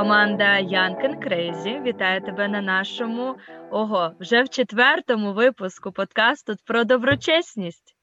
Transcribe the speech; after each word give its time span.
Команда 0.00 0.58
Young 0.58 0.97
and 0.97 1.20
Crazy 1.20 1.80
вітає 1.80 2.20
тебе 2.20 2.48
на 2.48 2.60
нашому 2.60 3.36
ого, 3.70 4.12
вже 4.20 4.42
в 4.42 4.48
четвертому 4.48 5.32
випуску 5.32 5.92
подкасту 5.92 6.54
про 6.64 6.84
доброчесність. 6.84 7.96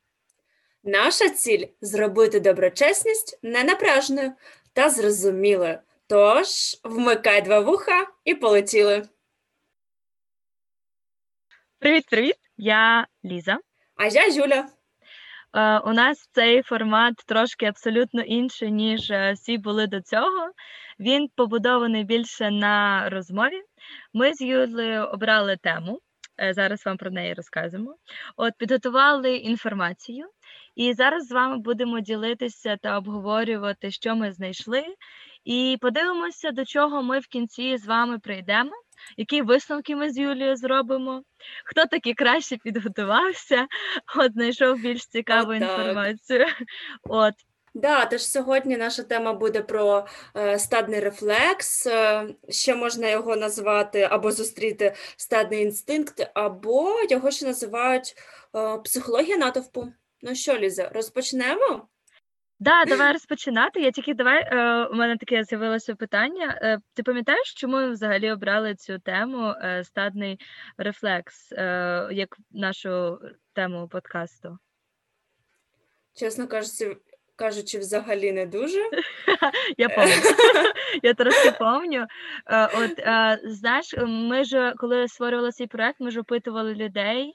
Наша 0.84 1.30
ціль 1.30 1.66
зробити 1.82 2.40
доброчесність 2.40 3.40
ненапряжною 3.44 4.34
та 4.74 4.90
зрозумілою. 4.90 5.80
Тож 6.08 6.48
вмикай 6.84 7.42
два 7.42 7.60
вуха 7.60 8.08
і 8.26 8.36
полетіли. 8.36 9.04
Привіт-привіт! 11.80 12.38
Я 12.58 13.08
Ліза. 13.26 13.58
А 13.96 14.06
я 14.06 14.28
Юля. 14.28 14.68
Е, 15.54 15.80
у 15.80 15.94
нас 15.94 16.30
цей 16.32 16.62
формат 16.62 17.14
трошки 17.26 17.66
абсолютно 17.66 18.22
інший, 18.22 18.72
ніж 18.72 19.12
е, 19.12 19.32
всі 19.32 19.58
були 19.58 19.88
до 19.88 20.02
цього. 20.02 20.52
Він 21.00 21.30
побудований 21.36 22.04
більше 22.04 22.52
на 22.52 23.10
розмові. 23.10 23.62
Ми 24.14 24.34
з 24.34 24.42
Юлею 24.42 25.04
обрали 25.04 25.58
тему. 25.58 26.00
Е, 26.42 26.54
зараз 26.54 26.86
вам 26.86 26.98
про 26.98 27.12
неї 27.12 27.34
розкажемо. 27.34 27.96
От 28.38 28.54
підготували 28.58 29.36
інформацію, 29.36 30.26
і 30.76 30.94
зараз 30.94 31.28
з 31.28 31.32
вами 31.32 31.58
будемо 31.58 32.00
ділитися 32.00 32.78
та 32.82 32.98
обговорювати, 32.98 33.92
що 33.92 34.16
ми 34.16 34.32
знайшли, 34.32 34.86
і 35.44 35.78
подивимося, 35.82 36.52
до 36.52 36.66
чого 36.66 37.04
ми 37.04 37.20
в 37.20 37.28
кінці 37.28 37.78
з 37.78 37.86
вами 37.86 38.20
прийдемо 38.20 38.72
які 39.18 39.42
висновки 39.42 39.96
ми 39.96 40.10
з 40.10 40.18
Юлією 40.18 40.56
зробимо, 40.56 41.24
хто 41.66 41.86
таки 41.86 42.14
краще 42.14 42.58
підготувався, 42.58 43.68
от 44.18 44.34
знайшов 44.34 44.80
більш 44.80 45.08
цікаву 45.08 45.52
От 45.52 45.62
інформацію. 45.62 46.46
От. 47.04 47.34
Да, 47.78 48.06
тож 48.06 48.22
сьогодні 48.22 48.78
наша 48.78 49.04
тема 49.04 49.34
буде 49.34 49.62
про 49.62 50.08
е, 50.36 50.60
стадний 50.60 51.00
рефлекс. 51.00 51.88
Е, 51.88 52.28
ще 52.50 52.76
можна 52.76 53.10
його 53.10 53.36
назвати 53.36 54.02
або 54.02 54.32
зустріти 54.32 54.96
стадний 55.18 55.62
інстинкт, 55.62 56.32
або 56.34 56.94
його 57.10 57.32
ще 57.32 57.46
називають 57.46 58.16
е, 58.56 58.78
психологія 58.78 59.38
натовпу. 59.38 59.88
Ну 60.22 60.36
що, 60.36 60.58
Ліза, 60.58 60.90
розпочнемо? 60.94 61.88
Да, 62.60 62.86
давай 62.86 63.14
розпочинати. 63.14 63.82
Я 63.82 63.92
тільки 63.92 64.14
давай 64.14 64.44
е, 64.44 64.86
у 64.86 64.94
мене 64.94 65.18
таке 65.18 65.44
з'явилося 65.44 65.96
питання. 65.96 66.60
Е, 66.62 66.80
ти 66.94 67.04
пам'ятаєш, 67.04 67.54
чому 67.54 67.78
ми 67.78 67.92
взагалі 67.92 68.32
обрали 68.32 68.76
цю 68.76 69.00
тему 69.00 69.54
е, 69.62 69.84
стадний 69.84 70.40
рефлекс 70.78 71.52
як 72.12 72.38
нашу 72.52 73.20
тему 73.54 73.88
подкасту? 73.88 74.58
Чесно 76.16 76.48
кажучи, 76.48 76.98
кажучи, 77.38 77.80
взагалі 77.80 78.32
не 78.32 78.46
дуже. 78.46 78.80
Я 79.78 79.90
пам'ятаю. 79.90 80.74
Я 81.04 81.14
трошки 81.14 81.52
пам'ятаю. 81.52 82.08
Е, 82.48 82.66
от 82.66 83.00
е, 83.00 83.40
знаєш, 83.44 83.96
ми 84.08 84.44
ж 84.44 84.74
коли 84.78 85.08
створювали 85.08 85.52
цей 85.52 85.68
проект, 85.68 86.00
ми 86.00 86.12
ж 86.12 86.20
опитували 86.20 86.74
людей. 86.74 87.34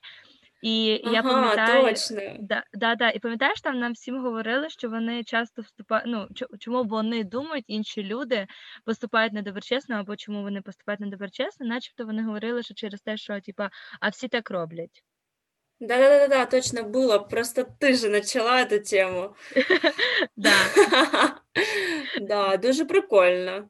І 0.63 1.01
ага, 1.05 1.15
я 1.15 1.23
пам'ятаю, 1.23 1.83
точно. 1.85 2.21
Да, 2.41 2.65
да, 2.75 2.95
да, 2.95 3.11
і 3.11 3.19
пам'ятаєш, 3.19 3.61
там 3.61 3.79
нам 3.79 3.93
всім 3.93 4.23
говорили, 4.23 4.71
що 4.71 4.89
вони 4.89 5.25
часто 5.25 5.63
вступають. 5.63 6.07
Ну 6.07 6.29
чому 6.59 6.85
вони 6.85 7.25
думають, 7.25 7.65
інші 7.69 8.03
люди 8.03 8.47
поступають 8.85 9.33
недоброчесно, 9.33 9.97
або 9.97 10.17
чому 10.17 10.43
вони 10.43 10.63
поступають 10.63 11.01
недоброчесно, 11.01 11.67
начебто 11.67 12.07
вони 12.07 12.25
говорили, 12.25 12.63
що 12.63 12.75
через 12.75 13.01
те, 13.01 13.17
що 13.17 13.41
типа, 13.41 13.71
а 14.01 14.09
всі 14.09 14.29
так 14.29 14.51
роблять. 14.51 15.03
Да, 15.89 15.99
да, 15.99 16.09
да, 16.09 16.29
да, 16.29 16.47
точно 16.47 16.83
було. 16.83 17.21
Просто 17.21 17.67
ти 17.79 17.95
же 17.95 18.11
почала 18.11 18.65
цю 18.65 18.79
тему. 18.79 19.35
Да. 20.37 20.53
Да, 22.21 22.57
дуже 22.57 22.85
прикольно. 22.85 23.69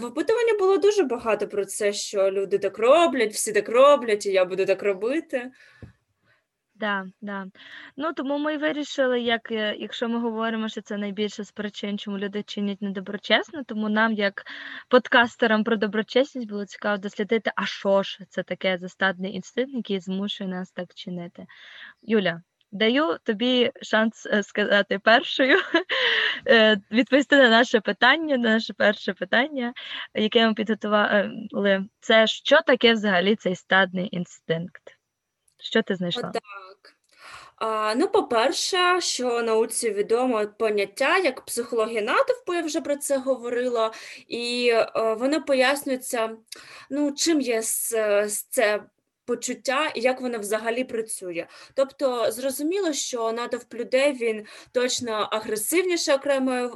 В 0.00 0.04
опитуванні 0.04 0.52
було 0.58 0.78
дуже 0.78 1.02
багато 1.02 1.48
про 1.48 1.64
це, 1.64 1.92
що 1.92 2.30
люди 2.30 2.58
так 2.58 2.78
роблять, 2.78 3.32
всі 3.32 3.52
так 3.52 3.68
роблять, 3.68 4.26
і 4.26 4.32
я 4.32 4.44
буду 4.44 4.66
так 4.66 4.82
робити. 4.82 5.50
Да, 6.80 7.06
да. 7.20 7.46
Ну, 7.96 8.12
тому 8.12 8.38
ми 8.38 8.54
й 8.54 8.56
вирішили, 8.56 9.20
як, 9.20 9.50
е, 9.50 9.76
якщо 9.78 10.08
ми 10.08 10.20
говоримо, 10.20 10.68
що 10.68 10.82
це 10.82 10.96
найбільше 10.96 11.44
з 11.44 11.52
причин, 11.52 11.98
чому 11.98 12.18
люди 12.18 12.42
чинять 12.42 12.82
недоброчесно, 12.82 13.64
тому 13.64 13.88
нам, 13.88 14.12
як 14.12 14.44
подкастерам 14.88 15.64
про 15.64 15.76
доброчесність, 15.76 16.48
було 16.48 16.66
цікаво 16.66 16.98
дослідити, 16.98 17.52
а 17.56 17.66
що 17.66 18.02
ж 18.02 18.18
це 18.28 18.42
таке 18.42 18.78
застадний 18.78 19.34
інстинкт, 19.34 19.74
який 19.74 20.00
змушує 20.00 20.50
нас 20.50 20.70
так 20.70 20.94
чинити. 20.94 21.46
Юля, 22.02 22.42
даю 22.72 23.16
тобі 23.24 23.70
шанс 23.82 24.26
е, 24.26 24.42
сказати 24.42 24.98
першою, 24.98 25.56
е, 26.48 26.76
відповісти 26.90 27.36
на 27.36 27.48
наше 27.48 27.80
питання, 27.80 28.36
на 28.36 28.48
наше 28.48 28.72
перше 28.72 29.12
питання, 29.14 29.72
яке 30.14 30.46
ми 30.46 30.54
підготували. 30.54 31.84
Це 32.00 32.26
що 32.26 32.60
таке 32.66 32.92
взагалі 32.92 33.36
цей 33.36 33.54
стадний 33.54 34.08
інстинкт? 34.12 34.97
Що 35.58 35.82
ти 35.82 35.94
знайшла? 35.94 36.22
Так. 36.22 36.94
А, 37.56 37.94
Ну, 37.94 38.08
по-перше, 38.08 39.00
що 39.00 39.42
науці 39.42 39.90
відомо 39.90 40.46
поняття 40.58 41.18
як 41.18 41.40
психологія 41.44 42.02
натовпу, 42.02 42.54
я 42.54 42.62
вже 42.62 42.80
про 42.80 42.96
це 42.96 43.18
говорила, 43.18 43.92
і 44.28 44.70
е, 44.72 45.14
воно 45.18 45.44
пояснюється, 45.44 46.36
ну, 46.90 47.12
чим 47.12 47.40
є 47.40 47.62
це 47.62 48.82
почуття 49.24 49.92
і 49.94 50.00
як 50.00 50.20
воно 50.20 50.38
взагалі 50.38 50.84
працює. 50.84 51.46
Тобто, 51.74 52.32
зрозуміло, 52.32 52.92
що 52.92 53.32
натовп 53.32 53.74
людей 53.74 54.12
він 54.12 54.46
точно 54.72 55.12
агресивніше 55.12 56.14
окремої 56.14 56.70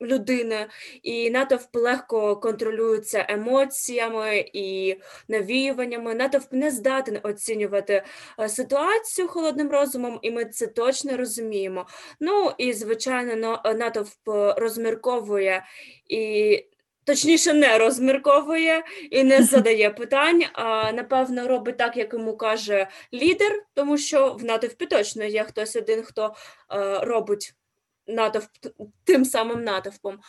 людини, 0.00 0.66
і 1.02 1.30
натовп 1.30 1.76
легко 1.76 2.36
контролюється 2.36 3.26
емоціями 3.28 4.50
і 4.52 4.96
навіюваннями. 5.28 6.14
Натовп 6.14 6.52
не 6.52 6.70
здатен 6.70 7.18
оцінювати 7.22 8.02
е, 8.40 8.48
ситуацію 8.48 9.28
холодним 9.28 9.70
розумом, 9.70 10.18
і 10.22 10.30
ми 10.30 10.44
це 10.44 10.66
точно 10.66 11.16
розуміємо. 11.16 11.86
Ну 12.20 12.52
і 12.58 12.72
звичайно, 12.72 13.62
натовп 13.64 14.28
розмірковує 14.56 15.64
і. 16.08 16.64
Точніше, 17.04 17.52
не 17.52 17.78
розмірковує 17.78 18.84
і 19.10 19.24
не 19.24 19.42
задає 19.42 19.90
питань, 19.90 20.42
а 20.52 20.92
напевно 20.92 21.48
робить 21.48 21.76
так, 21.76 21.96
як 21.96 22.12
йому 22.12 22.36
каже 22.36 22.86
лідер, 23.14 23.62
тому 23.74 23.98
що 23.98 24.32
в 24.32 24.44
натовпі 24.44 24.86
точно 24.86 25.24
є 25.24 25.44
хтось 25.44 25.76
один, 25.76 26.02
хто 26.02 26.34
е, 26.72 26.98
робить 26.98 27.54
натовп 28.08 28.50
тим 29.04 29.24
самим 29.24 29.64
натовпом. 29.64 30.20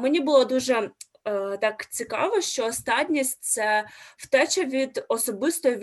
Мені 0.00 0.20
було 0.20 0.44
дуже 0.44 0.90
е, 1.24 1.56
так 1.56 1.90
цікаво, 1.90 2.40
що 2.40 2.72
стадність 2.72 3.42
це 3.42 3.88
втеча 4.16 4.64
від 4.64 5.04
особистої 5.08 5.76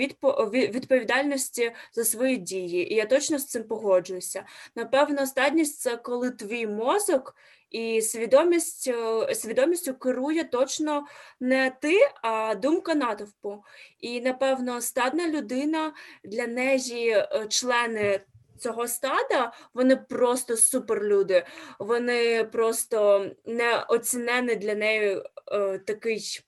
відповідальності 0.51 1.71
за 1.93 2.03
свої 2.03 2.37
дії, 2.37 2.93
і 2.93 2.95
я 2.95 3.05
точно 3.05 3.39
з 3.39 3.45
цим 3.45 3.63
погоджуюся. 3.63 4.43
Напевно, 4.75 5.25
стадність 5.25 5.79
це 5.79 5.97
коли 5.97 6.31
твій 6.31 6.67
мозок. 6.67 7.35
І 7.69 8.01
свідомість 8.01 8.91
свідомістю 9.33 9.93
керує 9.93 10.43
точно 10.43 11.05
не 11.39 11.71
ти, 11.81 11.97
а 12.21 12.55
думка 12.55 12.95
натовпу. 12.95 13.63
І 13.99 14.21
напевно, 14.21 14.81
стадна 14.81 15.27
людина 15.27 15.93
для 16.23 16.47
неї 16.47 17.09
е, 17.09 17.45
члени 17.49 18.21
цього 18.59 18.87
стада 18.87 19.53
вони 19.73 19.95
просто 19.95 20.57
суперлюди, 20.57 21.45
вони 21.79 22.43
просто 22.43 23.29
неоцінений 23.45 24.55
для 24.55 24.75
неї 24.75 25.23
е, 25.51 25.77
такий 25.77 26.39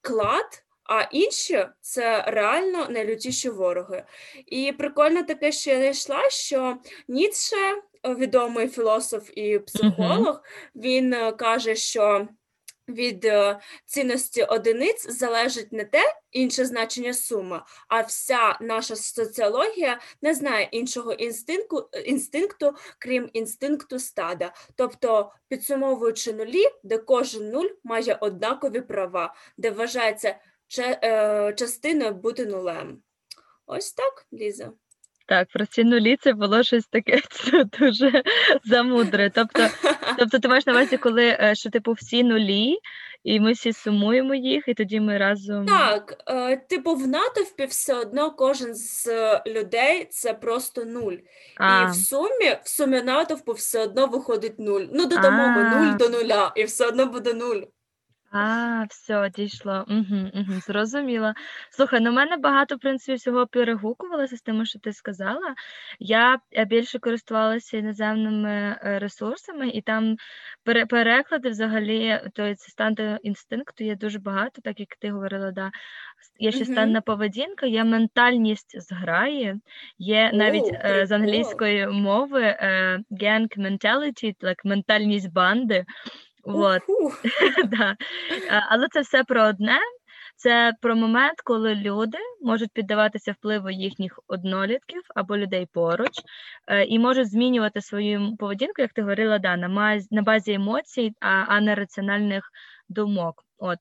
клад. 0.00 0.64
А 0.84 1.02
інші 1.02 1.66
це 1.80 2.24
реально 2.26 2.88
найлютіші 2.88 3.50
вороги. 3.50 4.04
І 4.46 4.72
прикольно 4.72 5.22
таке, 5.22 5.52
що 5.52 5.70
я 5.70 5.76
знайшла, 5.76 6.30
що 6.30 6.78
Ніцше, 7.08 7.82
відомий 8.04 8.68
філософ 8.68 9.30
і 9.34 9.58
психолог, 9.58 10.42
він 10.74 11.14
е, 11.14 11.32
каже, 11.32 11.74
що 11.74 12.28
від 12.88 13.24
е, 13.24 13.60
цінності 13.86 14.42
одиниць 14.42 15.10
залежить 15.10 15.72
не 15.72 15.84
те 15.84 16.02
інше 16.30 16.64
значення 16.64 17.14
суми, 17.14 17.62
а 17.88 18.00
вся 18.00 18.58
наша 18.60 18.96
соціологія 18.96 20.00
не 20.22 20.34
знає 20.34 20.68
іншого 20.72 21.12
інстинкту, 21.12 21.88
інстинкту, 22.04 22.74
крім 22.98 23.30
інстинкту 23.32 23.98
стада. 23.98 24.54
Тобто, 24.76 25.32
підсумовуючи 25.48 26.32
нулі, 26.32 26.64
де 26.82 26.98
кожен 26.98 27.50
нуль 27.50 27.68
має 27.84 28.14
однакові 28.20 28.80
права, 28.80 29.34
де 29.56 29.70
вважається 29.70 30.38
е, 30.78 31.54
частиною 31.56 32.14
бути 32.14 32.46
нулем. 32.46 33.02
Ось 33.66 33.92
так, 33.92 34.26
Ліза. 34.32 34.72
Так, 35.28 35.48
про 35.52 35.66
ці 35.66 35.84
нулі 35.84 36.16
це 36.16 36.32
було 36.32 36.62
щось 36.62 36.86
таке 36.86 37.20
це 37.30 37.64
дуже 37.64 38.22
замудре. 38.64 39.30
Тобто, 39.34 39.66
тобто 40.18 40.38
ти 40.38 40.48
маєш 40.48 40.66
на 40.66 40.72
увазі, 40.72 40.96
коли 40.96 41.36
е, 41.40 41.54
що 41.54 41.70
типу 41.70 41.92
всі 41.92 42.24
нулі, 42.24 42.78
і 43.24 43.40
ми 43.40 43.52
всі 43.52 43.72
сумуємо 43.72 44.34
їх, 44.34 44.64
і 44.68 44.74
тоді 44.74 45.00
ми 45.00 45.18
разом. 45.18 45.66
Так, 45.66 46.22
е, 46.26 46.56
типу, 46.56 46.94
в 46.94 47.08
натовпі 47.08 47.66
все 47.66 47.94
одно 47.94 48.30
кожен 48.30 48.74
з 48.74 49.08
людей 49.46 50.08
це 50.10 50.34
просто 50.34 50.84
нуль. 50.84 51.16
А. 51.56 51.82
І 51.82 51.90
в 51.90 51.94
сумі 51.94 52.56
в 52.64 52.68
сумі 52.68 53.02
натовпу 53.02 53.52
все 53.52 53.82
одно 53.82 54.06
виходить 54.06 54.58
нуль. 54.58 54.84
Ну, 54.92 55.06
додамо 55.06 55.48
ми 55.48 55.64
нуль 55.64 55.96
до 55.96 56.08
нуля, 56.08 56.52
і 56.56 56.64
все 56.64 56.86
одно 56.86 57.06
буде 57.06 57.34
нуль. 57.34 57.60
А, 58.32 58.84
все, 58.90 59.30
дійшло. 59.30 59.84
Угу, 59.88 60.30
угу, 60.34 60.52
зрозуміла. 60.66 61.34
Слухай, 61.70 62.00
ну 62.00 62.10
в 62.10 62.14
мене 62.14 62.36
багато, 62.36 62.76
в 62.76 62.78
принципі, 62.78 63.16
всього 63.16 63.46
перегукувалося 63.46 64.36
з 64.36 64.42
тим, 64.42 64.66
що 64.66 64.78
ти 64.78 64.92
сказала. 64.92 65.54
Я 65.98 66.38
е, 66.52 66.64
більше 66.64 66.98
користувалася 66.98 67.76
іноземними 67.76 68.50
е, 68.82 68.98
ресурсами, 68.98 69.68
і 69.68 69.82
там 69.82 70.16
пере- 70.64 70.86
переклади 70.86 71.48
взагалі, 71.48 72.20
то 72.34 72.54
це 72.54 72.70
стан 72.70 72.94
до 72.94 73.02
інстинкту 73.02 73.84
є 73.84 73.96
дуже 73.96 74.18
багато, 74.18 74.62
так 74.62 74.80
як 74.80 74.96
ти 75.00 75.10
говорила, 75.10 75.50
да. 75.50 75.70
С- 76.20 76.32
Є 76.38 76.52
ще 76.52 76.64
Мгм. 76.64 76.72
станна 76.72 77.00
поведінка, 77.00 77.66
є 77.66 77.84
ментальність 77.84 78.80
зграї, 78.80 79.54
є 79.98 80.30
навіть 80.34 80.64
О, 80.64 80.74
е, 80.74 80.78
з 80.78 81.08
прикол. 81.08 81.14
англійської 81.14 81.86
мови 81.86 82.42
е, 82.42 83.00
gang 83.10 83.58
mentality, 83.58 84.34
так, 84.40 84.64
ментальність 84.64 85.32
банди. 85.32 85.84
Вот. 86.48 86.82
Да. 87.64 87.96
Е, 88.50 88.64
Але 88.68 88.88
це 88.88 89.00
все 89.00 89.24
про 89.24 89.42
одне. 89.42 89.78
Це 90.36 90.72
про 90.80 90.96
момент, 90.96 91.40
коли 91.44 91.74
люди 91.74 92.18
можуть 92.42 92.72
піддаватися 92.72 93.32
впливу 93.32 93.70
їхніх 93.70 94.20
однолітків 94.28 95.02
або 95.14 95.36
людей 95.36 95.66
поруч, 95.72 96.10
е, 96.66 96.84
і 96.84 96.98
можуть 96.98 97.30
змінювати 97.30 97.80
свою 97.80 98.36
поведінку, 98.36 98.82
як 98.82 98.92
ти 98.92 99.02
говорила, 99.02 99.38
да, 99.38 99.56
на, 99.56 100.22
базі 100.22 100.52
емоцій, 100.52 101.12
а, 101.20 101.60
не 101.60 101.74
раціональних 101.74 102.50
думок. 102.88 103.44
От. 103.58 103.78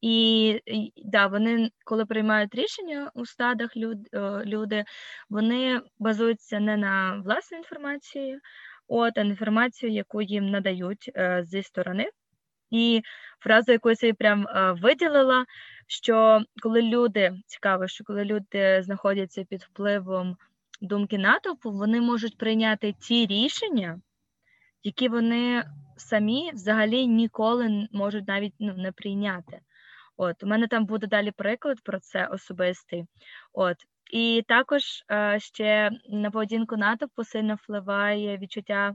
І, 0.00 0.46
і 0.66 0.92
да, 1.04 1.26
вони, 1.26 1.70
коли 1.84 2.06
приймають 2.06 2.54
рішення 2.54 3.10
у 3.14 3.26
стадах 3.26 3.76
люд, 3.76 3.98
е, 4.14 4.42
люди, 4.44 4.84
вони 5.30 5.80
базуються 5.98 6.60
не 6.60 6.76
на 6.76 7.22
власній 7.24 7.58
інформації, 7.58 8.38
от, 8.92 9.16
інформацію, 9.16 9.92
яку 9.92 10.22
їм 10.22 10.50
надають 10.50 11.10
е, 11.16 11.44
зі 11.46 11.62
сторони. 11.62 12.10
І 12.70 13.02
фразу, 13.40 13.72
яку 13.72 13.90
я 13.90 13.96
собі 13.96 14.12
прям 14.12 14.46
е, 14.46 14.72
виділила, 14.72 15.44
що 15.86 16.42
коли 16.62 16.82
люди, 16.82 17.32
цікаво, 17.46 17.88
що 17.88 18.04
коли 18.04 18.24
люди 18.24 18.82
знаходяться 18.82 19.44
під 19.44 19.62
впливом 19.62 20.36
думки 20.80 21.18
натовпу, 21.18 21.70
вони 21.70 22.00
можуть 22.00 22.38
прийняти 22.38 22.92
ті 22.92 23.26
рішення, 23.26 24.00
які 24.82 25.08
вони 25.08 25.64
самі 25.96 26.50
взагалі 26.54 27.06
ніколи 27.06 27.88
можуть 27.92 28.28
навіть 28.28 28.54
ну, 28.58 28.74
не 28.76 28.92
прийняти. 28.92 29.60
От, 30.16 30.42
у 30.42 30.46
мене 30.46 30.66
там 30.66 30.86
буде 30.86 31.06
далі 31.06 31.30
приклад 31.30 31.80
про 31.84 32.00
це 32.00 32.26
особистий. 32.26 33.06
От. 33.52 33.76
І 34.12 34.44
також 34.48 34.82
е, 35.10 35.40
ще 35.40 35.90
на 36.08 36.30
поведінку 36.30 36.76
натовпу 36.76 37.24
сильно 37.24 37.54
впливає 37.54 38.38
відчуття, 38.38 38.94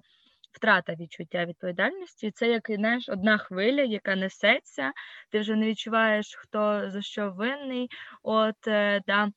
втрата 0.51 0.95
відчуття 0.95 1.45
відповідальності. 1.45 2.31
Це 2.31 2.47
як 2.47 2.63
знаєш, 2.69 3.09
одна 3.09 3.37
хвиля, 3.37 3.81
яка 3.81 4.15
несеться, 4.15 4.91
ти 5.31 5.39
вже 5.39 5.55
не 5.55 5.65
відчуваєш, 5.65 6.35
хто 6.35 6.89
за 6.89 7.01
що 7.01 7.31
винний. 7.31 7.87
От, 8.23 8.67
е, 8.67 9.01
да. 9.07 9.29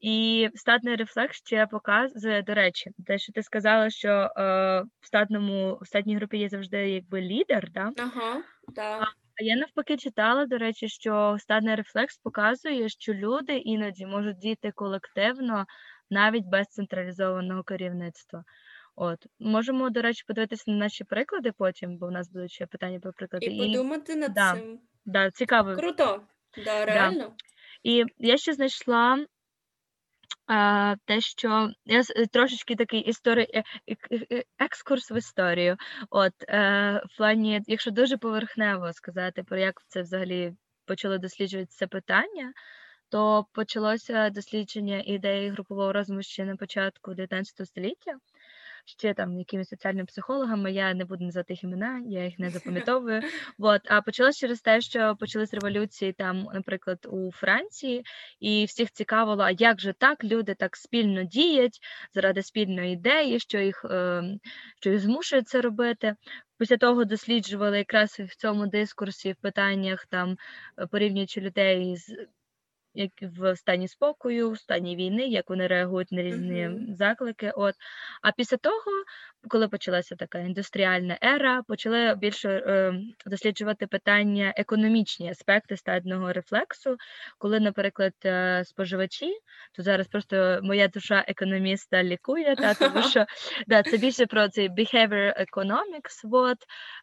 І 0.00 0.48
статний 0.54 0.96
рефлекс 0.96 1.36
ще 1.36 1.66
показує, 1.66 2.42
до 2.42 2.54
речі, 2.54 2.90
те, 3.06 3.18
що 3.18 3.32
ти 3.32 3.42
сказала, 3.42 3.90
що 3.90 4.08
е, 4.08 4.30
в 5.00 5.06
статному 5.06 5.78
в 5.80 5.86
статній 5.86 6.16
групі 6.16 6.38
є 6.38 6.48
завжди 6.48 6.90
якби 6.90 7.20
лідер, 7.20 7.70
да? 7.70 7.90
Ага, 7.98 8.42
так. 8.76 9.08
А 9.40 9.44
я 9.44 9.56
навпаки 9.56 9.96
читала, 9.96 10.46
до 10.46 10.58
речі, 10.58 10.88
що 10.88 11.36
статний 11.38 11.74
рефлекс 11.74 12.18
показує, 12.18 12.88
що 12.88 13.14
люди 13.14 13.56
іноді 13.56 14.06
можуть 14.06 14.38
діяти 14.38 14.72
колективно 14.74 15.66
навіть 16.10 16.44
без 16.44 16.66
централізованого 16.66 17.62
керівництва. 17.62 18.44
От 18.96 19.18
можемо, 19.38 19.90
до 19.90 20.02
речі, 20.02 20.24
подивитися 20.26 20.70
на 20.70 20.76
наші 20.76 21.04
приклади 21.04 21.52
потім, 21.58 21.98
бо 21.98 22.06
в 22.06 22.10
нас 22.10 22.32
будуть 22.32 22.50
ще 22.50 22.66
питання 22.66 23.00
про 23.00 23.12
приклади. 23.12 23.46
І 23.46 23.58
подумати 23.58 24.16
над 24.16 24.34
да. 24.34 24.54
цим. 24.54 24.80
да, 25.06 25.30
цікаво. 25.30 25.74
Круто. 25.76 26.22
Да, 26.64 26.84
реально. 26.84 27.32
І 27.82 28.04
я 28.18 28.36
ще 28.36 28.52
знайшла 28.52 29.26
те, 31.04 31.20
що 31.20 31.70
я 31.84 32.02
трошечки 32.32 32.76
такий 32.76 33.00
історій, 33.00 33.46
е- 33.54 33.62
ек- 33.88 34.26
е- 34.32 34.44
екскурс 34.58 35.10
в 35.10 35.16
історію. 35.16 35.76
От 36.10 36.32
е, 36.48 37.02
в 37.06 37.16
плані, 37.16 37.60
якщо 37.66 37.90
дуже 37.90 38.16
поверхнево 38.16 38.92
сказати 38.92 39.42
про 39.42 39.58
як 39.58 39.82
це 39.86 40.02
взагалі 40.02 40.52
почали 40.86 41.18
досліджувати 41.18 41.66
це 41.70 41.86
питання, 41.86 42.52
то 43.08 43.46
почалося 43.52 44.30
дослідження 44.30 45.02
ідеї 45.06 45.50
групового 45.50 45.92
розуму 45.92 46.22
ще 46.22 46.44
на 46.44 46.56
початку 46.56 47.14
19 47.14 47.66
століття. 47.66 48.12
Ще 48.84 49.14
там 49.14 49.38
якимись 49.38 49.68
соціальними 49.68 50.06
психологами, 50.06 50.72
я 50.72 50.94
не 50.94 51.04
буду 51.04 51.24
називати 51.24 51.52
їх 51.52 51.64
імена, 51.64 52.02
я 52.06 52.24
їх 52.24 52.38
не 52.38 52.50
запам'ятовую. 52.50 53.22
От, 53.58 53.80
а 53.84 54.02
почалось 54.02 54.36
через 54.36 54.60
те, 54.60 54.80
що 54.80 55.16
почались 55.20 55.54
революції 55.54 56.12
там, 56.12 56.48
наприклад, 56.54 57.06
у 57.10 57.32
Франції, 57.32 58.04
і 58.40 58.64
всіх 58.64 58.90
цікавило, 58.90 59.42
а 59.42 59.50
як 59.50 59.80
же 59.80 59.92
так 59.92 60.24
люди 60.24 60.54
так 60.54 60.76
спільно 60.76 61.24
діють 61.24 61.78
заради 62.14 62.42
спільної 62.42 62.92
ідеї, 62.92 63.40
що 63.40 63.58
їх, 63.58 63.84
е, 63.84 64.22
що 64.80 64.90
їх 64.90 65.00
змушує 65.00 65.42
це 65.42 65.60
робити. 65.60 66.14
Після 66.58 66.76
того 66.76 67.04
досліджували 67.04 67.78
якраз 67.78 68.20
в 68.20 68.36
цьому 68.36 68.66
дискурсі 68.66 69.32
в 69.32 69.36
питаннях 69.36 70.06
там 70.06 70.36
е, 70.78 70.86
порівнюючи 70.86 71.40
людей 71.40 71.96
з 71.96 72.26
як 72.98 73.10
в 73.22 73.56
стані 73.56 73.88
спокою, 73.88 74.50
в 74.50 74.58
стані 74.58 74.96
війни, 74.96 75.26
як 75.26 75.50
вони 75.50 75.66
реагують 75.66 76.12
на 76.12 76.22
різні 76.22 76.68
Мгм. 76.68 76.94
заклики. 76.94 77.52
От. 77.56 77.74
А 78.22 78.32
після 78.32 78.56
того, 78.56 78.90
коли 79.48 79.68
почалася 79.68 80.16
така 80.16 80.38
індустріальна 80.38 81.18
ера, 81.24 81.62
почали 81.68 82.14
більше 82.14 82.48
е, 82.50 82.94
досліджувати 83.26 83.86
питання 83.86 84.52
економічні 84.56 85.30
аспекти 85.30 85.76
стадного 85.76 86.32
рефлексу, 86.32 86.96
коли, 87.38 87.60
наприклад, 87.60 88.12
е, 88.24 88.64
споживачі, 88.64 89.32
то 89.72 89.82
зараз 89.82 90.06
просто 90.06 90.60
моя 90.62 90.88
душа 90.88 91.24
економіста 91.28 92.02
лікує, 92.02 92.56
та, 92.56 92.74
тому 92.74 93.02
що 93.02 93.26
да, 93.66 93.82
це 93.82 93.96
більше 93.96 94.26
про 94.26 94.48
цей 94.48 94.70
behavior 94.70 95.46
economics, 95.46 96.28
от, 96.32 96.58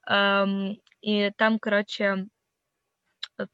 ем, 0.08 0.76
і 1.02 1.32
там, 1.38 1.60
коротше, 1.60 2.26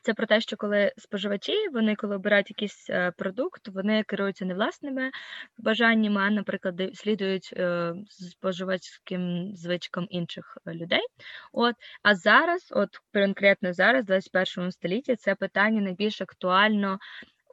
це 0.01 0.13
про 0.13 0.25
те, 0.25 0.41
що 0.41 0.57
коли 0.57 0.91
споживачі, 0.97 1.53
вони 1.73 1.95
коли 1.95 2.15
обирають 2.15 2.49
якийсь 2.49 2.89
е, 2.89 3.11
продукт, 3.17 3.67
вони 3.67 4.03
керуються 4.03 4.45
не 4.45 4.53
власними 4.53 5.11
бажаннями, 5.57 6.21
а, 6.21 6.29
наприклад, 6.29 6.81
слідують 6.93 7.53
е, 7.53 7.93
споживацьким 8.07 9.51
звичкам 9.55 10.07
інших 10.09 10.57
е, 10.65 10.73
людей. 10.73 11.01
От, 11.53 11.75
а 12.03 12.15
зараз, 12.15 12.73
от 12.75 12.89
конкретно 13.13 13.73
зараз, 13.73 14.03
в 14.03 14.07
21 14.07 14.71
столітті, 14.71 15.15
це 15.15 15.35
питання 15.35 15.81
найбільш 15.81 16.21
актуально 16.21 16.99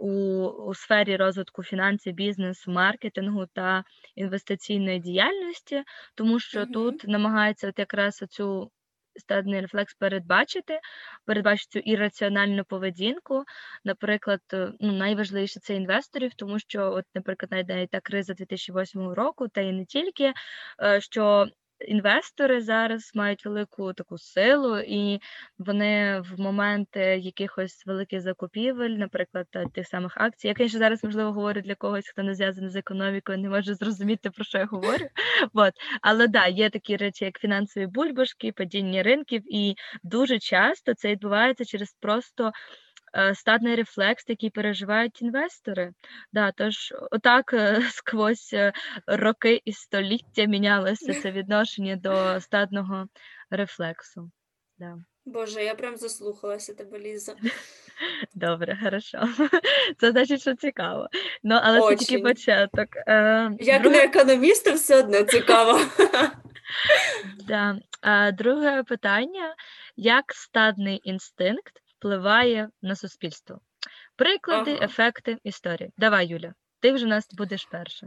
у, 0.01 0.11
у 0.47 0.75
сфері 0.75 1.17
розвитку 1.17 1.63
фінансів, 1.63 2.15
бізнесу, 2.15 2.71
маркетингу 2.71 3.47
та 3.47 3.85
інвестиційної 4.15 4.99
діяльності, 4.99 5.83
тому 6.15 6.41
що 6.41 6.61
Мгм. 6.61 6.73
тут 6.73 7.09
намагаються 7.09 7.69
от 7.69 7.79
якраз 7.79 8.25
цю 8.29 8.71
стадний 9.19 9.61
рефлекс 9.61 9.95
передбачити, 9.95 10.81
передбачити 11.25 11.71
цю 11.71 11.79
ірраціональну 11.79 12.65
поведінку. 12.65 13.45
Наприклад, 13.85 14.41
е, 14.53 14.73
ну, 14.81 14.93
найважливіше 14.93 15.61
це 15.61 15.75
інвесторів, 15.75 16.35
тому 16.35 16.59
що, 16.59 16.93
от, 16.93 17.05
наприклад, 17.15 17.67
навіть 17.69 17.91
та 17.91 18.01
криза 18.01 18.35
2008 18.35 19.09
року, 19.09 19.49
та 19.49 19.61
і 19.61 19.73
не 19.73 19.85
тільки, 19.85 20.33
е, 20.83 21.01
що 21.01 21.47
інвестори 21.81 22.61
зараз 22.61 23.11
мають 23.15 23.45
велику 23.45 23.93
таку 23.93 24.19
силу, 24.19 24.79
і 24.79 25.21
вони 25.59 26.21
в 26.21 26.41
моменти 26.41 27.01
якихось 27.01 27.87
великих 27.87 28.21
закупівель, 28.21 28.91
наприклад, 28.91 29.47
тих 29.75 29.87
самих 29.87 30.13
акцій. 30.17 30.49
Я, 30.49 30.55
звісно, 30.59 30.79
зараз 30.79 31.05
можливо 31.05 31.33
говорю 31.33 31.61
для 31.61 31.75
когось, 31.75 32.09
хто 32.09 32.23
не 32.23 32.35
зв'язаний 32.35 32.71
з 32.71 32.77
економікою, 32.77 33.39
не 33.39 33.49
може 33.49 33.75
зрозуміти, 33.75 34.31
про 34.31 34.45
що 34.45 34.59
я 34.59 34.65
говорю. 34.65 35.07
От. 35.55 35.73
Але 36.03 36.29
да, 36.29 36.47
є 36.47 36.71
такі 36.71 36.97
речі, 36.97 37.25
як 37.25 37.39
фінансові 37.39 37.87
бульбашки, 37.87 38.53
падіння 38.53 39.03
ринків, 39.03 39.43
і 39.55 39.75
дуже 40.03 40.39
часто 40.39 40.95
це 40.95 41.09
відбувається 41.09 41.65
через 41.65 41.93
просто 42.01 42.53
статний 43.35 43.77
рефлекс, 43.77 44.25
який 44.29 44.51
переживають 44.51 45.23
інвестори. 45.23 45.93
Да, 46.33 46.53
тож 46.53 46.95
отак 47.11 47.53
е, 47.53 47.83
сквозь 47.91 48.51
е, 48.53 48.73
роки 49.07 49.63
і 49.65 49.73
століття 49.73 50.45
мінялося 50.45 51.21
це 51.23 51.31
відношення 51.33 51.97
до 51.97 52.41
статного 52.41 53.09
рефлексу. 53.51 54.31
Да. 54.79 54.99
Боже, 55.25 55.65
я 55.65 55.75
прям 55.75 55.97
заслухалася 55.97 56.75
тебе, 56.75 56.99
Ліза. 56.99 57.35
Добре, 58.35 58.79
хорошо. 58.85 59.29
Це 59.99 60.11
значить, 60.11 60.41
що 60.41 60.55
цікаво. 60.55 61.09
Ну, 61.43 61.61
але 61.63 61.81
це 61.81 61.97
тільки 61.97 62.23
початок. 62.23 62.89
Е, 62.97 63.51
Як 63.61 63.83
друге- 63.83 63.97
не 63.97 64.05
економіста, 64.05 64.73
все 64.73 64.99
одно 64.99 65.23
цікаво. 65.23 65.81
Да. 67.47 67.79
Друге 68.33 68.83
питання: 68.83 69.55
як 69.97 70.25
стадний 70.33 71.01
інстинкт 71.05 71.83
впливає 71.99 72.69
на 72.83 72.97
суспільство? 72.97 73.61
Приклади, 74.17 74.75
Ага. 74.75 74.85
ефекти, 74.85 75.39
історії. 75.45 75.91
Давай, 75.97 76.27
Юля, 76.27 76.55
ти 76.81 76.93
вже 76.93 77.07
нас 77.07 77.27
будеш 77.33 77.65
перша. 77.71 78.07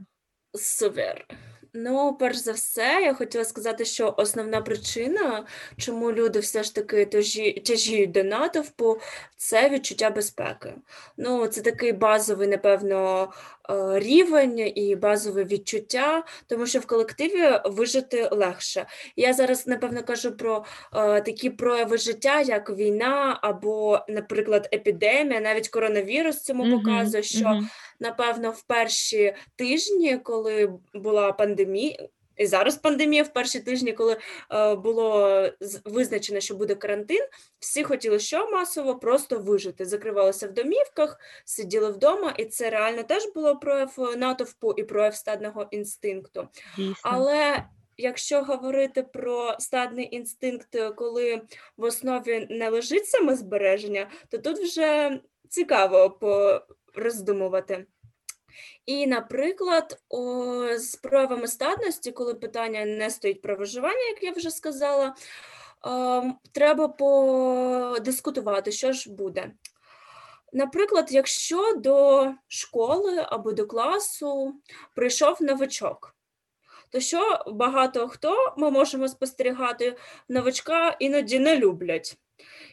Супер. 0.54 1.26
Ну, 1.74 2.18
перш 2.20 2.38
за 2.38 2.52
все, 2.52 3.00
я 3.04 3.14
хотіла 3.14 3.46
сказати, 3.46 3.86
що 3.86 4.14
основна 4.18 4.62
причина, 4.62 5.46
чому 5.78 6.12
люди 6.12 6.40
все 6.40 6.64
ж 6.64 6.76
таки 6.76 7.06
тяжі- 7.06 7.64
тяжіють 7.64 8.12
до 8.12 8.24
натовпу, 8.24 9.00
це 9.38 9.70
відчуття 9.70 10.10
безпеки. 10.10 10.74
Ну, 11.18 11.48
це 11.48 11.62
такий 11.62 11.92
базовий, 11.92 12.48
напевно, 12.48 13.32
е, 13.70 14.00
рівень 14.00 14.72
і 14.76 14.96
базове 14.96 15.44
відчуття, 15.44 16.24
тому 16.48 16.66
що 16.68 16.80
в 16.80 16.86
колективі 16.86 17.60
вижити 17.66 18.30
легше. 18.32 18.86
Я 19.16 19.34
зараз, 19.34 19.68
напевно, 19.68 20.04
кажу 20.04 20.32
про 20.32 20.66
е, 20.96 21.22
такі 21.22 21.50
прояви 21.50 21.98
життя, 21.98 22.42
як 22.42 22.70
війна 22.70 23.40
або, 23.42 24.00
наприклад, 24.10 24.70
епідемія, 24.74 25.40
навіть 25.40 25.68
коронавірус 25.70 26.42
цьому 26.42 26.64
показує, 26.80 27.24
що 27.24 27.50
мгм. 27.50 27.70
Напевно, 28.02 28.52
в 28.52 28.62
перші 28.62 29.36
тижні, 29.56 30.18
коли 30.18 30.74
була 30.94 31.32
пандемія, 31.32 32.08
і 32.38 32.46
зараз 32.46 32.76
пандемія, 32.76 33.24
в 33.24 33.34
перші 33.34 33.60
тижні, 33.60 33.94
коли 33.94 34.18
е, 34.52 34.76
було 34.76 35.50
визначено, 35.86 36.40
що 36.40 36.56
буде 36.56 36.76
карантин, 36.76 37.26
всі 37.60 37.84
хотіли 37.84 38.20
що 38.20 38.52
масово 38.52 38.96
просто 38.96 39.40
вижити. 39.40 39.86
Закривалися 39.86 40.48
в 40.48 40.54
домівках, 40.54 41.20
сиділи 41.46 41.92
вдома, 41.92 42.34
і 42.38 42.46
це 42.46 42.70
реально 42.70 43.04
теж 43.04 43.24
було 43.36 43.56
прояв 43.56 44.14
натовпу 44.18 44.72
і 44.72 44.84
прояв 44.84 45.16
стадного 45.16 45.68
інстинкту. 45.72 46.48
Дійсно. 46.78 46.96
Але 47.04 47.64
якщо 47.98 48.44
говорити 48.44 49.04
про 49.04 49.56
стадний 49.60 50.16
інстинкт, 50.16 50.78
коли 50.96 51.42
в 51.78 51.84
основі 51.84 52.48
не 52.50 52.70
лежить 52.70 53.08
самозбереження, 53.08 54.10
то 54.30 54.38
тут 54.38 54.60
вже 54.60 55.20
цікаво 55.50 56.10
пороздумувати. 56.94 57.86
І, 58.86 59.08
наприклад, 59.08 60.02
о, 60.10 60.78
з 60.78 60.96
проявами 60.96 61.48
статності, 61.48 62.12
коли 62.12 62.34
питання 62.34 62.86
не 62.86 63.10
стоїть 63.10 63.42
про 63.42 63.56
виживання, 63.56 64.04
як 64.10 64.24
я 64.24 64.32
вже 64.32 64.52
сказала, 64.52 65.16
ем, 65.86 66.38
треба 66.52 66.88
подискутувати, 66.88 68.72
що 68.72 68.92
ж 68.92 69.14
буде. 69.14 69.52
Наприклад, 70.54 71.08
якщо 71.12 71.74
до 71.76 72.28
школи 72.48 73.26
або 73.30 73.52
до 73.52 73.68
класу 73.68 74.56
прийшов 74.96 75.38
новачок, 75.42 76.16
то 76.90 77.00
що 77.00 77.44
багато 77.48 78.08
хто 78.08 78.54
ми 78.58 78.72
можемо 78.72 79.08
спостерігати, 79.08 79.98
новачка 80.30 80.96
іноді 81.00 81.40
не 81.40 81.58
люблять. 81.58 82.18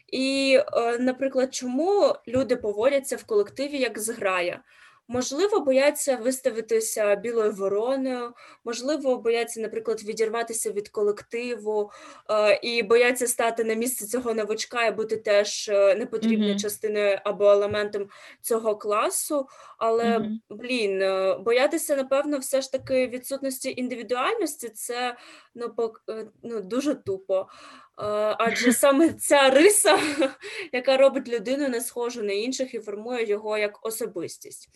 І, 0.06 0.58
е, 0.72 0.98
наприклад, 0.98 1.54
чому 1.54 2.14
люди 2.28 2.56
поводяться 2.56 3.16
в 3.16 3.24
колективі 3.24 3.78
як 3.78 3.98
зграя? 3.98 4.62
Можливо, 5.10 5.60
бояться 5.60 6.16
виставитися 6.16 7.14
білою 7.16 7.52
вороною, 7.52 8.32
можливо, 8.64 9.16
бояться, 9.18 9.60
наприклад, 9.60 10.02
відірватися 10.02 10.72
від 10.72 10.88
колективу 10.88 11.90
е, 12.30 12.60
і 12.62 12.82
бояться 12.82 13.26
стати 13.26 13.64
на 13.64 13.74
місце 13.74 14.06
цього 14.06 14.34
новачка 14.34 14.86
і 14.86 14.92
бути 14.92 15.16
теж 15.16 15.68
е, 15.68 15.94
непотрібною 15.94 16.50
Мгм. 16.50 16.58
частиною 16.58 17.18
або 17.24 17.50
елементом 17.50 18.08
цього 18.40 18.76
класу. 18.76 19.48
Але, 19.78 20.18
Мгм. 20.18 20.40
блін, 20.50 21.02
е, 21.02 21.38
боятися, 21.38 21.96
напевно, 21.96 22.38
все 22.38 22.60
ж 22.62 22.72
таки 22.72 23.06
відсутності 23.06 23.74
індивідуальності 23.76 24.68
це 24.68 25.16
ну, 25.54 25.74
ну, 26.42 26.60
дуже 26.60 26.94
тупо. 26.94 27.46
Е, 28.00 28.36
Адже 28.38 28.72
саме 28.72 29.12
ця 29.12 29.50
риса, 29.50 29.98
яка 30.72 30.96
робить 30.96 31.28
людину 31.28 31.68
не 31.68 31.80
схожу 31.80 32.22
на 32.22 32.32
інших 32.32 32.74
і 32.74 32.78
формує 32.78 33.26
його 33.26 33.58
як 33.58 33.86
особистість. 33.86 34.68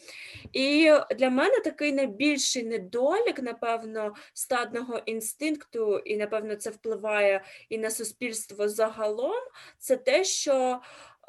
І 0.53 0.93
для 1.19 1.31
мене 1.31 1.61
такий 1.61 1.93
найбільший 1.93 2.63
недолік, 2.63 3.43
напевно, 3.43 4.15
стадного 4.35 4.99
інстинкту, 5.07 5.99
і, 5.99 6.17
напевно, 6.17 6.57
це 6.57 6.71
впливає 6.71 7.45
і 7.69 7.79
на 7.79 7.91
суспільство 7.91 8.69
загалом, 8.69 9.43
це 9.79 9.97
те, 9.97 10.25
що 10.25 10.81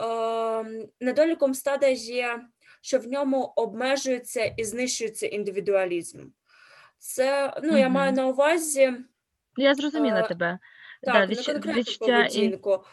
е, 0.02 0.88
недоліком 1.00 1.54
стада 1.54 1.88
є, 1.88 2.42
що 2.82 3.00
в 3.00 3.08
ньому 3.08 3.54
обмежується 3.56 4.44
і 4.44 4.64
знищується 4.64 5.28
індивідуалізм. 5.28 6.20
Це, 6.98 7.54
ну, 7.64 7.78
я 7.78 7.90
маю 7.90 8.12
на 8.12 8.28
увазі 8.28 8.94
Я 9.58 9.76
зрозуміла 9.76 10.20
е, 10.20 10.28
тебе. 10.28 10.60
Так, 11.04 11.30
да, 11.30 11.36
відч- 11.36 11.46
конкретну 11.46 11.74
відчуття, 11.74 12.18
ін... 12.18 12.28
поведінку. 12.28 12.84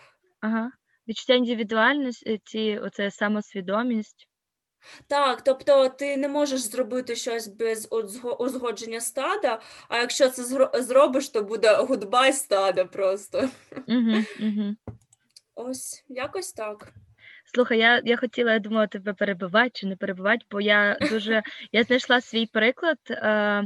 ага. 0.40 0.70
відчуття 1.08 1.34
індивідуальності, 1.34 2.78
оце 2.82 3.10
самосвідомість. 3.10 4.26
Так, 5.06 5.42
тобто 5.42 5.88
ти 5.88 6.16
не 6.16 6.28
можеш 6.28 6.60
зробити 6.60 7.16
щось 7.16 7.48
без 7.48 7.88
узго- 7.88 8.36
узгодження 8.36 9.00
стада, 9.00 9.60
а 9.88 9.98
якщо 9.98 10.28
це 10.28 10.42
зро- 10.42 10.80
зробиш, 10.82 11.28
то 11.28 11.42
буде 11.42 11.76
goodbye 11.76 12.32
стада 12.32 12.84
просто. 12.84 13.48
Угу, 13.88 14.16
угу. 14.40 14.74
Ось, 15.54 16.04
якось 16.08 16.52
так. 16.52 16.92
Слухай, 17.54 17.78
я, 17.78 18.02
я 18.04 18.16
хотіла, 18.16 18.52
я 18.52 18.58
думала, 18.58 18.86
тебе 18.86 19.12
перебивати 19.12 19.70
чи 19.74 19.86
не 19.86 19.96
перебивати, 19.96 20.46
бо 20.50 20.60
я 20.60 20.96
дуже 21.10 21.42
я 21.72 21.82
знайшла 21.82 22.20
свій 22.20 22.46
приклад. 22.46 22.98
Е, 23.10 23.62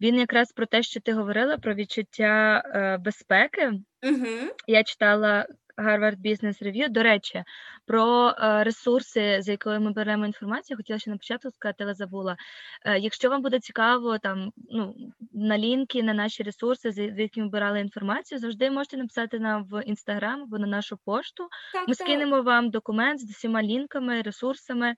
він 0.00 0.14
якраз 0.14 0.52
про 0.52 0.66
те, 0.66 0.82
що 0.82 1.00
ти 1.00 1.12
говорила, 1.12 1.58
про 1.58 1.74
відчуття 1.74 2.62
е, 2.74 2.98
безпеки. 2.98 3.72
Угу. 4.02 4.54
Я 4.66 4.84
читала 4.84 5.46
Harvard 5.78 6.16
Business 6.16 6.62
Review. 6.62 6.88
До 6.88 7.02
речі, 7.02 7.44
про 7.86 8.34
е, 8.38 8.64
ресурси, 8.64 9.38
з 9.42 9.48
якої 9.48 9.78
ми 9.78 9.92
беремо 9.92 10.26
інформацію, 10.26 10.76
хотіла 10.76 10.98
ще 10.98 11.10
на 11.10 11.16
початку 11.16 11.50
сказати, 11.50 11.84
але 11.84 11.94
забула. 11.94 12.36
Е, 12.84 12.98
Якщо 12.98 13.30
вам 13.30 13.42
буде 13.42 13.60
цікаво, 13.60 14.18
там 14.18 14.52
ну 14.70 14.94
на 15.32 15.58
лінки, 15.58 16.02
на 16.02 16.14
наші 16.14 16.42
ресурси, 16.42 16.90
з 16.90 16.94
з 17.14 17.18
якими 17.18 17.44
ми 17.46 17.50
брали 17.50 17.80
інформацію, 17.80 18.38
завжди 18.38 18.70
можете 18.70 18.96
написати 18.96 19.38
нам 19.38 19.64
в 19.64 19.82
інстаграм 19.82 20.42
або 20.42 20.58
на 20.58 20.66
нашу 20.66 20.96
пошту. 21.04 21.48
Так, 21.72 21.88
Ми 21.88 21.94
так. 21.94 22.06
скинемо 22.06 22.42
вам 22.42 22.70
документ 22.70 23.20
з 23.20 23.30
усіма 23.30 23.62
лінками, 23.62 24.22
ресурсами. 24.22 24.88
Е, 24.88 24.94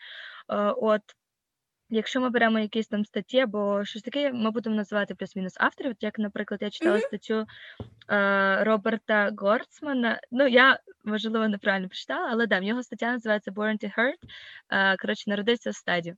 От 0.76 1.02
Якщо 1.90 2.20
ми 2.20 2.30
беремо 2.30 2.58
якісь 2.58 2.88
там 2.88 3.04
статті 3.04 3.40
або 3.40 3.84
щось 3.84 4.02
таке, 4.02 4.32
ми 4.32 4.50
будемо 4.50 4.76
називати 4.76 5.14
плюс-мінус 5.14 5.54
авторів. 5.56 5.96
Як, 6.00 6.18
наприклад, 6.18 6.62
я 6.62 6.70
читала 6.70 6.96
Мгм. 6.96 7.06
статтю 7.06 7.46
е, 8.10 8.64
Роберта 8.64 9.30
Горцмана. 9.36 10.20
Ну, 10.30 10.46
я 10.48 10.78
можливо 11.04 11.48
неправильно 11.48 11.88
прочитала, 11.88 12.28
але 12.30 12.46
да, 12.46 12.58
в 12.58 12.62
нього 12.62 12.82
стаття 12.82 13.12
називається 13.12 13.50
Born 13.50 13.84
to 13.84 13.98
Hurt. 13.98 14.18
Е, 14.70 14.96
коротше, 14.96 15.30
народився 15.30 15.70
в 15.70 15.74
стаді. 15.74 16.14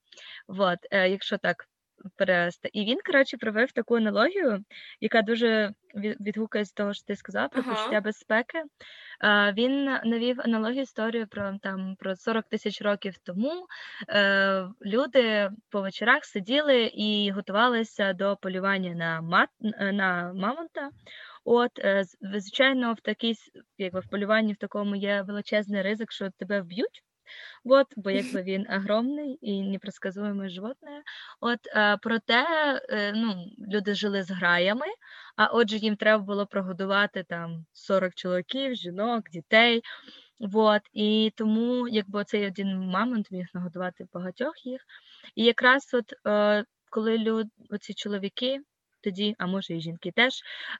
Вот, 0.49 0.79
е, 0.91 1.09
якщо 1.09 1.39
так 1.39 1.69
перевести. 2.17 2.71
І 2.73 2.85
він, 2.85 2.99
коротше, 3.07 3.37
провів 3.37 3.73
таку 3.73 3.97
аналогію, 3.97 4.65
яка 5.01 5.23
дуже 5.23 5.73
від- 5.95 6.21
відгукує 6.21 6.65
з 6.65 6.73
того, 6.73 6.95
що 6.95 7.05
ти 7.07 7.17
сказав 7.17 7.51
про 7.51 7.63
Ага. 7.63 7.75
почуття 7.75 8.01
безпеки. 8.01 8.59
Е, 9.25 9.53
Він 9.57 9.85
навів 9.85 10.41
аналогію 10.41 10.83
історію 10.83 11.27
про 11.27 11.59
там 11.63 11.97
про 11.99 12.17
40 12.17 12.45
тисяч 12.49 12.83
років 12.83 13.15
тому. 13.25 13.67
Е, 14.09 14.69
Люди 14.85 15.51
по 15.71 15.81
вечорах 15.81 16.25
сиділи 16.25 16.83
і 16.95 17.31
готувалися 17.31 18.13
до 18.13 18.37
полювання 18.43 18.95
на 18.95 19.21
мат 19.21 19.49
на 19.93 20.33
мамонта. 20.35 20.91
От, 21.45 21.79
е, 21.79 22.05
звичайно, 22.21 22.93
в 22.93 23.01
такій 23.01 23.35
якби 23.79 24.01
в 24.01 24.09
полюванні 24.11 24.53
в 24.53 24.57
такому 24.57 24.97
є 24.97 25.23
величезний 25.23 25.83
ризик, 25.83 26.13
що 26.13 26.31
тебе 26.39 26.61
вб'ють. 26.61 27.03
От, 27.65 27.87
бо 27.97 28.11
якби 28.11 28.43
він 28.43 28.67
огромний 28.71 29.39
і 29.41 29.63
непредсказуєме 29.63 30.49
животне. 30.49 31.03
От, 31.41 31.59
е, 31.67 31.99
проте 32.03 32.45
е, 32.91 33.13
ну, 33.13 33.47
люди 33.73 33.95
жили 33.95 34.23
з 34.23 34.31
граями, 34.31 34.87
а 35.37 35.47
отже, 35.47 35.77
їм 35.77 35.97
треба 35.97 36.25
було 36.25 36.47
прогодувати 36.47 37.25
там 37.29 37.67
40 37.73 38.15
чоловіків, 38.15 38.75
жінок, 38.75 39.31
дітей. 39.31 39.83
Вот, 40.41 40.83
і 40.93 41.33
тому, 41.37 41.89
якби 41.89 42.25
цей 42.25 42.47
один 42.47 42.79
мамонт 42.79 43.31
міг 43.31 43.47
нагодувати 43.55 44.07
багатьох 44.13 44.67
їх. 44.67 44.81
І 45.35 45.45
якраз 45.45 45.91
от 45.95 46.15
е, 46.27 46.65
коли 46.91 47.19
люд, 47.19 47.47
оці 47.71 47.95
чоловіки, 47.95 48.61
тоді, 49.05 49.35
а 49.39 49.47
може 49.47 49.75
і 49.75 49.81
жінки 49.81 50.13
теж, 50.17 50.33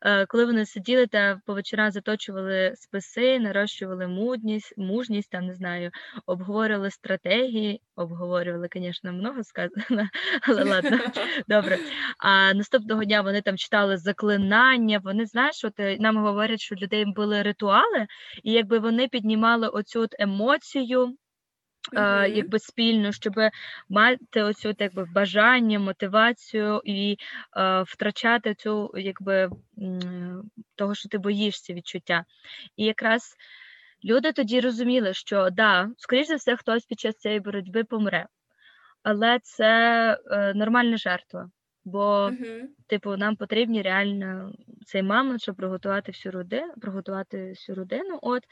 е, 0.03 0.27
коли 0.27 0.45
вони 0.45 0.67
сиділи 0.67 1.07
та 1.07 1.41
по 1.47 1.55
вечорам 1.55 1.91
заточували 1.91 2.73
списи, 2.77 3.39
нарощували 3.39 4.07
мудність, 4.07 4.75
мужність, 4.77 5.31
там 5.31 5.47
не 5.47 5.55
знаю, 5.55 5.91
обговорювали 6.27 6.91
стратегії, 6.91 7.81
обговорювали, 7.97 8.69
звісно, 8.75 9.13
много 9.13 9.45
сказано, 9.45 10.09
але 10.49 10.65
ладно, 10.65 10.99
добре. 11.49 11.79
А 12.19 12.55
наступного 12.55 13.05
дня 13.05 13.21
вони 13.21 13.43
там 13.43 13.57
читали 13.57 13.97
заклинання. 13.97 15.01
Вони 15.05 15.27
знаєш, 15.27 15.65
от 15.65 15.81
е, 15.81 15.97
нам 16.01 16.17
говорять, 16.17 16.61
що 16.61 16.75
людей 16.75 17.05
були 17.07 17.43
ритуали, 17.43 18.07
і 18.43 18.53
якби 18.53 18.79
вони 18.79 19.09
піднімали 19.09 19.69
оцю 19.69 20.01
от 20.01 20.15
емоцію. 20.19 21.17
Мгм. 21.93 22.35
Якби 22.35 22.59
спільно, 22.59 23.13
щоб 23.13 23.35
мати 23.89 24.43
оцю 24.43 24.75
якби 24.79 25.05
бажання, 25.05 25.79
мотивацію 25.79 26.83
і 26.85 27.17
е, 27.57 27.83
втрачати 27.83 28.55
цю 28.55 28.91
якби 28.97 29.51
того, 30.75 30.95
що 30.95 31.09
ти 31.09 31.19
боїшся 31.19 31.75
відчуття. 31.75 32.25
І 32.77 32.85
якраз 32.85 33.37
люди 34.05 34.33
тоді 34.33 34.61
розуміли, 34.61 35.15
що 35.15 35.51
да, 35.51 35.91
скоріш 35.97 36.27
за 36.27 36.35
все, 36.35 36.57
хтось 36.57 36.85
під 36.85 37.01
час 37.01 37.17
цієї 37.17 37.41
боротьби 37.41 37.85
помре, 37.85 38.27
але 39.03 39.39
це 39.43 39.71
е, 40.31 40.55
нормальна 40.55 40.97
жертва. 40.97 41.51
Бо 41.85 42.31
Мгм. 42.33 42.69
типу, 42.87 43.17
нам 43.17 43.37
потрібні 43.37 43.83
реально 43.83 44.53
цей 44.87 45.03
мама, 45.03 45.39
щоб 45.39 45.57
приготувати 45.57 46.13
всю 46.13 46.33
родину, 46.33 46.73
приготувати 46.81 47.49
всю 47.51 47.77
родину. 47.77 48.19
От 48.23 48.43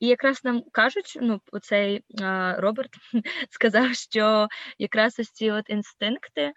і 0.00 0.06
якраз 0.06 0.44
нам 0.44 0.62
кажуть, 0.72 1.18
ну 1.22 1.40
оцей 1.52 2.04
а, 2.22 2.54
Роберт 2.58 2.90
сказав, 3.50 3.94
що 3.94 4.48
якраз 4.78 5.16
ось 5.20 5.30
ці 5.30 5.50
от 5.50 5.70
інстинкти 5.70 6.52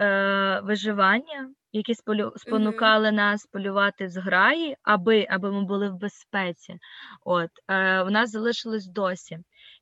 е, 0.00 0.60
виживання, 0.64 1.50
які 1.72 1.92
сполю- 1.94 2.38
спонукали 2.38 3.12
нас 3.12 3.46
полювати 3.46 4.06
в 4.06 4.10
зграї, 4.10 4.76
аби, 4.82 5.26
аби 5.30 5.52
ми 5.52 5.64
були 5.64 5.90
в 5.90 5.96
безпеці. 5.98 6.76
От 7.24 7.50
е, 7.68 8.02
у 8.02 8.10
нас 8.10 8.30
залишилось 8.30 8.86
досі. 8.86 9.38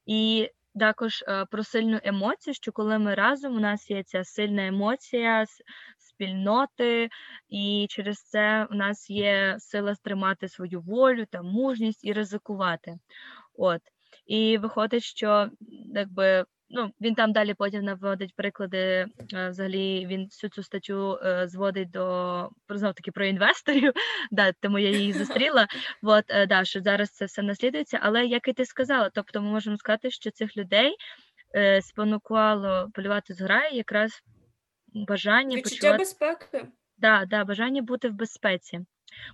І 0.07 0.49
також 0.79 1.25
е, 1.29 1.45
про 1.51 1.65
сильну 1.65 2.01
емоцію, 2.03 2.55
що 2.55 2.73
коли 2.73 2.99
ми 2.99 3.15
разом, 3.15 3.57
у 3.57 3.61
нас 3.61 3.91
є 3.91 4.03
ця 4.03 4.25
сильна 4.25 4.67
емоція 4.67 5.45
спільноти, 5.99 7.09
і 7.49 7.87
через 7.91 8.23
це 8.23 8.67
у 8.71 8.75
нас 8.75 9.11
є 9.11 9.57
сила 9.59 9.95
стримати 9.95 10.49
свою 10.49 10.81
волю 10.81 11.27
та 11.31 11.43
мужність 11.43 12.05
і 12.05 12.13
ризикувати. 12.13 12.99
От. 13.55 13.81
І 14.27 14.59
виходить, 14.59 15.03
що 15.03 15.51
якби. 15.95 16.45
Ну, 16.73 16.91
він 17.01 17.15
там 17.15 17.33
далі 17.33 17.55
потім 17.55 17.85
наводить 17.85 18.35
приклади. 18.37 19.07
е, 19.35 19.49
Взагалі 19.51 20.07
він 20.07 20.25
всю 20.25 20.51
цю 20.51 20.63
статтю 20.63 21.19
е, 21.25 21.49
зводить 21.49 21.91
до 21.91 22.51
знов 22.69 22.95
таки 22.95 23.13
про 23.13 23.25
інвесторів. 23.27 23.93
Да, 24.31 24.53
тому 24.53 24.79
я 24.79 24.91
її 24.91 25.13
зустріла. 25.13 25.67
От 26.03 26.25
е, 26.29 26.47
да, 26.47 26.65
що 26.65 26.81
зараз 26.81 27.11
це 27.11 27.25
все 27.25 27.43
наслідується. 27.43 27.99
Але 28.03 28.27
як 28.27 28.49
і 28.49 28.53
ти 28.53 28.65
сказала, 28.65 29.11
тобто 29.15 29.43
ми 29.43 29.51
можемо 29.51 29.77
сказати, 29.77 30.11
що 30.11 30.31
цих 30.31 30.57
людей 30.57 30.95
спонукувало 31.81 32.91
полювати 32.95 33.35
зграї 33.35 33.77
якраз 33.77 34.23
бажання 34.95 35.57
Відчуття 35.57 35.77
почувати 35.77 35.99
безпеки. 35.99 36.67
да, 36.99 37.25
да, 37.27 37.45
бажання 37.45 37.83
бути 37.83 38.09
в 38.09 38.13
безпеці. 38.13 38.81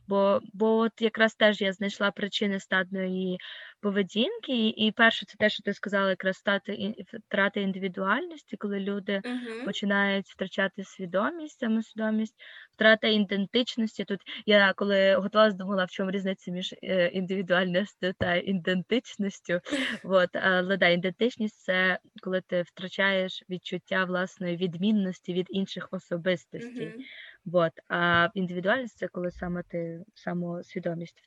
Бо, 0.08 0.40
бо 0.52 0.76
от 0.76 0.92
якраз 1.00 1.34
теж 1.34 1.60
я 1.60 1.72
знайшла 1.72 2.10
причини 2.10 2.60
стадної 2.60 3.38
поведінки, 3.80 4.52
і, 4.52 4.68
і 4.68 4.92
перше, 4.92 5.26
це 5.26 5.34
те, 5.38 5.50
що 5.50 5.62
ти 5.62 5.74
сказала, 5.74 6.10
якраз 6.10 6.36
стати 6.36 6.94
втрати 7.26 7.60
індивідуальності, 7.60 8.56
коли 8.56 8.80
люди 8.80 9.22
Мгм. 9.24 9.64
починають 9.64 10.26
втрачати 10.26 10.84
свідомість, 10.84 11.58
самосвідомість, 11.58 12.34
втрата 12.74 13.08
ідентичності. 13.08 14.04
Тут 14.04 14.20
я 14.46 14.72
коли 14.76 15.14
готувалася, 15.14 15.56
думала, 15.56 15.84
в 15.84 15.90
чому 15.90 16.10
різниця 16.10 16.50
між 16.50 16.74
е, 16.82 17.06
індивідуальністю 17.06 18.12
та 18.18 18.34
ідентичністю. 18.34 19.60
От, 20.04 20.36
але 20.36 20.76
да, 20.76 20.88
ідентичність 20.88 21.60
це 21.60 21.98
коли 22.22 22.40
ти 22.40 22.62
втрачаєш 22.62 23.42
відчуття 23.50 24.04
власної 24.04 24.56
відмінності 24.56 25.32
від 25.32 25.46
інших 25.50 25.88
особистостей. 25.90 26.86
Мгм. 26.86 27.04
Вот. 27.46 27.72
А 27.88 28.28
індивідуальність 28.34 28.98
це 28.98 29.08
коли 29.08 29.30
саме 29.30 29.62
ти 29.62 30.04
самосвідомість 30.14 31.22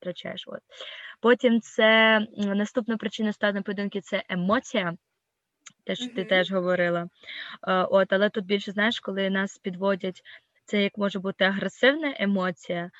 втрачаєш. 0.00 0.44
От. 0.48 0.60
Потім 1.20 1.60
це 1.60 2.20
наступна 2.36 2.96
причина 2.96 3.32
стану 3.32 3.62
поведінки 3.62 4.00
це 4.00 4.22
емоція. 4.28 4.96
Те, 5.84 5.94
що 5.94 6.06
ти 6.06 6.20
Мгм. 6.20 6.28
теж 6.28 6.52
говорила. 6.52 7.08
Е, 7.68 7.82
От, 7.82 8.12
але 8.12 8.30
тут 8.30 8.44
більше 8.44 8.72
знаєш, 8.72 9.00
коли 9.00 9.30
нас 9.30 9.58
підводять, 9.58 10.22
це 10.64 10.82
як 10.82 10.98
може 10.98 11.18
бути 11.18 11.44
агресивна 11.44 12.14
емоція, 12.18 12.90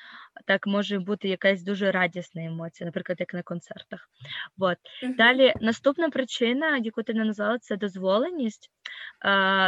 так 0.45 0.67
може 0.67 0.99
бути 0.99 1.29
якась 1.29 1.63
дуже 1.63 1.91
радісна 1.91 2.43
емоція, 2.43 2.85
наприклад, 2.85 3.19
як 3.19 3.33
на 3.33 3.43
концертах. 3.43 4.09
От. 4.59 4.77
Далі 5.17 5.53
наступна 5.61 6.09
причина, 6.09 6.77
яку 6.77 7.03
ти 7.03 7.13
не 7.13 7.25
назвала, 7.25 7.59
це 7.59 7.77
дозволеність. 7.77 8.69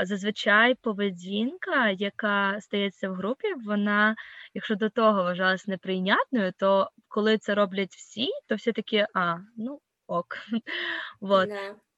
Зазвичай 0.04 0.76
поведінка, 0.76 1.90
яка 1.90 2.62
стається 2.62 3.10
в 3.10 3.14
групі, 3.14 3.48
вона, 3.66 4.16
якщо 4.54 4.76
до 4.76 4.90
того 4.90 5.24
вважалась 5.24 5.68
неприйнятною, 5.68 6.54
то 6.58 6.90
коли 7.08 7.38
це 7.38 7.56
роблять 7.56 7.96
всі, 7.96 8.28
то 8.48 8.56
всі 8.56 8.72
такі, 8.72 9.06
а, 9.14 9.38
ну 9.58 9.80
ок. 10.08 10.38
Вот. 11.22 11.50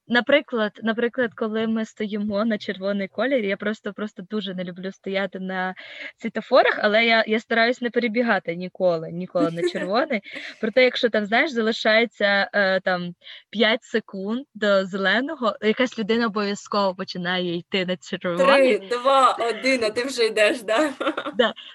Наприклад, 0.07 0.79
наприклад, 0.83 1.31
коли 1.35 1.67
ми 1.67 1.85
стоїмо 1.85 2.45
на 2.45 2.57
червоний 2.57 3.07
колір, 3.07 3.45
я 3.45 3.57
просто 3.57 3.93
просто 3.93 4.23
дуже 4.29 4.53
не 4.53 4.63
люблю 4.63 4.91
стояти 4.91 5.39
на 5.39 5.75
світофорах, 6.17 6.79
але 6.81 7.05
я, 7.05 7.23
я 7.27 7.39
стараюсь 7.39 7.81
не 7.81 7.89
перебігати 7.89 8.55
ніколи, 8.55 9.11
ніколи 9.11 9.51
на 9.51 9.69
червоний. 9.71 10.21
Проте, 10.61 10.83
якщо 10.83 11.09
там 11.09 11.25
знаєш, 11.25 11.51
залишається 11.51 12.49
е, 12.53 12.79
там 12.79 13.13
5 13.49 13.83
секунд 13.83 14.45
до 14.55 14.85
зеленого, 14.85 15.55
якась 15.61 15.99
людина 15.99 16.27
обов'язково 16.27 16.95
починає 16.95 17.57
йти 17.57 17.85
на 17.85 17.97
червоний. 17.97 18.77
Три, 18.77 18.87
два, 18.87 19.31
один, 19.31 19.83
а 19.83 19.89
ти 19.89 20.03
вже 20.03 20.25
йдеш, 20.25 20.61
да? 20.61 20.89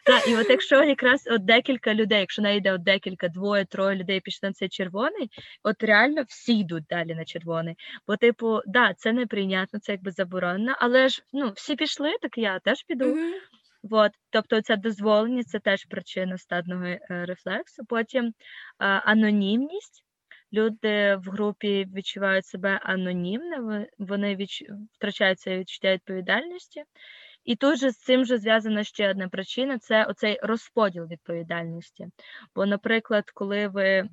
Так, 0.04 0.28
і 0.28 0.36
от 0.36 0.50
якщо 0.50 0.82
якраз 0.82 1.28
от 1.30 1.44
декілька 1.44 1.94
людей, 1.94 2.20
якщо 2.20 2.42
найде 2.42 2.72
от 2.72 2.82
декілька, 2.82 3.28
двоє, 3.28 3.64
троє 3.64 3.96
людей 3.96 4.20
пішли 4.20 4.48
на 4.48 4.52
цей 4.52 4.68
червоний, 4.68 5.30
от 5.62 5.82
реально 5.82 6.22
всі 6.28 6.58
йдуть 6.58 6.84
далі 6.90 7.14
на 7.14 7.24
червоний. 7.24 7.74
Бо, 8.06 8.16
типу, 8.22 8.60
да, 8.66 8.94
це 8.94 9.12
неприйнятно, 9.12 9.78
це 9.80 9.92
якби 9.92 10.10
заборонено, 10.10 10.76
але 10.78 11.08
ж 11.08 11.22
ну 11.32 11.52
всі 11.56 11.76
пішли, 11.76 12.16
так 12.22 12.38
я 12.38 12.58
теж 12.58 12.82
піду. 12.82 13.04
Мгм. 13.04 13.32
Вот, 13.82 14.12
тобто 14.30 14.60
ця 14.62 14.76
дозволеність 14.76 15.48
це 15.48 15.58
теж 15.58 15.84
причина 15.84 16.38
стадного 16.38 16.84
е, 16.84 17.00
рефлексу. 17.10 17.84
Потім 17.88 18.26
е, 18.26 18.32
анонімність. 18.86 20.04
Люди 20.52 21.16
в 21.16 21.30
групі 21.30 21.86
відчувають 21.94 22.46
себе 22.46 22.80
анонімними, 22.82 23.86
вони 23.98 24.36
відч... 24.36 24.62
втрачають 24.92 25.40
це 25.40 25.58
відчуття 25.58 25.92
відповідальності. 25.92 26.84
І 27.44 27.56
тут 27.56 27.78
же 27.78 27.90
з 27.90 27.98
цим 27.98 28.24
же 28.24 28.38
зв'язана 28.38 28.84
ще 28.84 29.10
одна 29.10 29.28
причина 29.28 29.78
це 29.78 30.04
оцей 30.04 30.38
розподіл 30.42 31.04
відповідальності. 31.04 32.06
Бо, 32.54 32.66
наприклад, 32.66 33.30
коли 33.34 33.68
ви, 33.68 34.08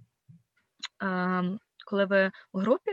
а, 1.00 1.42
коли 1.86 2.06
ви 2.06 2.32
в 2.54 2.60
групі, 2.60 2.92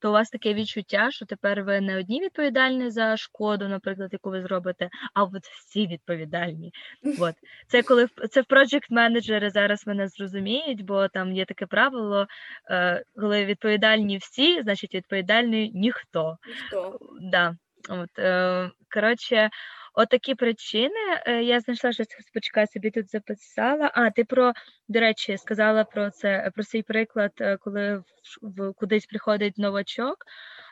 то 0.00 0.08
у 0.08 0.12
вас 0.12 0.30
таке 0.30 0.54
відчуття, 0.54 1.10
що 1.10 1.26
тепер 1.26 1.62
ви 1.62 1.80
не 1.80 1.98
одні 1.98 2.20
відповідальні 2.20 2.90
за 2.90 3.16
шкоду, 3.16 3.68
наприклад, 3.68 4.12
яку 4.12 4.30
ви 4.30 4.42
зробите, 4.42 4.88
а 5.14 5.24
от 5.24 5.44
всі 5.46 5.86
відповідальні. 5.86 6.72
От. 7.18 7.34
Це 7.66 7.82
коли 7.82 8.08
це 8.30 8.40
в 8.40 8.44
project 8.44 8.86
менеджери 8.90 9.50
зараз 9.50 9.86
мене 9.86 10.08
зрозуміють, 10.08 10.84
бо 10.84 11.08
там 11.08 11.32
є 11.32 11.44
таке 11.44 11.66
правило, 11.66 12.26
е, 12.70 13.04
коли 13.16 13.44
відповідальні 13.44 14.18
всі, 14.18 14.62
значить 14.62 14.94
відповідальний 14.94 15.72
ніхто. 15.74 16.38
Ніхто. 16.48 16.98
Да. 17.20 17.56
От, 17.88 18.18
е, 18.18 18.70
коротше, 18.94 19.50
отакі 19.98 20.34
причини. 20.34 21.20
Е, 21.26 21.42
я 21.42 21.60
знайшла 21.60 21.92
щось, 21.92 22.08
почекай, 22.34 22.66
собі 22.66 22.90
тут 22.90 23.10
записала. 23.10 23.90
А, 23.94 24.10
ти 24.10 24.24
про, 24.24 24.52
до 24.88 25.00
речі, 25.00 25.36
сказала 25.36 25.84
про 25.84 26.10
це, 26.10 26.50
про 26.54 26.64
цей 26.64 26.82
приклад, 26.82 27.32
е, 27.40 27.56
коли 27.56 28.02
в, 28.42 28.72
кудись 28.72 29.06
приходить 29.06 29.58
новачок. 29.58 30.16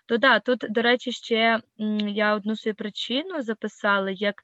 То 0.07 0.19
да, 0.19 0.41
тут, 0.41 0.65
до 0.71 0.83
речі, 0.83 1.13
ще 1.13 1.61
я 2.07 2.35
одну 2.35 2.57
свою 2.57 2.75
причину 2.75 3.43
записала 3.43 4.11
як 4.11 4.35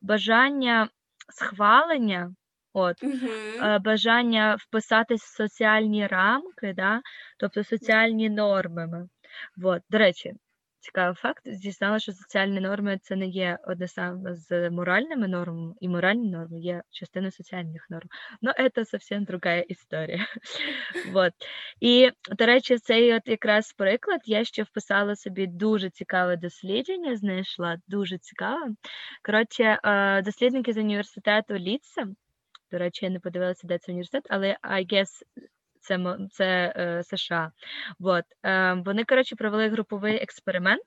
бажання 0.00 0.88
схвалення. 1.28 2.34
От, 2.72 2.96
е, 3.02 3.78
бажання 3.78 4.56
вписатись 4.60 5.22
в 5.22 5.36
соціальні 5.36 6.06
рамки, 6.06 6.72
да? 6.76 7.00
тобто 7.38 7.64
соціальні 7.64 8.30
норми. 8.30 9.08
Вот. 9.56 9.82
До 9.90 9.98
речі, 9.98 10.32
цікавий 10.80 11.14
факт, 11.14 11.42
дізналася, 11.46 12.02
що 12.02 12.12
соціальні 12.12 12.60
норми 12.60 12.98
це 13.02 13.16
не 13.16 13.26
є 13.26 13.58
одне 13.66 13.88
саме 13.88 14.34
з 14.34 14.70
моральними 14.70 15.28
нормами, 15.28 15.74
і 15.80 15.88
моральні 15.88 16.30
норми 16.30 16.60
є 16.60 16.82
частиною 16.90 17.32
соціальних 17.32 17.90
норм. 17.90 18.08
Ну, 18.42 18.52
це 18.74 18.84
зовсім 18.84 19.24
друга 19.24 19.54
історія. 19.54 20.26
Вот. 21.12 21.32
І, 21.80 22.10
до 22.30 22.46
речі, 22.46 22.78
цей 22.78 23.14
от 23.14 23.28
якраз 23.28 23.72
приклад 23.72 24.20
я 24.24 24.44
ще 24.44 24.62
вписала 24.62 25.16
собі 25.16 25.46
дуже 25.46 25.90
цікаве 25.90 26.36
дослідження, 26.36 27.16
знайшла 27.16 27.76
дуже 27.88 28.18
цікаве. 28.18 28.74
Коротше, 29.24 29.78
е, 29.84 30.22
дослідники 30.22 30.72
з 30.72 30.76
університету 30.76 31.54
Літса, 31.54 32.06
до 32.70 32.78
речі, 32.78 33.04
я 33.04 33.10
не 33.10 33.20
подивилася, 33.20 33.66
де 33.66 33.78
це 33.78 33.92
університет, 33.92 34.26
але 34.28 34.56
I 34.62 34.92
guess 34.92 35.22
це, 35.80 36.18
це 36.30 36.74
е, 36.76 37.02
США. 37.04 37.52
Вот. 37.98 38.24
Е, 38.42 38.74
вони, 38.86 39.04
коротше, 39.04 39.36
провели 39.36 39.68
груповий 39.68 40.16
експеримент, 40.22 40.84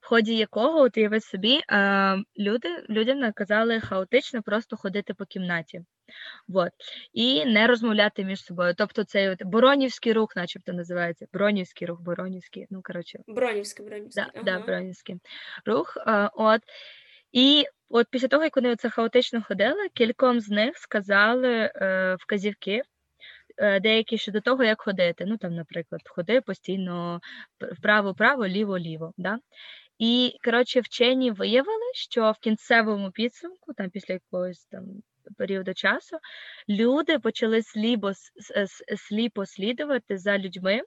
в 0.00 0.06
ході 0.08 0.36
якого, 0.36 0.80
от 0.80 0.96
уяви 0.96 1.20
собі, 1.20 1.60
е, 1.70 2.16
люди, 2.38 2.84
людям 2.88 3.18
наказали 3.18 3.80
хаотично 3.80 4.42
просто 4.42 4.76
ходити 4.76 5.14
по 5.14 5.24
кімнаті. 5.24 5.80
Вот. 6.48 6.70
І 7.12 7.44
не 7.44 7.66
розмовляти 7.66 8.24
між 8.24 8.44
собою. 8.44 8.74
Тобто 8.76 9.04
цей 9.04 9.28
от 9.28 9.42
Боронівський 9.42 10.12
рух, 10.12 10.36
начебто 10.36 10.72
називається. 10.72 11.26
Бронівський 11.32 11.86
рух, 11.86 12.00
Боронівський, 12.00 12.66
ну 12.70 12.80
коротше, 12.84 13.18
Бронівський, 13.26 13.86
Бронівський. 13.86 14.24
Да, 14.34 14.42
да, 14.42 14.52
ага. 14.52 14.66
Бронівський 14.66 15.16
рух. 15.64 15.98
А, 16.06 16.30
от. 16.34 16.60
І 17.32 17.64
от 17.88 18.06
після 18.10 18.28
того, 18.28 18.44
як 18.44 18.56
вони 18.56 18.76
це 18.76 18.90
хаотично 18.90 19.42
ходили, 19.42 19.88
кільком 19.94 20.40
з 20.40 20.48
них 20.48 20.76
сказали 20.78 21.72
е, 21.74 22.16
вказівки, 22.20 22.72
е, 22.72 22.82
деякі 23.82 24.18
щодо 24.18 24.40
того, 24.40 24.64
як 24.64 24.82
ходити. 24.82 25.24
Ну, 25.26 25.36
там, 25.36 25.54
наприклад, 25.54 26.00
ходи 26.04 26.40
постійно 26.40 27.20
вправо-право, 27.78 28.46
ліво-ліво. 28.46 29.12
Да? 29.16 29.38
І, 29.98 30.36
коротше, 30.44 30.80
вчені 30.80 31.30
виявили, 31.30 31.92
що 31.94 32.30
в 32.30 32.38
кінцевому 32.38 33.10
підсумку, 33.10 33.72
там 33.74 33.90
після 33.90 34.14
якогось 34.14 34.66
там 34.66 34.84
періоду 35.38 35.74
часу, 35.74 36.18
люди 36.68 37.18
почали 37.18 37.62
сліпо, 37.62 38.12
сліпо 39.08 39.46
слідувати 39.46 40.18
за 40.18 40.38
людьми, 40.38 40.82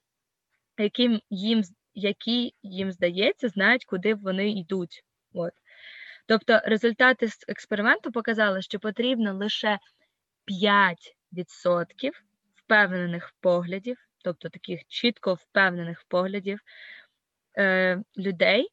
яким 0.78 1.20
їм 1.30 1.64
які 1.96 2.54
їм 2.64 2.92
здається, 2.92 3.50
знають, 3.50 3.86
куди 3.86 4.14
вони 4.14 4.50
йдуть. 4.52 5.04
От. 5.34 5.54
Тобто 6.26 6.60
результати 6.66 7.30
експерименту 7.48 8.12
показали, 8.12 8.62
що 8.62 8.80
потрібно 8.80 9.34
лише 9.34 9.80
5% 10.48 12.12
впевнених 12.66 13.34
поглядів, 13.40 13.98
тобто 14.24 14.50
таких 14.50 14.82
чітко 14.88 15.34
впевнених 15.34 16.04
поглядів 16.08 16.60
е, 17.58 18.02
людей, 18.18 18.68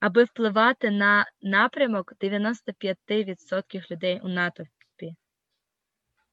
аби 0.00 0.24
впливати 0.24 0.90
на 0.90 1.26
напрямок 1.42 2.12
95% 2.20 3.90
людей 3.90 4.20
у 4.22 4.28
натовпі. 4.28 5.14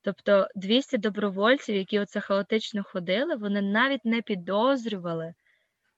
Тобто 0.01 0.47
200 0.55 0.97
добровольців, 0.97 1.75
які 1.75 1.99
оце 1.99 2.19
хаотично 2.19 2.83
ходили, 2.83 3.35
вони 3.35 3.61
навіть 3.61 4.05
не 4.05 4.21
підозрювали, 4.21 5.33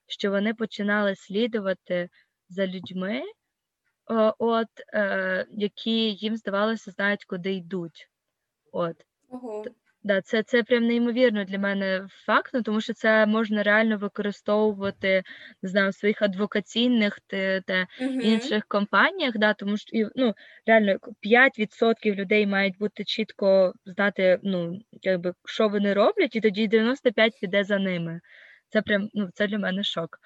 що 0.08 0.32
вони 0.32 0.54
починали 0.54 1.16
слідувати 1.16 2.10
за 2.50 2.68
людьми, 2.68 3.24
от, 4.38 4.68
е, 4.94 5.46
які 5.52 6.12
їм 6.12 6.38
здавалося, 6.38 6.92
знають, 6.92 7.26
куди 7.26 7.54
йдуть. 7.54 8.10
От. 8.72 9.06
Ого. 9.30 9.66
Да, 10.08 10.22
це 10.22 10.44
це 10.44 10.64
прям 10.64 10.84
неймовірно 10.88 11.44
для 11.44 11.60
мене 11.60 12.08
факт, 12.26 12.52
ну, 12.54 12.62
тому 12.64 12.82
що 12.82 12.94
це 12.94 13.26
можна 13.26 13.64
реально 13.64 13.98
використовувати 13.98 15.24
не 15.62 15.70
знаю, 15.70 15.90
в 15.90 15.94
своїх 15.96 16.22
адвокаційних 16.22 17.20
та, 17.28 17.62
та 17.62 17.88
Угу. 18.00 18.12
інших 18.12 18.66
компаніях, 18.68 19.38
да, 19.38 19.54
тому 19.54 19.78
що 19.78 20.10
ну, 20.16 20.34
реально 20.66 20.98
5% 21.22 22.16
людей 22.16 22.48
мають 22.48 22.78
бути 22.78 23.04
чітко 23.04 23.74
знати, 23.86 24.40
ну, 24.44 24.80
якби, 25.02 25.34
що 25.46 25.70
вони 25.70 25.94
роблять, 25.94 26.36
і 26.36 26.42
тоді 26.42 26.68
95% 26.68 27.32
піде 27.42 27.64
за 27.64 27.80
ними. 27.80 28.20
Це 28.70 28.82
прям 28.82 29.10
ну, 29.14 29.30
це 29.34 29.48
для 29.48 29.60
мене 29.60 29.84
шок. 29.84 30.20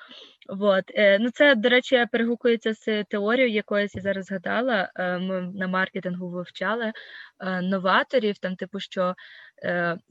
Вот. 0.49 0.83
Е, 0.95 1.19
ну, 1.19 1.29
Це, 1.29 1.55
до 1.55 1.69
речі, 1.69 2.05
перегукується 2.11 2.73
з 2.73 3.03
теорією, 3.03 3.53
якоюсь 3.53 3.95
я 3.95 4.01
зараз 4.01 4.25
згадала. 4.25 4.91
Е, 4.95 5.17
ми 5.17 5.41
на 5.41 5.67
маркетингу 5.67 6.29
вивчали 6.29 6.91
е, 7.39 7.61
новаторів, 7.61 8.37
там, 8.37 8.55
типу, 8.55 8.79
що 8.79 9.15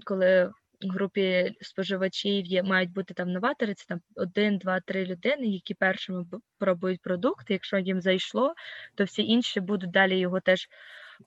коли 0.05 0.51
в 0.83 0.90
групі 0.90 1.53
споживачів 1.61 2.47
є, 2.47 2.62
мають 2.62 2.93
бути 2.93 3.14
там 3.14 3.33
новатори, 3.33 3.75
це 3.75 3.85
там 3.88 4.01
один, 4.16 4.59
два, 4.59 4.81
три 4.81 5.05
людини, 5.07 5.47
які 5.47 5.75
першими 5.75 6.25
пробують 6.59 7.03
продукт. 7.03 7.51
Якщо 7.51 7.79
їм 7.79 8.01
зайшло, 8.01 8.55
то 8.95 9.05
всі 9.05 9.23
інші 9.23 9.61
будуть 9.61 9.90
далі 9.90 10.19
його 10.19 10.40
теж 10.40 10.69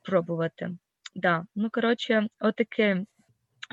пробувати. 0.01 0.69
Да. 1.15 1.45
Ну, 1.55 1.69
коротше, 1.69 2.27
отакі, 2.39 3.05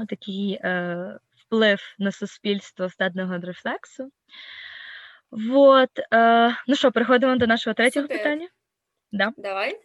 отакий 0.02 0.52
е, 0.52 1.18
вплив 1.50 1.80
на 1.98 2.12
суспільство 2.12 2.88
стадного 2.88 3.38
рефлексу. 3.38 4.10
Вот. 5.30 5.90
Е, 6.14 6.56
ну 6.66 6.74
що, 6.74 6.92
переходимо 6.92 7.36
до 7.36 7.46
нашого 7.46 7.74
третього 7.74 8.04
Супер. 8.04 8.18
питання. 8.18 8.48
Да. 9.12 9.32
Давай. 9.36 9.80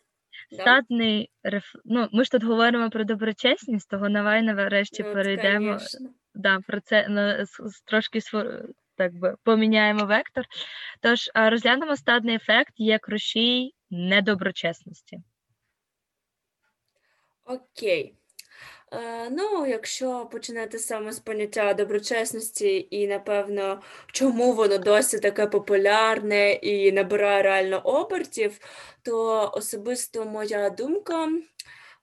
Стадний 0.52 1.30
реф... 1.44 1.76
Ну, 1.86 2.10
ми 2.12 2.24
ж 2.24 2.32
тут 2.32 2.44
говоримо 2.44 2.90
про 2.90 3.04
доброчесність, 3.04 3.90
того 3.90 4.10
давай 4.10 4.42
нарешті 4.42 5.04
Ну, 5.04 5.14
перейдемо 5.14 5.66
конечно. 5.66 6.10
да, 6.34 6.60
про 6.68 6.80
це 6.82 7.08
ну, 7.10 7.22
с- 7.22 7.60
с- 7.64 7.82
трошки 7.82 8.20
так 8.96 9.14
би, 9.14 9.36
поміняємо 9.44 10.06
вектор. 10.06 10.46
Тож 11.02 11.30
е, 11.36 11.50
розглянемо 11.50 11.96
стадний 11.96 12.36
ефект 12.36 12.74
як 12.78 13.10
рушій 13.10 13.74
недоброчесності. 13.90 15.18
Окей. 17.46 18.16
Е, 18.92 19.30
ну, 19.30 19.66
якщо 19.66 20.26
починати 20.32 20.80
саме 20.80 21.12
з 21.12 21.20
поняття 21.20 21.74
доброчесності, 21.74 22.88
і, 22.92 23.08
напевно, 23.08 23.82
чому 24.12 24.54
воно 24.54 24.78
досі 24.78 25.20
таке 25.20 25.48
популярне 25.48 26.52
і 26.52 26.92
набирає 26.92 27.44
реально 27.44 27.80
обертів, 27.80 28.60
то 29.02 29.52
особисто 29.54 30.26
моя 30.26 30.70
думка, 30.70 31.28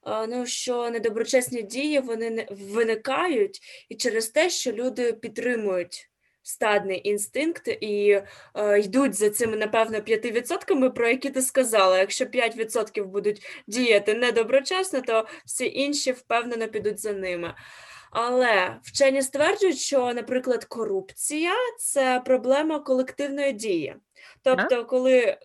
е, 0.07 0.27
ну, 0.27 0.45
що 0.45 0.89
недоброчесні 0.89 1.61
дії 1.61 1.99
вони 1.99 2.47
виникають 2.51 3.59
і 3.89 3.95
через 3.95 4.27
те, 4.27 4.49
що 4.49 4.71
люди 4.71 5.13
підтримують 5.13 6.12
стадний 6.43 7.09
інстинкт 7.09 7.67
і 7.67 8.21
е, 8.55 8.79
йдуть 8.79 9.13
за 9.13 9.29
цими, 9.29 9.57
напевно, 9.57 9.97
5%, 9.97 10.93
про 10.93 11.07
які 11.07 11.29
ти 11.29 11.41
сказала. 11.41 11.99
Якщо 11.99 12.25
5% 12.25 13.03
будуть 13.03 13.63
діяти 13.67 14.13
недоброчесно, 14.13 15.01
то 15.01 15.27
всі 15.45 15.65
інші 15.65 16.11
впевнено 16.11 16.67
підуть 16.67 16.99
за 16.99 17.13
ними. 17.13 17.53
Але 18.13 18.79
вчені 18.83 19.21
стверджують, 19.21 19.77
що, 19.77 20.13
наприклад, 20.13 20.65
корупція 20.65 21.53
це 21.79 22.21
проблема 22.25 22.79
колективної 22.79 23.53
дії. 23.53 23.95
Тобто, 24.41 24.85
коли 24.85 25.37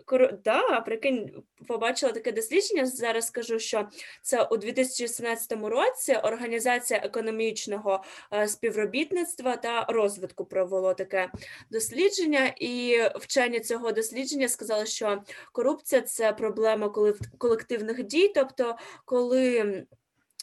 да, 0.45 0.81
прикинь, 0.81 1.31
побачила 1.69 2.13
таке 2.13 2.33
дослідження, 2.33 2.87
зараз 2.87 3.27
скажу, 3.27 3.59
що 3.59 3.89
це 4.23 4.43
у 4.43 4.57
2017 4.57 5.53
році 5.53 6.15
Організація 6.15 7.01
економічного 7.05 8.05
е, 8.33 8.49
співробітництва 8.49 9.57
та 9.57 9.85
розвитку 9.85 10.45
провело 10.45 10.95
таке 10.95 11.31
дослідження, 11.71 12.53
і 12.57 12.99
вчені 13.15 13.61
цього 13.61 13.93
дослідження 13.93 14.49
сказали, 14.49 14.87
що 14.87 15.23
корупція 15.53 16.03
це 16.03 16.33
проблема 16.33 16.95
колективних 17.39 18.03
дій, 18.05 18.33
тобто 18.35 18.77
коли. 19.05 19.85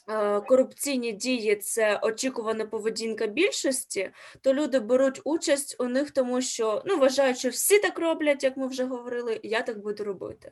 Е, 0.10 0.41
Корупційні 0.41 1.12
дії 1.12 1.56
це 1.56 2.00
очікувана 2.02 2.65
поведінка 2.65 3.28
більшості, 3.28 4.12
то 4.41 4.54
люди 4.54 4.80
беруть 4.80 5.22
участь 5.24 5.76
у 5.80 5.84
них, 5.84 6.12
тому 6.12 6.41
що 6.41 6.84
ну, 6.86 6.98
вважають, 6.98 7.38
що 7.38 7.50
всі 7.50 7.80
так 7.80 8.00
роблять, 8.00 8.44
як 8.44 8.58
ми 8.58 8.68
вже 8.68 8.86
говорили, 8.86 9.39
я 9.44 9.62
так 9.62 9.82
буду 9.82 10.04
робити. 10.04 10.52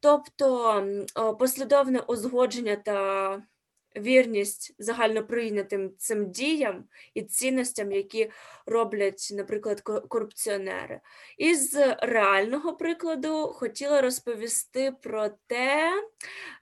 Тобто 0.00 0.84
послідовне 1.38 2.00
узгодження 2.00 2.76
та 2.76 3.42
вірність 3.96 4.74
загальноприйнятим 4.78 5.92
цим 5.98 6.30
діям 6.30 6.84
і 7.14 7.22
цінностям, 7.22 7.92
які 7.92 8.30
роблять, 8.66 9.28
наприклад, 9.32 9.80
ко- 9.80 10.00
корупціонери. 10.00 11.00
Із 11.38 11.76
реального 11.98 12.76
прикладу 12.76 13.46
хотіла 13.46 14.00
розповісти 14.02 14.92
про 15.02 15.28
те, 15.46 15.92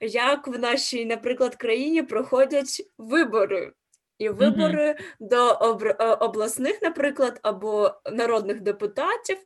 як 0.01 0.47
в 0.47 0.59
нашій, 0.59 1.05
наприклад, 1.05 1.55
країні 1.55 2.03
проходять 2.03 2.91
вибори. 2.97 3.73
І 4.17 4.29
вибори 4.29 4.95
до 5.19 5.51
обр- 5.53 5.95
е, 5.99 6.13
обласних, 6.13 6.81
наприклад, 6.81 7.39
або 7.43 7.91
народних 8.11 8.61
депутатів. 8.61 9.37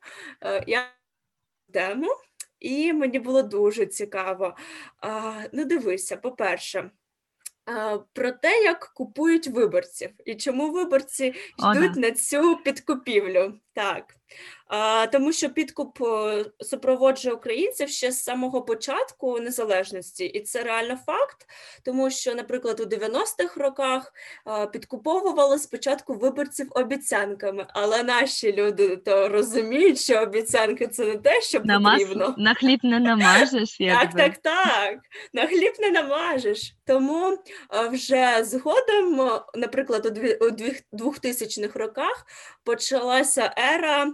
Е, 0.43 0.63
Я 0.67 0.87
тему, 1.73 2.07
і 2.59 2.93
мені 2.93 3.19
було 3.19 3.43
дуже 3.43 3.85
цікаво. 3.85 4.55
Ну, 5.51 5.65
дивися, 5.65 6.17
по-перше, 6.17 6.91
про 8.13 8.31
те, 8.31 8.63
як 8.63 8.91
купують 8.95 9.47
виборців, 9.47 10.09
і 10.25 10.35
чому 10.35 10.71
виборці 10.71 11.25
йдуть 11.73 11.93
да. 11.93 11.99
на 11.99 12.11
цю 12.11 12.57
підкупівлю. 12.63 13.53
Так. 13.81 14.03
А, 14.67 15.07
тому 15.07 15.33
що 15.33 15.49
підкуп 15.49 16.01
е, 16.01 16.45
супроводжує 16.59 17.35
українців 17.35 17.89
ще 17.89 18.11
з 18.11 18.23
самого 18.23 18.61
початку 18.61 19.39
незалежності, 19.39 20.25
і 20.25 20.39
це 20.41 20.63
реально 20.63 20.97
факт, 21.05 21.37
тому 21.85 22.11
що, 22.11 22.35
наприклад, 22.35 22.79
у 22.79 22.83
90-х 22.83 23.57
роках 23.61 24.13
а, 24.45 24.65
підкуповували 24.65 25.59
спочатку 25.59 26.13
виборців 26.13 26.67
обіцянками, 26.71 27.65
але 27.69 28.03
наші 28.03 28.53
люди 28.53 28.97
то 28.97 29.29
розуміють, 29.29 29.99
що 29.99 30.21
обіцянки 30.21 30.87
це 30.87 31.05
не 31.05 31.17
те, 31.17 31.41
що 31.41 31.61
потрібно. 31.61 32.35
на 32.37 32.53
хліб 32.53 32.79
не 32.83 32.99
намажеш, 32.99 33.69
Так, 33.77 33.79
якби. 33.79 34.19
так, 34.19 34.37
так. 34.37 34.99
На 35.33 35.47
хліб 35.47 35.73
не 35.79 35.89
намажеш. 35.89 36.75
Тому 36.85 37.37
а, 37.69 37.87
вже 37.87 38.43
згодом, 38.43 39.39
наприклад, 39.55 40.05
у 40.05 40.09
дві- 40.09 40.35
у 40.35 40.49
дві- 40.51 40.81
2000-х 40.93 41.79
роках 41.79 42.25
почалася 42.63 43.53
ера, 43.73 44.11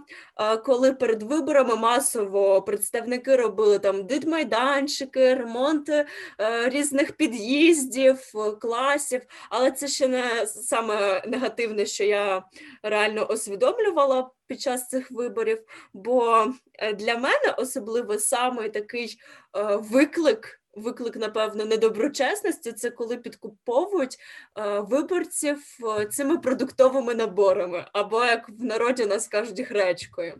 коли 0.64 0.92
перед 0.92 1.22
виборами 1.22 1.76
масово 1.76 2.62
представники 2.62 3.36
робили 3.36 3.78
там 3.78 4.06
дитмайданчики, 4.06 5.34
ремонти 5.34 6.06
е, 6.40 6.68
різних 6.68 7.12
під'їздів, 7.12 8.18
е, 8.34 8.50
класів. 8.50 9.22
Але 9.50 9.70
це 9.70 9.88
ще 9.88 10.08
не 10.08 10.46
саме 10.46 11.22
негативне, 11.26 11.86
що 11.86 12.04
я 12.04 12.44
реально 12.82 13.26
усвідомлювала 13.26 14.30
під 14.46 14.60
час 14.60 14.88
цих 14.88 15.10
виборів. 15.10 15.62
Бо 15.92 16.46
е, 16.74 16.92
для 16.92 17.14
мене 17.14 17.54
особливо 17.58 18.18
саме 18.18 18.68
такий 18.68 19.18
виклик 19.78 20.60
виклик, 20.80 21.16
напевно, 21.16 21.64
недоброчесності, 21.64 22.72
це 22.72 22.90
коли 22.90 23.16
підкуповують 23.16 24.16
е, 24.58 24.80
виборців 24.80 25.78
е, 25.98 26.06
цими 26.06 26.38
продуктовими 26.38 27.14
наборами, 27.14 27.86
або 27.92 28.24
як 28.24 28.48
в 28.48 28.64
народі 28.64 29.06
нас 29.06 29.28
кажуть, 29.28 29.60
гречкою. 29.60 30.34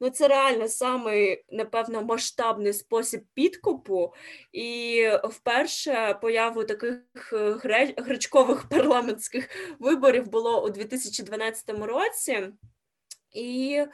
Ну, 0.00 0.10
це 0.10 0.28
реально 0.28 0.68
самий, 0.68 1.44
напевно, 1.50 2.02
масштабний 2.02 2.72
спосіб 2.72 3.24
підкупу, 3.34 4.14
і 4.52 5.02
вперше 5.24 6.18
появу 6.22 6.64
таких 6.64 7.32
е, 7.32 7.36
гре- 7.36 8.02
гречкових 8.02 8.64
парламентських 8.68 9.48
виборів 9.78 10.28
було 10.28 10.64
у 10.64 10.70
2012 10.70 11.70
році. 11.70 12.48
І 13.34 13.84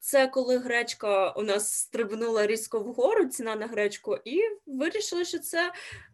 це 0.00 0.26
коли 0.26 0.58
гречка 0.58 1.30
у 1.30 1.42
нас 1.42 1.72
стрибнула 1.72 2.46
різко 2.46 2.80
вгору, 2.80 3.24
ціна 3.24 3.56
на 3.56 3.66
гречку, 3.66 4.18
і 4.24 4.40
вирішили, 4.66 5.24
що 5.24 5.38
це 5.38 5.72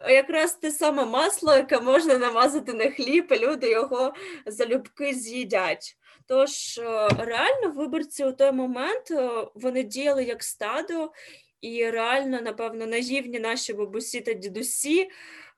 якраз 0.08 0.54
те 0.54 0.70
саме 0.70 1.04
масло, 1.04 1.54
яке 1.54 1.80
можна 1.80 2.18
намазати 2.18 2.72
на 2.72 2.90
хліб, 2.90 3.32
і 3.32 3.38
люди 3.38 3.70
його 3.70 4.14
залюбки 4.46 5.14
з'їдять. 5.14 5.96
Тож 6.26 6.78
е, 6.78 7.08
реально 7.18 7.70
виборці 7.74 8.24
у 8.24 8.32
той 8.32 8.52
момент 8.52 9.10
е, 9.10 9.30
вони 9.54 9.82
діяли 9.82 10.24
як 10.24 10.42
стадо, 10.42 11.12
і 11.60 11.90
реально, 11.90 12.40
напевно, 12.40 12.86
наївні 12.86 13.38
наші 13.38 13.72
бабусі 13.72 14.20
та 14.20 14.32
дідусі 14.32 15.10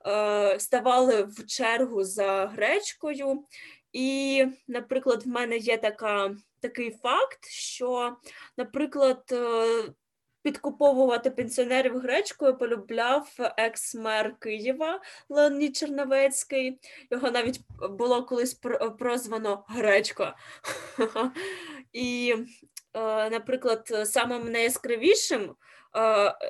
е, 0.07 0.59
ставали 0.59 1.23
в 1.23 1.45
чергу 1.45 2.03
за 2.03 2.47
гречкою. 2.47 3.45
І, 3.93 4.45
наприклад, 4.67 5.23
в 5.25 5.27
мене 5.27 5.57
є 5.57 5.77
така, 5.77 6.35
такий 6.61 6.91
факт, 6.91 7.45
що, 7.49 8.17
наприклад, 8.57 9.23
е, 9.31 9.83
підкуповувати 10.43 11.31
пенсіонерів 11.31 11.99
гречкою 11.99 12.57
полюбляв 12.57 13.27
екс-мер 13.57 14.35
Києва 14.39 15.01
Леонід 15.29 15.75
Черновецький. 15.75 16.79
Його 17.11 17.31
навіть 17.31 17.59
було 17.89 18.25
колись 18.25 18.53
про- 18.53 18.91
прозвано 18.91 19.65
Гречко. 19.67 20.33
І, 21.93 22.35
е, 22.93 23.29
наприклад, 23.29 23.91
самим 24.05 24.51
найяскравішим 24.51 25.41
е, 25.41 25.53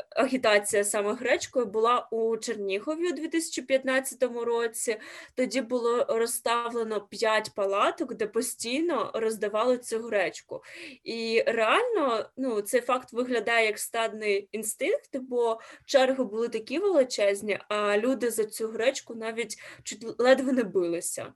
агітація 0.10 0.84
саме 0.84 1.13
гречкою 1.13 1.65
була 1.65 2.08
у 2.12 2.38
Чернігові 2.38 3.10
у 3.10 3.12
2015 3.12 4.23
році. 4.23 4.97
Тоді 5.36 5.62
було 5.62 6.06
розставлено 6.10 7.01
5 7.01 7.51
палаток, 7.56 8.13
де 8.13 8.27
постійно 8.27 9.12
роздавали 9.13 9.77
цю 9.77 9.99
гречку. 9.99 10.63
І 11.04 11.43
реально 11.47 12.30
ну, 12.38 12.62
цей 12.62 12.82
факт 12.82 13.13
виглядає 13.13 13.65
як 13.65 13.80
стадний 13.80 14.49
інстинкт, 14.51 15.17
бо 15.17 15.60
черги 15.86 16.23
були 16.23 16.49
такі 16.49 16.80
величезні, 16.80 17.60
а 17.67 17.97
люди 17.97 18.32
за 18.32 18.45
цю 18.45 18.67
гречку 18.67 19.15
навіть 19.15 19.58
чуть 19.84 20.19
ледве 20.19 20.51
не 20.51 20.63
билися. 20.63 21.34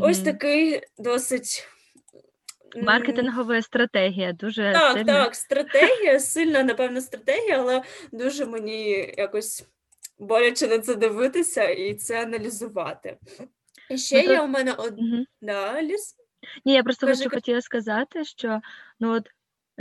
Ось 0.00 0.18
такий 0.18 0.80
досить. 0.98 1.68
Маркетингова 2.82 3.62
стратегія 3.62 4.32
дуже 4.32 4.72
Так, 4.72 4.92
сильна. 4.96 5.24
так, 5.24 5.34
стратегія, 5.34 6.20
сильна, 6.20 6.62
напевно, 6.62 7.00
стратегія, 7.00 7.58
але 7.58 7.82
дуже 8.12 8.46
мені 8.46 9.14
якось 9.18 9.64
боляче 10.18 10.68
на 10.68 10.78
це 10.78 10.94
дивитися 10.94 11.64
і 11.68 11.94
це 11.94 12.22
аналізувати. 12.22 13.16
І 13.90 13.98
ще 13.98 14.16
Ну, 14.22 14.26
то- 14.26 14.32
є 14.32 14.40
у 14.40 14.46
мене 14.46 14.72
одна 14.72 15.16
угу. 15.16 15.24
да, 15.42 15.82
Ліс? 15.82 16.16
Ні, 16.64 16.72
я 16.74 16.82
просто 16.82 17.06
Кажи, 17.06 17.24
хочу 17.24 17.30
хотіла 17.36 17.60
сказати, 17.60 18.24
що 18.24 18.60
ну 19.00 19.12
от 19.12 19.28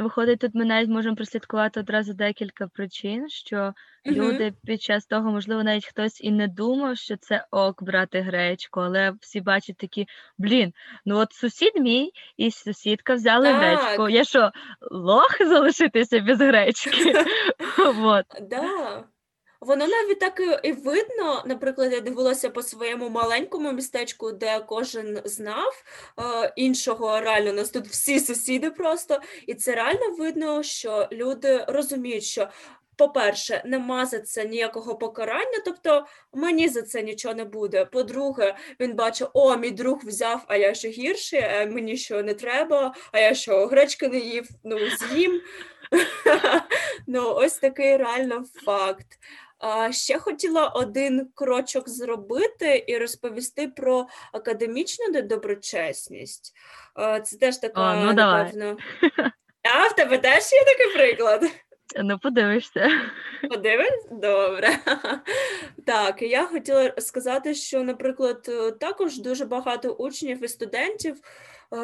виходить, 0.04 0.40
тут 0.40 0.56
ми 0.56 0.66
навіть 0.66 0.90
можемо 0.90 1.16
прослідкувати 1.16 1.80
одразу 1.80 2.14
декілька 2.14 2.68
причин, 2.68 3.30
що 3.30 3.74
Мгм. 4.06 4.16
люди 4.16 4.54
під 4.66 4.82
час 4.82 5.06
того, 5.06 5.32
можливо, 5.32 5.64
навіть 5.64 5.86
хтось 5.86 6.22
і 6.22 6.32
не 6.32 6.48
думав, 6.48 6.98
що 6.98 7.18
це 7.18 7.46
ок 7.52 7.84
брати 7.84 8.22
гречку, 8.22 8.80
але 8.80 9.14
всі 9.22 9.42
бачать 9.42 9.78
такі, 9.78 10.08
блін, 10.38 10.74
ну 11.06 11.18
от 11.18 11.34
сусід 11.34 11.72
мій 11.76 12.12
і 12.38 12.52
сусідка 12.52 13.14
взяли 13.14 13.52
гречку. 13.52 14.10
Я 14.10 14.24
що, 14.24 14.52
лох 14.92 15.38
залишитися 15.40 16.20
без 16.20 16.40
гречки? 16.40 17.14
Да. 18.50 19.04
Воно 19.62 19.88
навіть 19.88 20.20
так 20.20 20.40
і- 20.64 20.68
і 20.68 20.72
видно, 20.72 21.44
наприклад, 21.46 21.94
я 21.94 22.00
дивилася 22.02 22.50
по 22.50 22.62
своєму 22.64 23.10
маленькому 23.10 23.72
містечку, 23.72 24.32
де 24.32 24.60
кожен 24.60 25.22
знав 25.26 25.84
е, 26.20 26.54
іншого 26.56 27.20
реально. 27.22 27.54
Нас 27.54 27.70
тут 27.70 27.88
всі 27.88 28.20
сусіди 28.20 28.72
просто, 28.72 29.20
і 29.48 29.54
це 29.54 29.76
реально 29.76 30.16
видно, 30.18 30.64
що 30.64 31.08
люди 31.12 31.66
розуміють, 31.68 32.24
що. 32.24 32.48
По-перше, 32.98 33.62
нема 33.66 34.06
за 34.06 34.20
це 34.20 34.46
ніякого 34.46 34.96
покарання, 34.96 35.62
тобто 35.66 36.06
мені 36.34 36.70
за 36.70 36.82
це 36.82 37.02
нічого 37.04 37.34
не 37.36 37.44
буде. 37.46 37.86
По-друге, 37.86 38.56
він 38.80 38.94
бачить, 38.96 39.28
о, 39.34 39.58
мій 39.58 39.72
друг 39.72 40.00
взяв, 40.04 40.44
а 40.48 40.56
я 40.58 40.74
ще 40.74 40.90
гірший, 40.90 41.40
а 41.42 41.66
мені 41.66 41.98
що 41.98 42.24
не 42.24 42.34
треба, 42.34 42.96
а 43.12 43.20
я 43.20 43.34
що 43.34 43.68
гречки 43.68 44.08
не 44.08 44.18
їв, 44.20 44.50
ну 44.64 44.78
з'їм. 44.90 45.42
Ну, 47.08 47.34
ось 47.36 47.58
такий 47.58 47.98
реально 47.98 48.44
факт. 48.66 49.08
Ще 49.92 50.20
хотіла 50.20 50.68
один 50.68 51.28
крочок 51.36 51.90
зробити 51.90 52.86
і 52.88 52.98
розповісти 52.98 53.68
про 53.68 54.08
академічну 54.34 55.10
недоброчесність. 55.10 56.54
А, 56.94 57.20
це 57.20 57.38
теж 57.38 57.58
така, 57.58 57.92
О, 57.92 58.06
ну 58.06 58.14
давай. 58.14 58.44
напевно. 58.44 58.78
А, 59.76 59.88
в 59.88 59.96
тебе 59.96 60.18
теж 60.18 60.44
є 60.54 60.64
такий 60.66 60.94
приклад? 60.94 61.52
Ну, 62.04 62.20
подивишся. 62.20 62.90
Подивись? 63.50 64.08
Добре. 64.12 64.70
Так, 65.86 66.22
я 66.22 66.46
хотіла 66.46 66.94
сказати, 66.98 67.56
що, 67.56 67.84
наприклад, 67.84 68.50
також 68.80 69.20
дуже 69.20 69.46
багато 69.46 69.90
учнів 69.90 70.44
і 70.44 70.48
студентів 70.48 71.16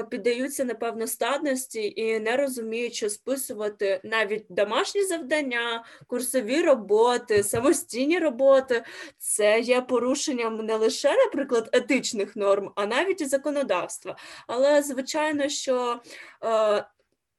піддаються, 0.10 0.66
напевно, 0.66 1.08
стадності 1.08 1.94
і 1.96 2.20
не 2.20 2.38
розуміють, 2.38 2.94
що 2.94 3.10
списувати 3.10 4.02
навіть 4.04 4.46
домашні 4.50 5.04
завдання, 5.04 5.86
курсові 6.08 6.62
роботи, 6.62 7.44
самостійні 7.44 8.20
роботи. 8.20 8.84
Це 9.18 9.60
є 9.60 9.82
порушенням 9.82 10.66
не 10.66 10.76
лише, 10.76 11.16
наприклад, 11.16 11.70
етичних 11.72 12.36
норм, 12.36 12.72
а 12.76 12.86
навіть 12.86 13.22
і 13.22 13.26
законодавства. 13.26 14.18
Але, 14.48 14.82
звичайно, 14.82 15.50
що. 15.50 16.02
е, 16.44 16.86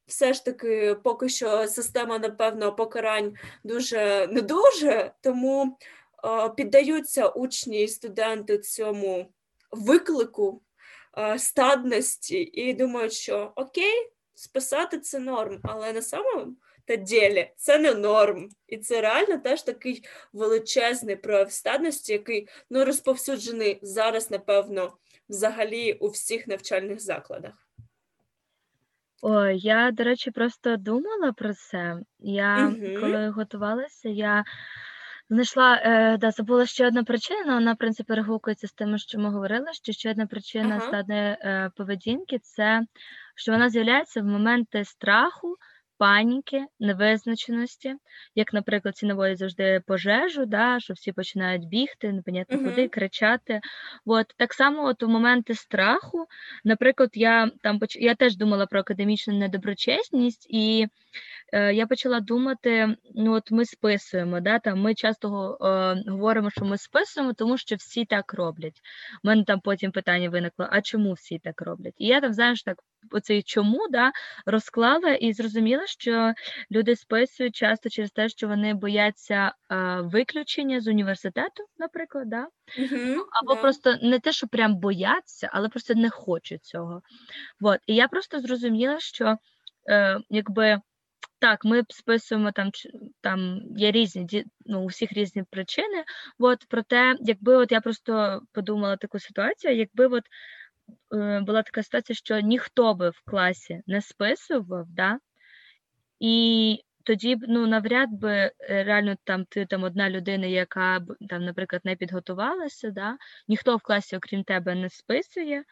все 0.07 0.33
ж 0.33 0.45
таки, 0.45 0.95
поки 1.03 1.29
що 1.29 1.67
система, 1.67 2.19
напевно, 2.19 2.75
покарань 2.75 3.33
дуже 3.63 4.27
не 4.31 4.41
дуже, 4.41 5.11
тому 5.21 5.77
е, 6.25 6.49
піддаються 6.49 7.27
учні 7.27 7.83
і 7.83 7.87
студенти 7.87 8.57
цьому 8.57 9.27
виклику 9.71 10.61
е, 10.61 10.72
стадності 11.37 12.49
і 12.53 12.73
думають, 12.73 13.13
що 13.13 13.53
окей, 13.55 14.09
списати 14.35 14.99
це 14.99 15.19
норм, 15.19 15.59
але 15.63 15.93
на 15.93 16.01
самому 16.01 16.55
та 16.85 16.95
ділі 16.95 17.51
це 17.55 17.79
не 17.79 17.93
норм. 17.93 18.49
І 18.67 18.77
це 18.77 19.01
реально 19.01 19.37
теж 19.37 19.61
такий 19.61 20.03
величезний 20.33 21.15
прояв 21.15 21.51
стадності, 21.51 22.13
який 22.13 22.47
ну, 22.69 22.85
розповсюджений 22.85 23.79
зараз, 23.81 24.31
напевно, 24.31 24.93
взагалі 25.29 25.93
у 25.93 26.07
всіх 26.07 26.47
навчальних 26.47 26.99
закладах. 26.99 27.53
Ой, 29.21 29.59
я, 29.59 29.91
до 29.91 30.03
речі, 30.03 30.31
просто 30.31 30.77
думала 30.77 31.33
про 31.33 31.53
це. 31.53 31.97
Я, 32.19 32.57
Мгм. 32.57 33.01
коли 33.01 33.29
готувалася, 33.29 34.09
я 34.09 34.43
знайшла, 35.29 35.81
е, 35.83 36.17
да, 36.17 36.31
забула 36.31 36.65
ще 36.65 36.87
одна 36.87 37.03
причина, 37.03 37.53
вона, 37.53 37.73
в 37.73 37.77
принципі, 37.77 38.07
перегукується 38.07 38.67
з 38.67 38.73
тим, 38.73 38.97
що 38.97 39.19
ми 39.19 39.29
говорили, 39.29 39.67
що 39.73 39.91
ще 39.91 40.11
одна 40.11 40.25
причина 40.25 40.75
Ага. 40.75 40.87
стадної 40.87 41.21
е, 41.21 41.71
поведінки 41.75 42.39
це, 42.39 42.81
що 43.35 43.51
вона 43.51 43.69
з'являється 43.69 44.21
в 44.21 44.25
моменти 44.25 44.85
страху, 44.85 45.57
паніки, 45.97 46.65
невизначеності, 46.79 47.95
як, 48.35 48.53
наприклад, 48.53 48.97
ці 48.97 49.05
наводять 49.05 49.37
завжди 49.37 49.81
пожежу, 49.87 50.45
да, 50.45 50.79
що 50.79 50.93
всі 50.93 51.11
починають 51.11 51.67
бігти, 51.67 52.11
непонятно 52.11 52.57
куди, 52.57 52.87
кричати. 52.87 53.61
От 54.05 54.33
так 54.37 54.53
само, 54.53 54.85
от 54.85 55.03
у 55.03 55.07
моменти 55.07 55.55
страху, 55.55 56.25
наприклад, 56.63 57.09
я 57.13 57.51
там 57.61 57.79
я 57.99 58.15
теж 58.15 58.37
думала 58.37 58.65
про 58.65 58.79
академічну 58.79 59.33
недоброчесність, 59.33 60.47
і 60.49 60.87
я 61.57 61.87
почала 61.87 62.19
думати: 62.19 62.95
ну, 63.15 63.33
от 63.33 63.51
ми 63.51 63.65
списуємо, 63.65 64.39
да, 64.39 64.59
там 64.59 64.81
ми 64.81 64.95
часто 64.95 65.57
е, 65.61 66.11
говоримо, 66.11 66.49
що 66.49 66.65
ми 66.65 66.77
списуємо, 66.77 67.33
тому 67.33 67.57
що 67.57 67.75
всі 67.75 68.05
так 68.05 68.33
роблять. 68.33 68.81
У 69.23 69.27
мене 69.27 69.43
там 69.43 69.59
потім 69.59 69.91
питання 69.91 70.29
виникло: 70.29 70.67
а 70.71 70.81
чому 70.81 71.13
всі 71.13 71.39
так 71.39 71.61
роблять? 71.61 71.93
І 71.97 72.07
я 72.07 72.21
там, 72.21 72.33
знаєш, 72.33 72.63
так 72.63 72.77
оцей 73.11 73.43
чому 73.43 73.87
да, 73.89 74.11
розклала 74.45 75.13
і 75.13 75.33
зрозуміла, 75.33 75.87
що 75.87 76.33
люди 76.71 76.95
списують 76.95 77.55
часто 77.55 77.89
через 77.89 78.11
те, 78.11 78.29
що 78.29 78.47
вони 78.47 78.73
бояться 78.73 79.53
е, 79.71 80.01
виключення 80.01 80.81
з 80.81 80.87
університету, 80.87 81.63
наприклад, 81.77 82.29
да? 82.29 82.47
Мгм, 82.79 83.23
або 83.41 83.55
да. 83.55 83.61
просто 83.61 83.95
не 84.01 84.19
те, 84.19 84.31
що 84.31 84.47
прям 84.47 84.75
бояться, 84.75 85.49
але 85.53 85.69
просто 85.69 85.93
не 85.93 86.09
хочуть 86.09 86.65
цього. 86.65 87.01
От. 87.61 87.79
І 87.87 87.95
я 87.95 88.07
просто 88.07 88.39
зрозуміла, 88.39 88.99
що 88.99 89.37
е, 89.89 90.19
якби 90.29 90.81
так, 91.43 91.65
ми 91.65 91.83
списуємо 91.89 92.51
там 92.51 92.71
там 93.21 93.61
є 93.75 93.91
різні 93.91 94.45
ну, 94.65 94.83
у 94.83 94.85
всіх 94.85 95.13
різні 95.13 95.43
причини. 95.43 96.03
От, 96.39 96.65
проте, 96.69 97.15
якби 97.19 97.55
от 97.55 97.71
я 97.71 97.81
просто 97.81 98.41
подумала 98.51 98.97
таку 98.97 99.19
ситуацію, 99.19 99.75
якби 99.75 100.07
от 100.07 100.23
е, 101.15 101.39
була 101.39 101.63
така 101.63 101.83
ситуація, 101.83 102.15
що 102.15 102.39
ніхто 102.39 102.93
би 102.93 103.09
в 103.09 103.21
класі 103.25 103.81
не 103.87 104.01
списував, 104.01 104.85
да? 104.89 105.19
і 106.19 106.79
тоді 107.03 107.37
ну 107.41 107.67
навряд 107.67 108.09
би 108.11 108.31
е, 108.31 108.51
реально 108.83 109.15
там 109.23 109.45
ти 109.45 109.65
там 109.65 109.83
одна 109.83 110.09
людина, 110.09 110.47
яка 110.47 111.05
там, 111.29 111.45
наприклад, 111.45 111.81
не 111.85 111.95
підготувалася, 111.95 112.89
да? 112.89 113.17
ніхто 113.47 113.77
в 113.77 113.81
класі, 113.81 114.17
окрім 114.17 114.43
тебе, 114.43 114.75
не 114.75 114.89
списує, 114.89 115.63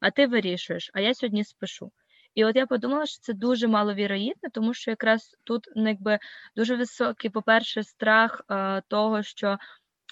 а 0.00 0.10
ти 0.10 0.26
вирішуєш, 0.26 0.90
а 0.94 1.00
я 1.00 1.14
сьогодні 1.14 1.44
спишу. 1.44 1.92
І 2.34 2.44
от 2.44 2.56
я 2.56 2.66
подумала, 2.66 3.06
що 3.06 3.18
це 3.20 3.32
дуже 3.32 3.68
маловірогідно, 3.68 4.50
тому 4.52 4.74
що 4.74 4.90
якраз 4.90 5.36
тут 5.44 5.68
ну, 5.76 5.88
якби 5.88 6.18
дуже 6.56 6.76
високий, 6.76 7.30
по-перше, 7.30 7.82
страх 7.82 8.42
е, 8.50 8.82
того, 8.88 9.22
що 9.22 9.58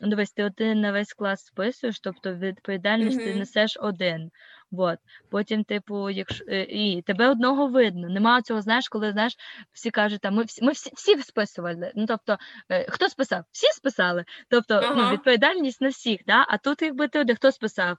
ну, 0.03 0.09
дивись, 0.09 0.33
ти 0.33 0.45
один 0.45 0.81
на 0.81 0.93
весь 0.93 1.13
клас 1.13 1.45
списуєш, 1.45 2.01
тобто 2.01 2.35
відповідальність 2.35 3.19
ти 3.19 3.35
несеш 3.35 3.79
один. 3.81 4.31
Вот. 4.71 4.99
Потім, 5.31 5.65
типу, 5.65 6.11
якщо 6.11 6.45
е, 6.49 6.63
і 6.63 7.03
тебе 7.03 7.29
одного 7.29 7.67
видно. 7.69 8.09
Нема 8.09 8.43
цього, 8.43 8.63
знаєш, 8.63 8.89
коли 8.89 9.13
знаєш, 9.13 9.37
всі 9.73 9.91
кажуть, 9.91 10.21
там 10.21 10.35
ми 10.35 10.45
всі 10.45 10.65
ми 10.65 10.73
всі, 10.73 10.91
всі 10.95 11.23
списували. 11.23 11.93
Ну 11.95 12.07
тобто, 12.07 12.39
е, 12.69 12.91
хто 12.91 13.09
списав? 13.09 13.45
Всі 13.51 13.67
списали. 13.67 14.25
Тобто, 14.49 14.95
ну, 14.97 15.11
відповідальність 15.11 15.81
на 15.81 15.89
всіх, 15.89 16.21
да? 16.27 16.47
а 16.49 16.59
тут 16.59 16.83
якби 16.83 17.09
ти 17.09 17.21
один, 17.21 17.37
хто 17.37 17.53
списав? 17.53 17.97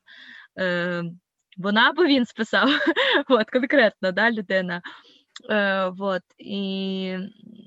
Е, 0.60 1.04
вона 1.58 1.90
або 1.90 2.06
він 2.06 2.26
списав, 2.26 2.70
от, 3.30 3.50
конкретно, 3.50 4.12
да, 4.12 4.32
людина. 4.32 4.82
Е, 5.50 5.90
вот, 5.98 6.22
і 6.38 7.18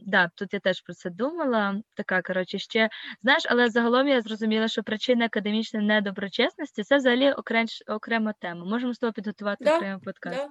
да, 0.07 0.31
тут 0.35 0.55
я 0.55 0.61
теж 0.61 0.81
про 0.81 0.95
це 0.95 1.11
думала. 1.11 1.81
Така, 1.95 2.23
коротше, 2.23 2.59
ще 2.59 2.89
знаєш, 3.23 3.43
але 3.49 3.71
загалом 3.71 4.09
я 4.09 4.21
зрозуміла, 4.21 4.69
що 4.69 4.83
причина 4.83 5.25
академічної 5.25 5.87
недоброчесності 5.87 6.83
це 6.83 6.97
взагалі 6.97 7.33
окрем, 7.33 7.67
окрема 7.87 8.35
тема. 8.41 8.65
Можемо 8.65 8.95
з 8.95 8.99
тобою 8.99 9.13
підготувати 9.13 9.65
Да, 9.65 9.77
окремий 9.77 10.01
подкаст. 10.05 10.37
Да. 10.37 10.49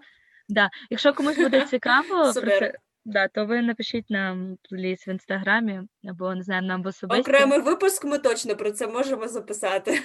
Да. 0.49 0.69
Якщо 0.89 1.13
комусь 1.13 1.37
буде 1.37 1.65
цікаво 1.69 2.33
про 2.33 2.33
це, 2.33 2.73
да, 3.05 3.27
то 3.27 3.45
ви 3.45 3.61
напишіть 3.61 4.09
нам 4.09 4.57
пліс 4.69 5.07
в 5.07 5.09
інстаграмі 5.09 5.81
або 6.09 6.35
не 6.35 6.43
знаю, 6.43 6.61
нам 6.61 6.83
в 6.83 6.87
особисті. 6.87 7.21
Окремий 7.21 7.59
випуск 7.59 8.05
ми 8.05 8.19
точно 8.19 8.55
про 8.55 8.71
це 8.71 8.87
можемо 8.87 9.27
записати. 9.27 10.01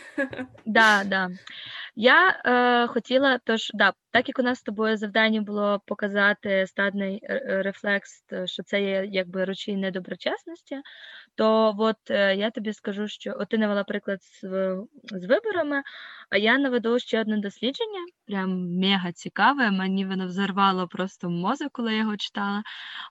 Да, 0.66 1.04
да. 1.04 1.28
Я 2.00 2.40
е, 2.44 2.86
хотіла, 2.86 3.38
тож, 3.44 3.70
да, 3.74 3.92
так 4.10 4.28
як 4.28 4.38
у 4.38 4.42
нас 4.42 4.58
з 4.58 4.62
тобою 4.62 4.96
завдання 4.96 5.40
було 5.40 5.80
показати 5.86 6.66
стадний 6.66 7.20
е, 7.22 7.34
е, 7.34 7.62
рефлекс, 7.62 8.24
що 8.44 8.62
це 8.62 8.82
є 8.82 9.08
якби 9.12 9.44
ручій 9.44 9.76
недоброчесності, 9.76 10.80
то 11.34 11.74
от 11.78 11.96
е, 12.10 12.36
я 12.36 12.50
тобі 12.50 12.72
скажу, 12.72 13.08
що 13.08 13.34
от 13.38 13.48
ти 13.48 13.58
навела 13.58 13.84
приклад 13.84 14.22
з, 14.22 14.40
з 15.04 15.26
виборами, 15.26 15.82
а 16.30 16.36
я 16.36 16.58
наведу 16.58 16.98
ще 16.98 17.20
одне 17.20 17.38
дослідження, 17.38 18.00
прям 18.26 18.78
мега 18.78 19.12
цікаве. 19.12 19.70
Мені 19.70 20.06
воно 20.06 20.26
взорвало 20.26 20.88
просто 20.88 21.30
мозок, 21.30 21.68
коли 21.72 21.92
я 21.92 21.98
його 21.98 22.16
читала. 22.16 22.62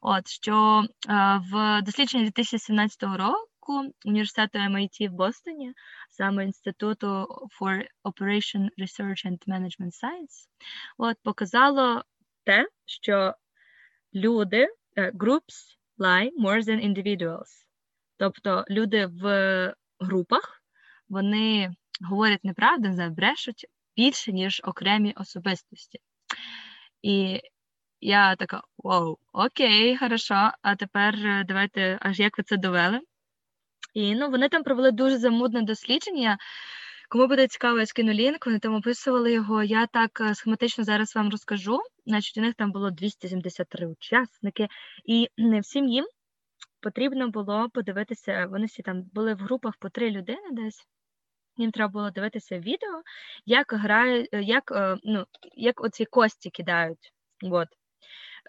От 0.02 0.28
що 0.28 0.84
е, 1.10 1.42
в 1.52 1.82
дослідженні 1.82 2.24
2017 2.24 3.04
року 3.04 3.57
університету 4.06 4.60
MIT 4.60 5.10
в 5.10 5.12
Бостоні 5.12 5.74
саме 6.10 6.46
Інституту 6.46 7.08
for 7.60 7.86
Operation 8.04 8.70
Research 8.78 9.26
and 9.26 9.38
Management 9.48 9.92
Science, 10.04 10.48
от, 10.98 11.18
показало 11.24 12.04
те, 12.44 12.68
що 12.86 13.34
люди, 14.14 14.68
е, 14.96 15.12
groups 15.12 15.78
lie 16.00 16.30
more 16.40 16.62
than 16.62 16.94
individuals. 16.94 17.66
Тобто 18.18 18.66
люди 18.70 19.06
в 19.06 19.74
групах, 20.00 20.64
вони 21.10 21.72
говорять 22.02 22.44
неправду, 22.44 22.90
не 22.90 23.10
брешуть 23.10 23.66
більше, 23.96 24.32
ніж 24.32 24.62
окремі 24.64 25.14
особистості. 25.18 26.00
І 27.02 27.42
я 28.02 28.36
така: 28.36 28.62
вау, 28.78 29.18
окей, 29.34 29.98
хорошо, 29.98 30.52
а 30.62 30.76
тепер 30.76 31.16
е, 31.16 31.44
давайте, 31.48 31.98
аж 32.02 32.20
як 32.20 32.38
ви 32.38 32.44
це 32.44 32.58
довели? 32.58 33.00
І 33.94 34.16
ну, 34.16 34.30
вони 34.30 34.50
там 34.50 34.64
провели 34.64 34.92
дуже 34.92 35.18
замудне 35.18 35.62
дослідження. 35.62 36.38
Кому 37.10 37.28
буде 37.28 37.48
цікаво, 37.48 37.80
я 37.80 37.86
скину 37.86 38.14
лінк, 38.14 38.46
вони 38.46 38.60
там 38.60 38.76
описували 38.76 39.34
його. 39.34 39.64
Я 39.64 39.88
так 39.88 40.22
е, 40.22 40.36
схематично 40.36 40.84
зараз 40.84 41.16
вам 41.16 41.30
розкажу. 41.30 41.80
Значить, 42.06 42.38
у 42.38 42.42
них 42.42 42.56
там 42.56 42.72
було 42.72 42.92
273 42.92 43.88
учасники, 43.88 44.68
і 45.06 45.28
не 45.38 45.60
всім 45.60 45.88
їм 45.88 46.06
потрібно 46.82 47.30
було 47.30 47.70
подивитися. 47.74 48.46
Вони 48.46 48.66
всі 48.66 48.82
там 48.82 49.02
були 49.14 49.34
в 49.34 49.38
групах 49.38 49.78
по 49.80 49.90
три 49.90 50.12
людини 50.12 50.52
десь. 50.52 50.88
Їм 51.58 51.72
треба 51.72 51.92
було 51.92 52.12
дивитися 52.12 52.60
відео, 52.60 53.02
як 53.46 53.74
грають, 53.74 54.30
е, 54.34 54.44
як, 54.44 54.72
е, 54.72 54.98
ну, 55.04 55.26
як 55.56 55.82
оці 55.82 56.06
кості 56.06 56.50
кидають. 56.50 57.14
От. 57.44 57.68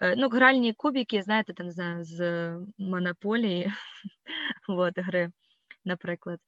Е, 0.01 0.15
Ну, 0.15 0.29
гральні 0.29 0.73
кубики, 0.73 1.21
знаєте, 1.21 1.53
там 1.53 1.65
не 1.65 1.71
знаю, 1.71 2.03
з 2.03 2.51
монополії, 2.77 3.73
от, 4.67 4.93
гри, 4.97 5.31
наприклад. 5.85 6.39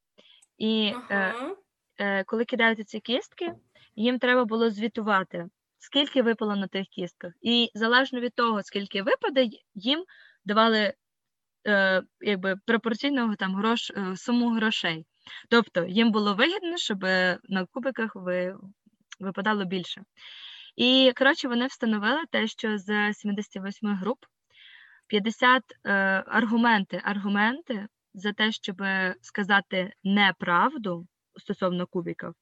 І 0.57 0.93
е, 1.09 1.15
Ага. 1.15 1.55
е, 1.97 2.23
коли 2.23 2.45
кидають 2.45 2.89
ці 2.89 2.99
кістки, 2.99 3.53
їм 3.95 4.19
треба 4.19 4.45
було 4.45 4.69
звітувати, 4.69 5.47
скільки 5.79 6.21
випало 6.21 6.55
на 6.55 6.67
тих 6.67 6.87
кістках. 6.87 7.33
І 7.41 7.71
залежно 7.73 8.19
від 8.19 8.33
того, 8.33 8.63
скільки 8.63 9.01
випаде, 9.01 9.47
їм 9.75 10.03
давали 10.45 10.93
е, 11.67 12.03
якби 12.21 12.55
пропорційно 12.65 13.35
там 13.35 13.55
грош, 13.55 13.91
е, 13.91 14.17
суму 14.17 14.49
грошей. 14.49 15.05
Тобто 15.49 15.85
їм 15.85 16.11
було 16.11 16.33
вигідно, 16.33 16.77
щоб 16.77 17.03
на 17.43 17.65
кубиках 17.71 18.11
ви, 18.15 18.55
випадало 19.19 19.65
більше. 19.65 20.03
І 20.75 21.13
коротше, 21.17 21.47
вони 21.47 21.67
встановили 21.67 22.21
те, 22.31 22.47
що 22.47 22.77
з 22.77 23.13
78 23.13 23.95
груп 23.95 24.25
50 25.07 25.63
е, 25.85 25.91
аргументи, 26.27 27.01
аргументи 27.03 27.87
за 28.13 28.33
те, 28.33 28.51
щоб 28.51 28.81
сказати 29.21 29.93
неправду 30.03 31.07
стосовно 31.35 31.87
кубиків, 31.87 32.33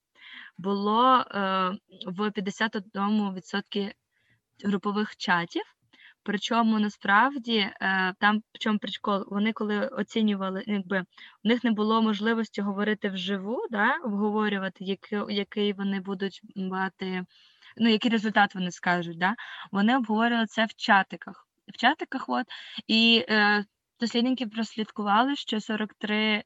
було 0.57 1.17
е, 1.17 1.25
в 2.07 2.29
51% 2.29 3.93
групових 4.63 5.17
чатів. 5.17 5.63
Причому 6.23 6.79
насправді 6.79 7.57
е, 7.57 8.13
там 8.19 8.43
в 8.53 8.59
чому 8.59 8.79
прикол, 8.79 9.25
вони 9.27 9.53
коли 9.53 9.87
оцінювали, 9.87 10.63
якби 10.67 11.05
у 11.43 11.47
них 11.47 11.63
не 11.63 11.71
було 11.71 12.01
можливості 12.01 12.61
говорити 12.61 13.09
вживу, 13.09 13.67
да, 13.69 13.97
обговорювати, 14.03 14.97
який 15.29 15.73
вони 15.73 15.99
будуть 15.99 16.41
мати, 16.55 17.25
ну 17.77 17.89
який 17.89 18.11
результат 18.11 18.55
вони 18.55 18.71
скажуть. 18.71 19.17
Да, 19.17 19.35
Вони 19.71 19.97
обговорювали 19.97 20.47
це 20.47 20.65
в 20.65 20.73
чатиках. 20.75 21.47
В 21.67 21.77
чатиках, 21.77 22.29
от 22.29 22.45
і 22.87 23.25
е, 23.29 23.65
дослідники 23.99 24.47
прослідкували, 24.47 25.35
що 25.35 25.57
43% 25.57 26.43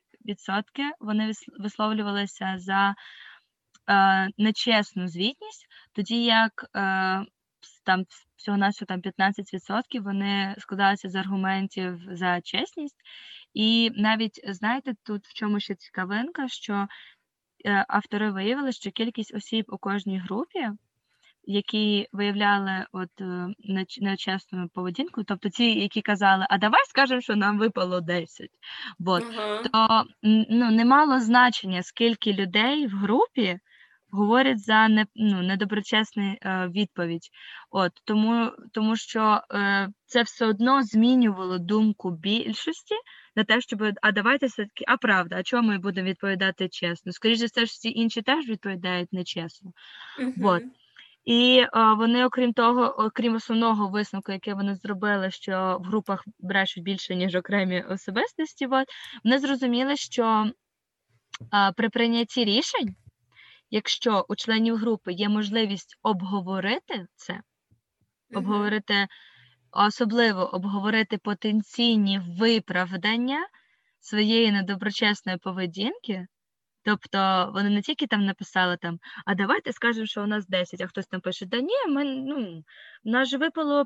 вони 1.00 1.32
висловлювалися 1.60 2.56
за 2.58 2.96
е, 3.90 4.30
нечесну 4.38 5.08
звітність, 5.08 5.68
тоді 5.94 6.24
як 6.24 6.66
е, 6.76 7.26
там 7.84 8.06
всього 8.36 8.58
нашого 8.58 8.88
там 8.88 9.02
15% 9.02 10.02
вони 10.02 10.56
складалися 10.58 11.10
з 11.10 11.16
аргументів 11.16 12.00
за 12.12 12.42
чесність. 12.42 12.98
І 13.54 13.92
навіть 13.96 14.42
знаєте, 14.48 14.94
тут 15.04 15.28
в 15.28 15.34
чому 15.34 15.60
ще 15.60 15.76
цікавинка, 15.76 16.48
що 16.48 16.88
е, 17.66 17.86
автори 17.88 18.32
виявили, 18.32 18.72
що 18.72 18.92
кількість 18.92 19.36
осіб 19.36 19.66
у 19.68 19.78
кожній 19.78 20.20
групі, 20.20 20.70
які 21.44 22.08
виявляли 22.12 22.86
от 22.92 23.22
е, 23.22 23.48
нечесну 24.02 24.70
поведінку, 24.74 25.24
тобто 25.24 25.50
ті, 25.50 25.80
які 25.80 26.02
казали, 26.02 26.46
а 26.50 26.58
давай 26.58 26.82
скажемо, 26.90 27.22
що 27.22 27.36
нам 27.36 27.60
випало 27.60 28.02
10. 28.02 28.50
От 29.06 29.24
Ага. 29.38 29.64
то 29.64 30.04
ну, 30.50 30.72
не 30.72 30.86
мало 30.86 31.20
значення, 31.20 31.84
скільки 31.84 32.34
людей 32.34 32.88
в 32.88 32.92
групі 32.92 33.60
говорять 34.14 34.60
за 34.60 34.88
не, 34.88 35.06
ну, 35.16 35.42
недоброчесну 35.42 36.24
е, 36.24 36.68
відповідь. 36.68 37.30
От, 37.72 37.92
тому, 38.06 38.52
тому 38.72 38.96
що 38.96 39.42
е, 39.52 39.90
це 40.06 40.24
все 40.24 40.46
одно 40.46 40.84
змінювало 40.84 41.58
думку 41.58 42.12
більшості 42.12 42.96
на 43.36 43.44
те, 43.44 43.62
щоб 43.62 43.84
а 44.02 44.12
давайте 44.12 44.46
все-таки, 44.46 44.86
а 44.88 44.98
правда, 44.98 45.36
а 45.40 45.44
чому 45.44 45.68
ми 45.68 45.78
будемо 45.78 46.10
відповідати 46.10 46.70
чесно? 46.70 47.12
Скоріше 47.12 47.46
все, 47.46 47.66
ж 47.66 47.66
всі 47.66 47.90
інші 47.90 48.22
теж 48.22 48.50
відповідають 48.50 49.14
нечесно. 49.14 49.72
Вот. 50.38 50.62
Мгм. 50.62 50.72
І 51.26 51.58
е, 51.60 51.70
вони, 51.94 52.26
окрім 52.26 52.54
того, 52.54 52.86
окрім 52.86 53.36
основного 53.36 53.90
висновку, 53.90 54.32
який 54.32 54.54
вони 54.54 54.76
зробили, 54.76 55.32
що 55.32 55.78
в 55.82 55.88
групах 55.88 56.26
брешуть 56.40 56.84
більше, 56.84 57.16
ніж 57.16 57.36
окремі 57.36 57.82
особистості, 57.82 58.68
от, 58.68 58.88
вони 59.24 59.40
зрозуміли, 59.40 59.98
що 59.98 60.52
е, 61.54 61.72
при 61.72 61.90
прийнятті 61.90 62.46
рішень, 62.46 62.96
якщо 63.70 64.26
у 64.30 64.36
членів 64.36 64.76
групи 64.76 65.14
є 65.14 65.30
можливість 65.30 65.98
обговорити 66.02 67.08
це, 67.16 67.42
обговорити, 68.36 69.08
особливо 69.72 70.56
обговорити 70.56 71.18
потенційні 71.18 72.22
виправдання 72.40 73.48
своєї 74.00 74.52
недоброчесної 74.52 75.38
поведінки. 75.38 76.28
Тобто 76.86 77.52
вони 77.54 77.70
не 77.70 77.82
тільки 77.82 78.08
там 78.08 78.26
написали 78.26 78.78
там, 78.78 79.00
а 79.26 79.36
давайте 79.36 79.74
скажемо, 79.74 80.06
що 80.06 80.24
у 80.24 80.28
нас 80.28 80.48
10, 80.48 80.82
а 80.82 80.88
хтось 80.88 81.08
там 81.08 81.22
пише, 81.22 81.46
да 81.46 81.60
ні, 81.60 81.88
ми, 81.90 82.04
ну, 82.04 82.64
у 83.04 83.10
нас 83.10 83.30
же 83.30 83.38
випало 83.38 83.86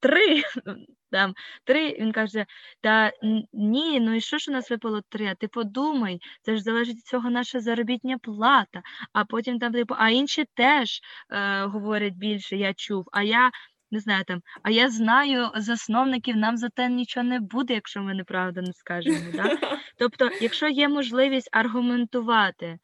три. 0.00 0.42
Там, 1.10 1.34
три, 1.64 1.96
Він 2.00 2.12
каже, 2.12 2.46
та 2.80 3.12
ні, 3.52 4.00
ну 4.00 4.14
і 4.14 4.20
що 4.20 4.38
ж 4.38 4.50
у 4.50 4.54
нас 4.54 4.70
випало 4.70 5.02
три? 5.08 5.26
А 5.26 5.34
ти 5.34 5.48
подумай, 5.48 6.20
це 6.42 6.56
ж 6.56 6.62
залежить 6.62 6.96
від 6.96 7.06
цього 7.06 7.30
наша 7.30 7.60
заробітня 7.60 8.18
плата. 8.18 8.82
А 9.12 9.24
потім 9.24 9.58
там, 9.58 9.72
типу, 9.72 9.94
а 9.98 10.10
інші 10.10 10.44
теж 10.54 11.00
е, 11.30 11.62
говорять 11.62 12.14
більше, 12.14 12.56
я 12.56 12.74
чув, 12.74 13.08
а 13.12 13.22
я 13.22 13.50
не 13.90 14.00
знаю 14.00 14.24
там, 14.24 14.42
а 14.62 14.70
я 14.70 14.90
знаю 14.90 15.50
засновників, 15.56 16.36
нам 16.36 16.56
за 16.56 16.68
те 16.68 16.88
нічого 16.88 17.24
не 17.24 17.40
буде, 17.40 17.74
якщо 17.74 18.02
ми 18.02 18.14
неправду 18.14 18.62
не 18.62 18.72
скажемо. 18.72 19.32
Да? 19.34 19.58
Тобто, 19.98 20.30
якщо 20.40 20.68
є 20.68 20.88
можливість 20.88 21.48
аргументувати, 21.52 22.66
е, 22.66 22.78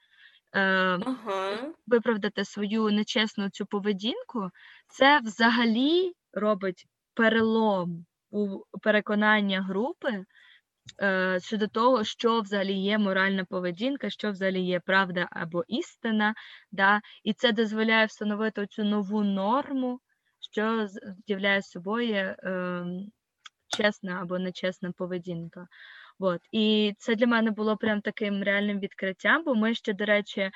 Ага. 1.06 1.72
виправдати 1.86 2.44
свою 2.44 2.90
нечесну 2.90 3.50
цю 3.50 3.66
поведінку, 3.66 4.50
це 4.88 5.20
взагалі 5.20 6.12
робить 6.32 6.86
перелом 7.14 8.06
у 8.30 8.60
переконання 8.82 9.62
групи 9.62 10.24
е, 11.02 11.38
щодо 11.42 11.68
того, 11.68 12.04
що 12.04 12.40
взагалі 12.40 12.72
є 12.72 12.98
моральна 12.98 13.44
поведінка, 13.44 14.10
що 14.10 14.30
взагалі 14.30 14.60
є 14.60 14.80
правда 14.80 15.28
або 15.30 15.64
істина, 15.68 16.34
да? 16.72 17.00
і 17.24 17.32
це 17.32 17.52
дозволяє 17.52 18.06
встановити 18.06 18.66
цю 18.66 18.84
нову 18.84 19.24
норму, 19.24 20.00
що 20.54 20.86
являє 21.26 21.62
собою 21.62 22.14
е, 22.14 22.84
чесна 23.76 24.18
або 24.22 24.38
нечесна 24.38 24.92
поведінка. 24.92 25.66
От. 26.18 26.40
І 26.52 26.94
це 26.98 27.14
для 27.14 27.26
мене 27.26 27.50
було 27.50 27.76
прям 27.76 28.00
таким 28.00 28.42
реальним 28.42 28.80
відкриттям, 28.80 29.44
бо 29.44 29.54
ми 29.54 29.74
ще, 29.74 29.92
до 29.92 30.04
речі, 30.04 30.50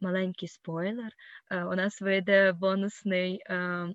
маленький 0.00 0.48
спойлер. 0.48 1.12
Е, 1.50 1.64
у 1.64 1.74
нас 1.74 2.00
вийде 2.00 2.52
бонусний 2.52 3.42
е, 3.46 3.88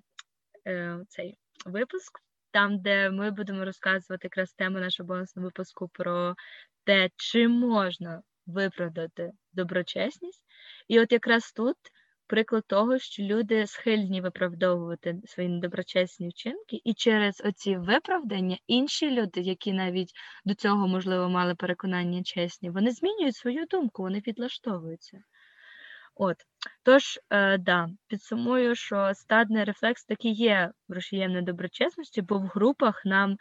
е, 0.66 0.98
цей 1.08 1.38
випуск, 1.66 2.20
там, 2.50 2.82
де 2.82 3.10
ми 3.10 3.30
будемо 3.30 3.64
розказувати 3.64 4.26
якраз 4.26 4.52
тему 4.52 4.78
нашого 4.78 5.06
бонусного 5.06 5.46
випуску 5.46 5.88
про 5.88 6.34
те, 6.84 7.10
чи 7.16 7.48
можна 7.48 8.22
виправдати 8.46 9.30
доброчесність. 9.52 10.44
І 10.88 11.00
от 11.00 11.12
якраз 11.12 11.52
тут 11.52 11.76
приклад 12.30 12.64
того, 12.66 12.98
що 12.98 13.22
люди 13.22 13.66
схильні 13.66 14.20
виправдовувати 14.20 15.20
свої 15.26 15.48
недоброчесні 15.48 16.28
вчинки, 16.28 16.80
і 16.84 16.94
через 16.94 17.42
оці 17.44 17.76
виправдання 17.76 18.58
інші 18.66 19.10
люди, 19.10 19.40
які 19.40 19.72
навіть 19.72 20.12
до 20.44 20.54
цього, 20.54 20.88
можливо, 20.88 21.28
мали 21.28 21.54
переконання 21.54 22.22
чесні, 22.22 22.70
вони 22.70 22.90
змінюють 22.90 23.36
свою 23.36 23.66
думку, 23.66 24.02
вони 24.02 24.20
підлаштовуються. 24.20 25.22
От, 26.14 26.36
тож, 26.82 27.18
е, 27.30 27.58
да, 27.58 27.88
підсумую, 28.06 28.74
що 28.74 29.10
стадний 29.14 29.64
рефлекс 29.64 30.04
таки 30.04 30.28
є 30.28 30.72
рушієм 30.88 31.32
недоброчесності, 31.32 32.22
бо 32.22 32.38
в 32.38 32.46
групах 32.46 33.02
нам 33.04 33.36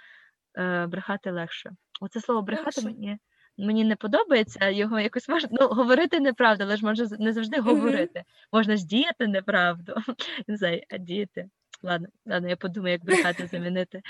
е, 0.58 0.88
брехати 0.88 1.32
легше. 1.32 1.72
Оце 2.02 2.22
слово 2.22 2.42
брехати 2.42 2.82
мені 2.82 3.18
мені 3.60 3.84
не 3.84 3.96
подобається, 3.96 4.70
його 4.70 5.00
якось 5.00 5.30
можна 5.30 5.50
ну, 5.52 5.68
говорити 5.68 6.20
неправду, 6.20 6.64
але 6.64 6.78
ж 6.78 6.86
можна 6.86 7.18
не 7.20 7.34
завжди 7.34 7.60
говорити. 7.60 8.24
Можна 8.52 8.76
ж 8.76 8.86
діяти 8.86 9.28
неправду. 9.28 9.96
Не 10.48 10.58
знаю, 10.58 10.84
а 10.90 10.98
діяти. 10.98 11.50
Ладно, 11.84 12.08
ладно, 12.26 12.50
я 12.50 12.56
подумаю, 12.56 12.92
як 12.92 13.06
брехати 13.06 13.48
замінити. 13.48 14.02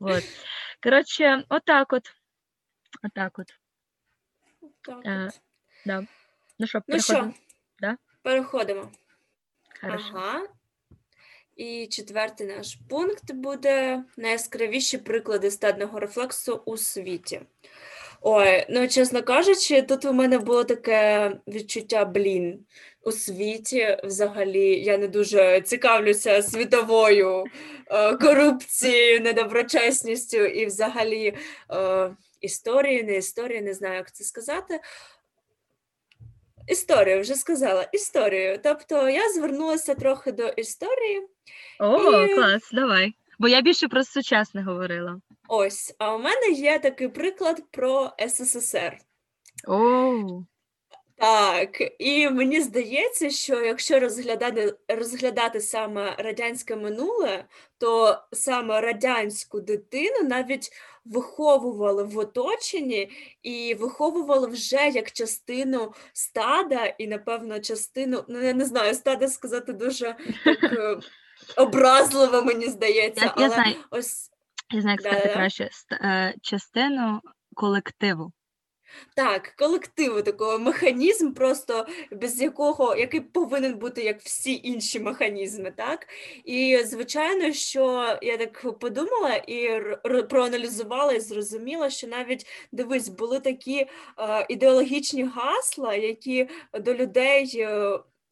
От. 0.00 0.24
Коротше, 0.82 1.44
отак 1.48 1.92
от. 1.92 2.12
Отак 3.02 3.38
от. 3.38 3.46
Так 4.82 5.00
Е, 5.04 5.26
от. 5.26 5.40
да. 5.86 6.06
Ну 6.58 6.66
що, 6.66 6.82
Ну 6.88 7.00
що, 7.00 7.12
переходимо? 7.12 7.34
Да? 7.80 7.96
переходимо. 8.22 8.90
Хорошо. 9.80 10.12
Ага. 10.14 10.46
І 11.56 11.86
четвертий 11.86 12.46
наш 12.46 12.78
пункт 12.88 13.32
буде 13.32 14.04
найяскравіші 14.16 14.98
приклади 14.98 15.50
стадного 15.50 16.00
рефлексу 16.00 16.62
у 16.66 16.76
світі. 16.76 17.42
Ой, 18.24 18.66
ну 18.68 18.88
чесно 18.88 19.22
кажучи, 19.22 19.82
тут 19.82 20.04
у 20.04 20.12
мене 20.12 20.38
було 20.38 20.64
таке 20.64 21.32
відчуття, 21.46 22.04
блін, 22.04 22.66
у 23.04 23.12
світі 23.12 23.98
взагалі 24.04 24.84
я 24.84 24.98
не 24.98 25.08
дуже 25.08 25.60
цікавлюся 25.60 26.42
світовою 26.42 27.44
е, 27.86 28.16
корупцією, 28.16 29.20
недоброчесністю 29.20 30.36
і 30.36 30.66
взагалі 30.66 31.34
е, 31.70 32.10
історією, 32.40 33.04
не 33.04 33.16
історією, 33.16 33.64
не 33.64 33.74
знаю, 33.74 33.94
як 33.94 34.12
це 34.12 34.24
сказати. 34.24 34.80
Історію 36.68 37.20
вже 37.20 37.34
сказала, 37.34 37.88
історію. 37.92 38.58
Тобто 38.62 39.08
я 39.08 39.28
звернулася 39.32 39.94
трохи 39.94 40.32
до 40.32 40.48
історії. 40.48 41.26
О, 41.80 42.22
І- 42.22 42.34
клас, 42.34 42.70
давай. 42.72 43.12
Бо 43.42 43.48
я 43.48 43.62
більше 43.62 43.88
про 43.88 44.04
сучасне 44.04 44.62
говорила. 44.62 45.20
Ось, 45.48 45.94
а 45.98 46.14
у 46.14 46.18
мене 46.18 46.48
є 46.48 46.78
такий 46.78 47.08
приклад 47.08 47.62
про 47.70 48.10
СССР. 48.28 48.98
О, 49.68 50.42
Так, 51.16 51.82
і 51.98 52.30
мені 52.30 52.60
здається, 52.60 53.30
що 53.30 53.60
якщо 53.60 54.00
розглядати, 54.00 54.74
розглядати 54.88 55.60
саме 55.60 56.16
радянське 56.18 56.76
минуле, 56.76 57.44
то 57.78 58.18
саме 58.32 58.80
радянську 58.80 59.60
дитину 59.60 60.28
навіть 60.28 60.72
виховували 61.04 62.04
в 62.04 62.18
оточенні 62.18 63.10
і 63.42 63.74
виховували 63.74 64.46
вже 64.46 64.88
як 64.88 65.12
частину 65.12 65.92
стада, 66.12 66.86
і, 66.86 67.06
напевно, 67.06 67.60
частину, 67.60 68.24
ну 68.28 68.42
я 68.42 68.52
не 68.52 68.64
знаю, 68.64 68.94
стада 68.94 69.28
сказати 69.28 69.72
дуже 69.72 70.16
так 70.44 70.62
е, 70.62 71.00
образливо, 71.56 72.42
мені 72.42 72.66
здається, 72.66 73.24
я, 73.24 73.34
я 73.38 73.46
але 73.46 73.54
знаю, 73.54 73.74
ось. 73.90 74.30
я 74.70 74.80
знаю, 74.80 74.98
як 75.02 75.12
сказати 75.12 75.34
краще, 75.34 75.70
е, 75.92 76.34
частину 76.42 77.20
колективу. 77.54 78.32
Так, 79.16 79.54
колективу 79.58 80.22
такого 80.22 80.58
механізм, 80.58 81.32
просто 81.32 81.86
без 82.12 82.40
якого, 82.40 82.96
який 82.96 83.20
повинен 83.20 83.74
бути 83.74 84.02
як 84.02 84.20
всі 84.20 84.60
інші 84.64 85.00
механізми, 85.00 85.70
так? 85.70 86.06
І 86.44 86.78
звичайно, 86.84 87.52
що 87.52 88.16
я 88.22 88.36
так 88.36 88.78
подумала 88.78 89.34
і 89.34 89.80
проаналізувала 90.28 91.12
і 91.12 91.20
зрозуміла, 91.20 91.90
що 91.90 92.06
навіть 92.06 92.46
дивись, 92.72 93.08
були 93.08 93.40
такі 93.40 93.78
е, 93.78 94.46
ідеологічні 94.48 95.24
гасла, 95.24 95.94
які 95.94 96.48
до 96.74 96.94
людей. 96.94 97.66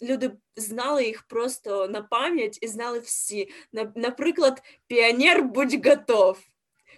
Люди 0.02 0.30
знали 0.56 1.04
їх 1.04 1.22
просто 1.22 1.88
на 1.88 2.02
пам'ять 2.02 2.58
і 2.62 2.68
знали 2.68 2.98
всі. 2.98 3.48
Наприклад, 3.94 4.62
піонер 4.86 5.42
будь 5.42 5.86
готов. 5.86 6.38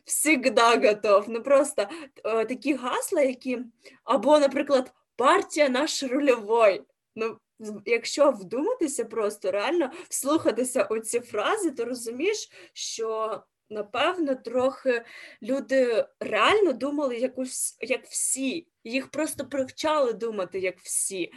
Всегда 0.04 0.76
готов. 0.76 1.24
Ну 1.28 1.42
просто 1.42 1.86
е, 2.24 2.44
такі 2.44 2.74
гасла, 2.74 3.22
які 3.22 3.58
або, 4.04 4.38
наприклад, 4.38 4.92
партія 5.16 5.68
наш 5.68 6.02
рульовий. 6.02 6.82
Ну, 7.16 7.38
якщо 7.84 8.30
вдуматися 8.30 9.04
просто 9.04 9.50
реально 9.50 9.90
вслухатися 10.08 10.84
у 10.84 10.98
ці 10.98 11.20
фрази, 11.20 11.70
то 11.70 11.84
розумієш, 11.84 12.50
що 12.72 13.40
напевно 13.70 14.34
трохи 14.34 15.04
люди 15.42 16.06
реально 16.20 16.72
думали 16.72 17.18
якусь, 17.18 17.76
як 17.80 18.06
всі. 18.06 18.66
Їх 18.84 19.10
просто 19.10 19.46
привчали 19.46 20.12
думати, 20.12 20.58
як 20.58 20.78
всі. 20.80 21.32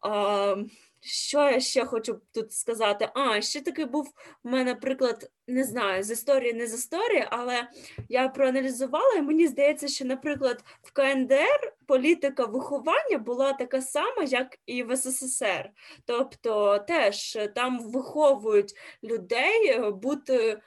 А, 0.00 0.56
що 1.04 1.50
я 1.50 1.60
ще 1.60 1.84
хочу 1.84 2.20
тут 2.32 2.52
сказати? 2.52 3.08
А, 3.14 3.40
ще 3.40 3.60
такий 3.60 3.84
був 3.84 4.12
у 4.44 4.48
мене 4.48 4.74
приклад, 4.74 5.30
не 5.46 5.64
знаю, 5.64 6.02
з 6.02 6.10
історії, 6.10 6.52
не 6.52 6.66
з 6.66 6.74
історії, 6.74 7.26
але 7.30 7.68
я 8.08 8.28
проаналізувала, 8.28 9.14
і 9.14 9.22
мені 9.22 9.46
здається, 9.46 9.88
що, 9.88 10.04
наприклад, 10.04 10.64
в 10.82 10.92
КНДР 10.92 11.72
політика 11.86 12.44
виховання 12.44 13.18
була 13.18 13.52
така 13.52 13.82
сама, 13.82 14.22
як 14.28 14.58
і 14.66 14.82
в 14.82 14.96
СССР. 14.96 15.70
Тобто, 16.04 16.78
теж 16.78 17.38
там 17.54 17.90
виховують 17.90 18.74
людей 19.02 19.68
е, 19.68 19.90
бути 19.90 20.60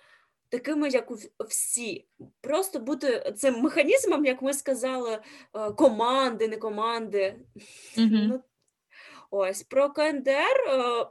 такими, 0.50 0.90
як 0.90 1.12
у 1.12 1.18
всі. 1.48 2.06
Просто 2.42 2.80
бути 2.80 3.34
цим 3.38 3.62
механізмом, 3.62 4.26
як 4.26 4.42
ми 4.42 4.54
сказали, 4.54 5.20
е, 5.56 5.72
команди, 5.72 6.48
не 6.48 6.58
команди. 6.58 7.36
Мгм. 7.98 8.28
Ну, 8.28 8.44
ось 9.30 9.64
про 9.64 9.90
КНДР. 9.90 10.70
е, 10.70 11.06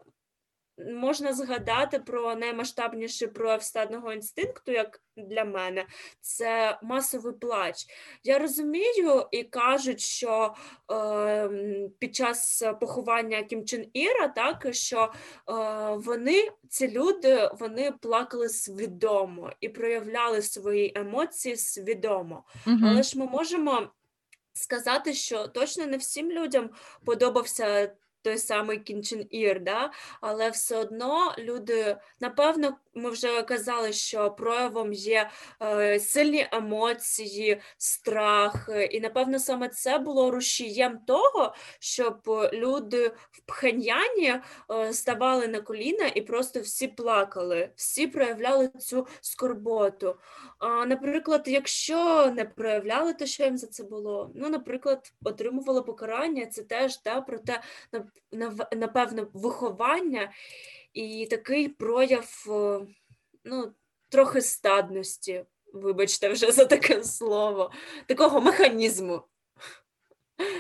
можна 0.79 1.33
згадати 1.33 1.99
про 1.99 2.37
наймасштабніший 2.37 3.29
прояв 3.29 3.63
стадного 3.63 4.13
інстинкту, 4.13 4.73
як 4.73 5.01
для 5.17 5.45
мене, 5.45 5.87
це 6.21 6.79
масовий 6.83 7.33
плач. 7.33 7.87
Я 8.25 8.39
розумію 8.39 9.27
і 9.31 9.43
кажуть, 9.43 10.01
що 10.01 10.55
е, 10.93 11.51
під 11.99 12.17
час 12.17 12.65
поховання 12.81 13.43
Кім 13.43 13.65
Чен 13.65 13.87
Іра, 13.93 14.29
так 14.29 14.67
що 14.71 15.13
е, 15.49 15.53
вони, 15.97 16.49
ці 16.69 16.91
люди, 16.91 17.51
вони 17.59 17.93
плакали 18.01 18.49
свідомо 18.49 19.53
і 19.61 19.69
проявляли 19.69 20.43
свої 20.43 20.93
емоції 20.95 21.57
свідомо. 21.57 22.45
Угу. 22.67 22.79
Але 22.83 23.03
ж 23.03 23.19
ми 23.19 23.27
можемо 23.27 23.89
сказати, 24.53 25.15
що 25.15 25.49
точно 25.49 25.87
не 25.87 25.97
всім 25.97 26.31
людям 26.31 26.71
подобався 27.05 27.93
той 28.27 28.39
самий 28.39 28.79
Кінчен 28.79 29.27
Ір, 29.31 29.61
да? 29.61 29.91
але 30.21 30.51
все 30.51 30.77
одно 30.77 31.35
люди, 31.39 31.97
напевно, 32.21 32.77
ми 32.97 33.11
вже 33.11 33.43
казали, 33.43 33.93
що 33.93 34.31
проявом 34.31 34.93
є 34.93 35.31
е, 35.63 36.01
сильні 36.01 36.49
емоції, 36.53 37.61
страх, 37.79 38.71
і 38.91 39.01
напевно 39.01 39.39
саме 39.39 39.69
це 39.69 39.99
було 39.99 40.31
рушієм 40.31 40.99
того, 41.07 41.55
щоб 41.81 42.21
люди 42.53 43.09
в 43.31 43.41
Пхеньяні 43.47 44.35
е, 44.71 44.93
ставали 44.93 45.49
на 45.49 45.61
коліна 45.61 46.07
і 46.15 46.21
просто 46.21 46.61
всі 46.61 46.89
плакали, 46.89 47.71
всі 47.77 48.07
проявляли 48.07 48.69
цю 48.69 49.07
скорботу. 49.21 50.17
А, 50.59 50.87
Наприклад, 50.87 51.43
якщо 51.47 52.31
не 52.31 52.45
проявляли, 52.45 53.15
то 53.15 53.27
що 53.27 53.45
їм 53.45 53.59
за 53.59 53.67
це 53.67 53.85
було? 53.85 54.31
Ну, 54.35 54.49
наприклад, 54.49 55.13
отримували 55.25 55.83
покарання, 55.83 56.47
це 56.47 56.63
теж 56.63 57.03
да, 57.03 57.21
про 57.21 57.39
те, 57.39 57.61
напевно, 58.77 59.29
виховання 59.33 60.33
і 60.97 61.27
такий 61.27 61.69
прояв 61.69 62.47
ну, 63.45 63.75
трохи 64.09 64.41
стадності, 64.41 65.45
вибачте, 65.73 66.29
вже 66.29 66.53
за 66.53 66.65
таке 66.65 67.05
слово, 67.05 67.73
такого 68.07 68.41
механізму. 68.41 69.23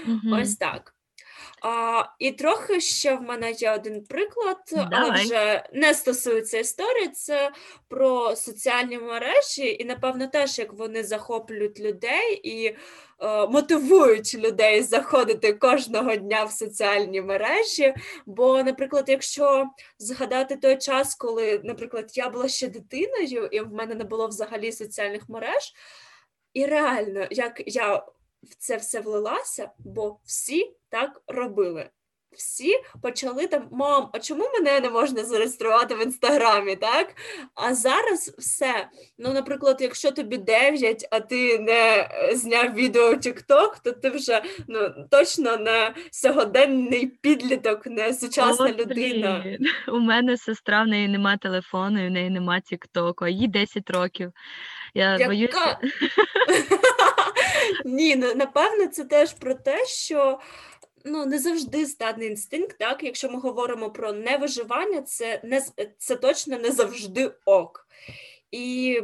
Угу. 0.07 0.37
Ось 0.37 0.57
так. 0.57 0.96
А, 1.63 2.05
І 2.19 2.33
трохи 2.33 2.81
ще 2.81 3.15
в 3.15 3.23
мене 3.23 3.51
є 3.51 3.73
один 3.73 4.05
приклад, 4.05 4.59
Давай. 4.73 4.89
але 4.93 5.11
вже 5.11 5.69
не 5.73 5.95
стосується 5.95 6.59
історії. 6.59 7.09
Це 7.09 7.51
про 7.89 8.37
соціальні 8.37 8.99
мережі, 8.99 9.77
і, 9.81 9.85
напевно, 9.85 10.27
теж 10.27 10.59
як 10.59 10.73
вони 10.73 11.05
захоплюють 11.05 11.81
людей 11.81 12.41
і 12.43 12.67
е, 12.67 12.77
мотивують 13.47 14.35
людей 14.35 14.83
заходити 14.83 15.53
кожного 15.53 16.17
дня 16.17 16.45
в 16.45 16.53
соціальні 16.53 17.23
мережі. 17.23 17.95
Бо, 18.27 18.63
наприклад, 18.63 19.05
якщо 19.09 19.67
згадати 19.99 20.57
той 20.57 20.79
час, 20.79 21.15
коли, 21.15 21.61
наприклад, 21.65 22.11
я 22.15 22.29
була 22.29 22.49
ще 22.49 22.69
дитиною, 22.69 23.47
і 23.47 23.61
в 23.61 23.73
мене 23.73 23.95
не 23.95 24.05
було 24.05 24.27
взагалі 24.27 24.73
соціальних 24.73 25.29
мереж, 25.29 25.73
і 26.55 26.67
реально, 26.67 27.27
як 27.31 27.63
я 27.67 28.03
в 28.51 28.55
це 28.55 28.77
все 28.77 29.01
влилася, 29.01 29.71
бо 29.79 30.19
всі 30.25 30.77
так 30.89 31.23
робили. 31.27 31.91
Всі 32.37 32.75
почали 33.03 33.47
там, 33.47 33.69
мам, 33.73 34.11
а 34.13 34.19
чому 34.19 34.45
мене 34.55 34.81
не 34.81 34.91
можна 34.91 35.25
зареєструвати 35.25 35.95
в 35.95 36.03
інстаграмі, 36.03 36.77
так? 36.77 37.15
А 37.55 37.75
зараз 37.75 38.35
все. 38.39 38.89
Ну, 39.19 39.33
наприклад, 39.33 39.77
якщо 39.81 40.11
тобі 40.11 40.39
9, 40.39 41.09
а 41.11 41.21
ти 41.21 41.59
не 41.59 42.09
е, 42.11 42.37
зняв 42.37 42.75
відео 42.75 43.11
в 43.11 43.15
TikTok, 43.15 43.71
то 43.85 43.93
ти 43.93 44.11
вже 44.11 44.43
ну, 44.69 44.91
точно 45.11 45.57
не 45.57 45.95
сьогоденний 46.11 47.07
підліток, 47.07 47.87
не 47.87 48.15
сучасна 48.15 48.67
О, 48.67 48.69
людина. 48.69 49.43
блін. 49.45 49.59
У 49.89 49.99
мене 49.99 50.37
сестра, 50.37 50.83
в 50.83 50.87
неї 50.87 51.09
нема 51.09 51.37
телефону, 51.37 52.05
і 52.05 52.09
в 52.09 52.11
неї 52.11 52.31
нема 52.31 52.61
Тіктоку, 52.61 53.25
а 53.25 53.29
їй 53.29 53.49
10 53.49 53.91
років. 53.91 54.33
Я 54.97 55.17
Яка? 55.17 55.27
боюся. 55.27 55.75
Ні, 57.85 58.17
ну, 58.17 58.35
напевно, 58.35 58.87
це 58.87 59.05
теж 59.05 59.33
про 59.33 59.55
те, 59.55 59.87
що 59.87 60.41
ну, 61.05 61.27
не 61.27 61.39
завжди 61.39 61.87
стадний 61.87 62.29
інстинкт, 62.29 62.79
так? 62.79 63.03
Якщо 63.03 63.31
ми 63.31 63.41
говоримо 63.41 63.91
про 63.91 64.13
невиживання, 64.13 65.03
це 65.03 65.41
не 65.45 65.63
це 65.99 66.17
точно 66.17 66.59
не 66.59 66.71
завжди 66.71 67.33
ок. 67.45 67.89
І 68.51 69.01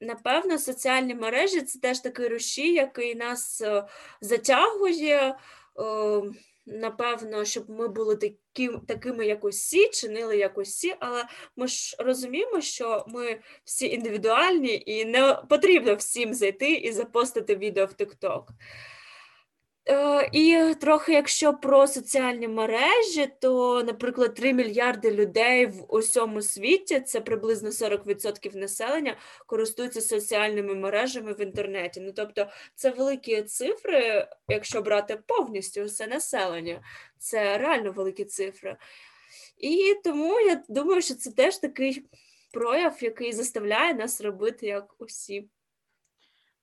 напевно, 0.00 0.58
соціальні 0.58 1.14
мережі 1.14 1.62
це 1.62 1.78
теж 1.78 2.00
такий 2.00 2.28
рушій, 2.28 2.72
який 2.72 3.14
нас 3.14 3.60
е, 3.60 3.84
затягує. 4.20 5.36
Е, 5.78 6.22
напевно, 6.66 7.44
щоб 7.44 7.70
ми 7.70 7.88
були 7.88 8.16
такі, 8.16 8.70
такими, 8.88 9.26
як 9.26 9.44
усі, 9.44 9.88
чинили 9.88 10.36
як 10.36 10.58
усі, 10.58 10.94
але 11.00 11.24
ми 11.56 11.66
ж 11.66 11.96
розуміємо, 11.98 12.60
що 12.60 13.04
ми 13.08 13.40
всі 13.64 13.86
індивідуальні 13.86 14.82
і 14.86 15.04
не 15.04 15.42
потрібно 15.48 15.94
всім 15.94 16.34
зайти 16.34 16.72
і 16.72 16.92
запостити 16.92 17.56
відео 17.56 17.86
в 17.86 17.90
TikTok. 17.90 18.42
Е, 19.88 20.28
і 20.32 20.74
трохи, 20.80 21.12
якщо 21.12 21.54
про 21.54 21.86
соціальні 21.86 22.48
мережі, 22.48 23.32
то, 23.40 23.82
наприклад, 23.82 24.34
3 24.34 24.52
мільярди 24.52 25.10
людей 25.10 25.66
в 25.66 25.94
усьому 25.94 26.42
світі, 26.42 27.00
це 27.00 27.20
приблизно 27.20 27.70
40% 27.70 28.56
населення, 28.56 29.16
користуються 29.46 30.00
соціальними 30.00 30.74
мережами 30.74 31.32
в 31.32 31.40
інтернеті. 31.40 32.00
Ну 32.00 32.12
тобто, 32.12 32.46
це 32.74 32.90
великі 32.90 33.42
цифри, 33.42 34.28
якщо 34.48 34.82
брати 34.82 35.18
повністю 35.26 35.84
все 35.84 36.06
населення, 36.06 36.82
це 37.18 37.58
реально 37.58 37.92
великі 37.92 38.24
цифри. 38.24 38.76
І 39.58 39.94
тому 40.04 40.40
я 40.40 40.62
думаю, 40.68 41.02
що 41.02 41.14
це 41.14 41.30
теж 41.30 41.58
такий 41.58 42.06
прояв, 42.52 43.02
який 43.02 43.32
заставляє 43.32 43.94
нас 43.94 44.20
робити 44.20 44.66
як 44.66 44.94
усі. 44.98 45.48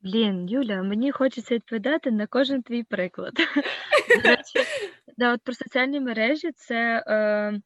Блін, 0.04 0.50
Юля, 0.50 0.84
мені 0.84 1.12
хочеться 1.12 1.56
відповідати 1.56 2.12
на 2.12 2.28
кожен 2.28 2.62
твій 2.62 2.84
приклад. 2.84 3.34
До 3.34 4.22
речі, 4.30 4.60
да, 5.18 5.34
от 5.34 5.42
про 5.44 5.54
соціальні 5.54 6.00
мережі 6.00 6.52
це. 6.56 7.04
Е... 7.08 7.62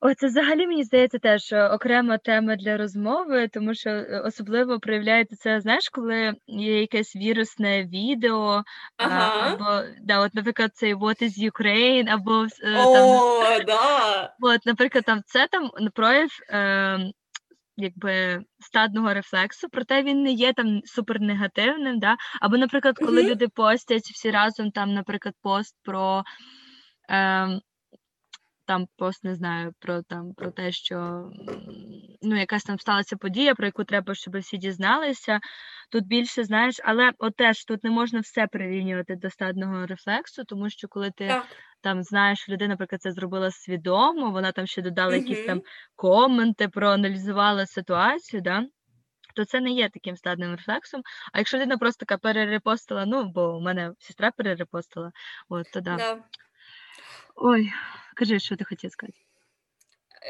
О, 0.00 0.14
це 0.14 0.26
взагалі 0.26 0.66
мені 0.66 0.84
здається 0.84 1.18
теж 1.18 1.52
е, 1.52 1.68
окрема 1.68 2.18
тема 2.18 2.56
для 2.56 2.76
розмови, 2.76 3.48
тому 3.48 3.74
що 3.74 3.90
е, 3.90 4.22
особливо 4.24 4.80
проявляється 4.80 5.36
це, 5.36 5.60
знаєш, 5.60 5.88
коли 5.88 6.34
є 6.46 6.80
якесь 6.80 7.16
вірусне 7.16 7.84
відео, 7.84 8.62
Ага. 8.96 9.50
або 9.52 9.88
да, 10.02 10.20
от, 10.20 10.34
наприклад, 10.34 10.70
цей 10.74 10.94
What 10.94 11.22
is 11.22 11.50
Ukraine, 11.50 12.08
або 12.08 12.44
е, 12.44 12.84
там, 12.84 13.64
да. 13.66 14.34
от, 14.40 14.66
наприклад, 14.66 15.04
там 15.04 15.22
це 15.26 15.48
там 15.50 15.70
прояв 15.94 16.28
е, 16.50 16.98
якби 17.76 18.44
стадного 18.58 19.14
рефлексу, 19.14 19.68
проте 19.72 20.02
він 20.02 20.22
не 20.22 20.32
є 20.32 20.52
там 20.52 20.80
супернегативним. 20.84 21.98
Да? 21.98 22.16
Або, 22.40 22.56
наприклад, 22.56 22.98
коли 22.98 23.20
Мгм. 23.22 23.30
люди 23.30 23.48
постять 23.48 24.02
всі 24.02 24.30
разом, 24.30 24.70
там, 24.70 24.94
наприклад, 24.94 25.34
пост 25.42 25.76
про. 25.82 26.22
Е, 27.10 27.60
там 28.66 28.86
пост 28.96 29.24
не 29.24 29.34
знаю 29.34 29.72
про 29.80 30.02
там 30.02 30.34
про 30.34 30.50
те, 30.50 30.72
що 30.72 31.30
ну 32.22 32.36
якась 32.36 32.64
там 32.64 32.78
сталася 32.78 33.16
подія, 33.16 33.54
про 33.54 33.66
яку 33.66 33.84
треба, 33.84 34.14
щоб 34.14 34.38
всі 34.38 34.56
дізналися. 34.56 35.40
Тут 35.90 36.06
більше 36.06 36.44
знаєш, 36.44 36.74
але 36.84 37.12
от 37.18 37.36
теж 37.36 37.64
тут 37.64 37.84
не 37.84 37.90
можна 37.90 38.20
все 38.20 38.46
прирівнювати 38.46 39.16
до 39.16 39.30
стадного 39.30 39.86
рефлексу, 39.86 40.44
тому 40.44 40.70
що 40.70 40.88
коли 40.88 41.10
ти 41.16 41.26
Так. 41.26 41.46
Там 41.86 42.02
знаєш, 42.02 42.48
людина, 42.48 42.68
наприклад, 42.68 43.02
це 43.02 43.12
зробила 43.12 43.50
свідомо, 43.50 44.30
вона 44.30 44.52
там 44.52 44.66
ще 44.66 44.82
додала 44.82 45.16
якісь 45.16 45.46
там 45.46 45.62
коменти, 45.96 46.68
проаналізувала 46.68 47.66
ситуацію, 47.66 48.42
да? 48.42 48.66
то 49.34 49.44
це 49.44 49.60
не 49.60 49.70
є 49.70 49.88
таким 49.88 50.16
стадним 50.16 50.50
рефлексом. 50.50 51.02
А 51.32 51.38
якщо 51.38 51.56
людина 51.56 51.78
просто 51.78 51.98
така 52.06 52.18
перерепостила, 52.18 53.06
ну 53.06 53.24
бо 53.24 53.56
у 53.56 53.60
мене 53.60 53.92
сестра 53.98 54.30
перерепостила, 54.30 55.12
от 55.48 55.66
то 55.72 55.80
да. 55.80 55.96
Да. 55.96 56.18
Ой, 57.34 57.72
кажи, 58.16 58.38
що 58.38 58.56
ти 58.56 58.64
хотів 58.64 58.90
сказати? 58.90 59.18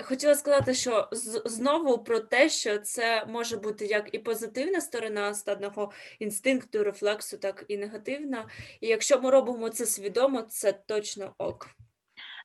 Хотіла 0.02 0.34
сказати, 0.34 0.74
що 0.74 1.08
знову 1.44 1.98
про 1.98 2.20
те, 2.20 2.48
що 2.48 2.78
це 2.78 3.26
може 3.28 3.56
бути 3.56 3.86
як 3.86 4.14
і 4.14 4.18
позитивна 4.18 4.80
сторона 4.80 5.34
стадного 5.34 5.92
інстинкту, 6.18 6.84
рефлексу, 6.84 7.38
так 7.38 7.64
і 7.68 7.76
негативна. 7.76 8.48
І 8.80 8.86
якщо 8.86 9.20
ми 9.20 9.30
робимо 9.30 9.68
це 9.68 9.86
свідомо, 9.86 10.42
це 10.42 10.72
точно 10.72 11.34
ок. 11.38 11.68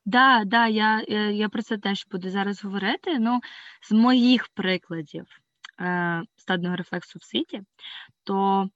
Да, 0.04 0.42
да, 0.46 0.66
я, 0.66 1.04
я, 1.08 1.30
я 1.30 1.48
про 1.48 1.62
це 1.62 1.78
теж 1.78 2.06
буду 2.10 2.30
зараз 2.30 2.64
говорити. 2.64 3.18
Ну, 3.18 3.40
з 3.82 3.92
моїх 3.92 4.48
прикладів 4.48 5.26
е, 5.80 6.22
стадного 6.36 6.76
рефлексу 6.76 7.18
в 7.18 7.24
світі, 7.24 7.62
то 8.24 8.68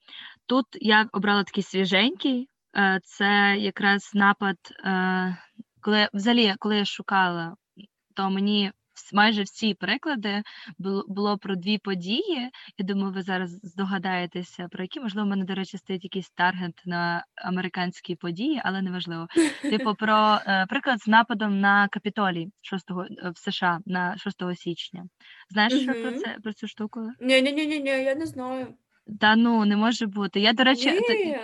тут 0.47 0.67
я 0.73 1.09
обрала 1.13 1.45
такий 1.45 1.63
свіженький. 1.63 2.49
Е, 2.77 3.01
це 3.05 3.57
якраз 3.59 4.11
напад, 4.15 4.57
е, 4.85 5.37
коли 5.81 6.09
взагалі, 6.13 6.55
коли 6.59 6.77
я 6.77 6.85
шукала, 6.85 7.57
то 8.17 8.31
мені 8.31 8.73
майже 9.13 9.43
всі 9.43 9.75
приклади 9.75 10.43
було, 11.09 11.39
про 11.39 11.57
дві 11.57 11.79
події. 11.79 12.51
Я 12.79 12.87
думаю, 12.87 13.13
ви 13.13 13.23
зараз 13.23 13.51
здогадаєтеся 13.63 14.69
про 14.71 14.85
які. 14.85 15.01
Можливо, 15.01 15.27
в 15.27 15.31
мене, 15.31 15.45
до 15.45 15.55
речі, 15.55 15.79
стоїть 15.79 16.05
якийсь 16.05 16.31
таргет 16.31 16.83
на 16.87 17.25
американські 17.35 18.17
події, 18.17 18.61
але 18.65 18.83
неважливо. 18.83 19.27
Типу, 19.63 19.95
про 19.99 20.39
е, 20.47 20.67
приклад 20.69 21.03
з 21.03 21.09
нападом 21.09 21.61
на 21.61 21.89
Капітолій 21.89 22.49
6 22.63 22.91
е, 22.91 23.31
в 23.31 23.39
США 23.39 23.81
на 23.87 24.17
6 24.17 24.43
січня. 24.57 25.05
Знаєш 25.51 25.83
що 25.83 25.93
про 25.93 26.13
це 26.13 26.37
про 26.43 26.53
цю 26.53 26.69
штуку? 26.69 27.01
Ні, 27.21 27.43
ні, 27.43 27.53
ні, 27.53 27.67
ні, 27.67 27.81
ні, 27.81 27.91
я 27.91 28.15
не 28.15 28.27
знаю. 28.27 28.67
Та 29.21 29.37
ну 29.37 29.65
не 29.65 29.77
може 29.77 30.07
бути. 30.07 30.41
Я, 30.41 30.53
до 30.53 30.65
речі, 30.65 30.91
Ні. 30.91 31.39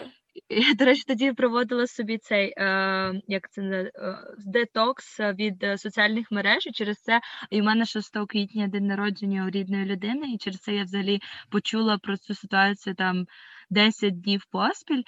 Я, 0.48 0.74
до 0.74 0.84
речі, 0.84 1.04
тоді 1.06 1.32
проводила 1.32 1.86
собі 1.86 2.18
цей 2.18 2.54
е, 2.56 3.20
як 3.28 3.50
це 3.50 3.62
не- 3.62 3.90
е, 3.94 4.18
детокс 4.46 5.20
від 5.20 5.64
е, 5.64 5.78
соціальних 5.78 6.30
мереж, 6.30 6.66
і 6.66 6.72
через 6.72 7.02
це 7.02 7.20
і 7.50 7.60
в 7.60 7.64
мене 7.64 7.84
6 7.86 8.26
квітня 8.26 8.68
день 8.68 8.86
народження 8.86 9.46
у 9.46 9.50
рідної 9.50 9.84
людини, 9.84 10.32
і 10.32 10.38
через 10.38 10.60
це 10.60 10.74
я 10.74 10.84
взагалі 10.84 11.20
почула 11.50 11.98
про 11.98 12.16
цю 12.16 12.34
ситуацію 12.34 12.94
там 12.94 13.26
10 13.70 14.20
днів 14.20 14.42
поспіль. 14.50 15.02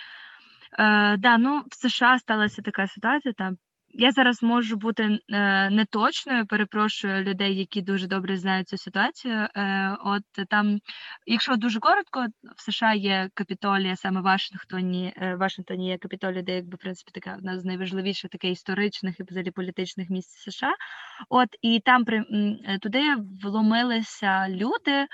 Е, 0.78 1.16
да, 1.16 1.38
ну 1.38 1.62
в 1.70 1.74
США 1.74 2.18
сталася 2.18 2.62
така 2.62 2.86
ситуація. 2.86 3.34
Там 3.38 3.56
я 3.96 4.12
зараз 4.12 4.42
можу 4.42 4.76
бути 4.76 5.18
е, 5.28 5.70
неточною, 5.70 6.46
перепрошую 6.46 7.22
людей, 7.22 7.58
які 7.58 7.82
дуже 7.82 8.06
добре 8.06 8.36
знають 8.36 8.68
цю 8.68 8.76
ситуацію. 8.76 9.34
Е, 9.34 9.96
от 10.04 10.22
там, 10.48 10.78
якщо 11.26 11.56
дуже 11.56 11.80
коротко, 11.80 12.26
в 12.56 12.62
США 12.62 12.92
є 12.94 13.30
капітолія, 13.34 13.96
саме 13.96 14.20
Вашингтоні. 14.20 15.12
Е, 15.16 15.36
Вашингтоні 15.36 15.88
є 15.88 15.98
капітолія, 15.98 16.42
де 16.42 16.54
якби 16.54 16.76
в 16.76 16.78
принципі 16.78 17.10
така 17.14 17.36
одна 17.38 17.58
з 17.58 17.64
найважливіших 17.64 18.30
таких 18.30 18.50
історичних 18.50 19.20
і 19.20 19.22
взагалі 19.22 19.50
політичних 19.50 20.10
місць 20.10 20.50
США. 20.50 20.74
От 21.28 21.48
і 21.62 21.80
там 21.80 22.04
при 22.04 22.24
туди 22.82 23.02
вломилися 23.42 24.48
люди 24.48 25.06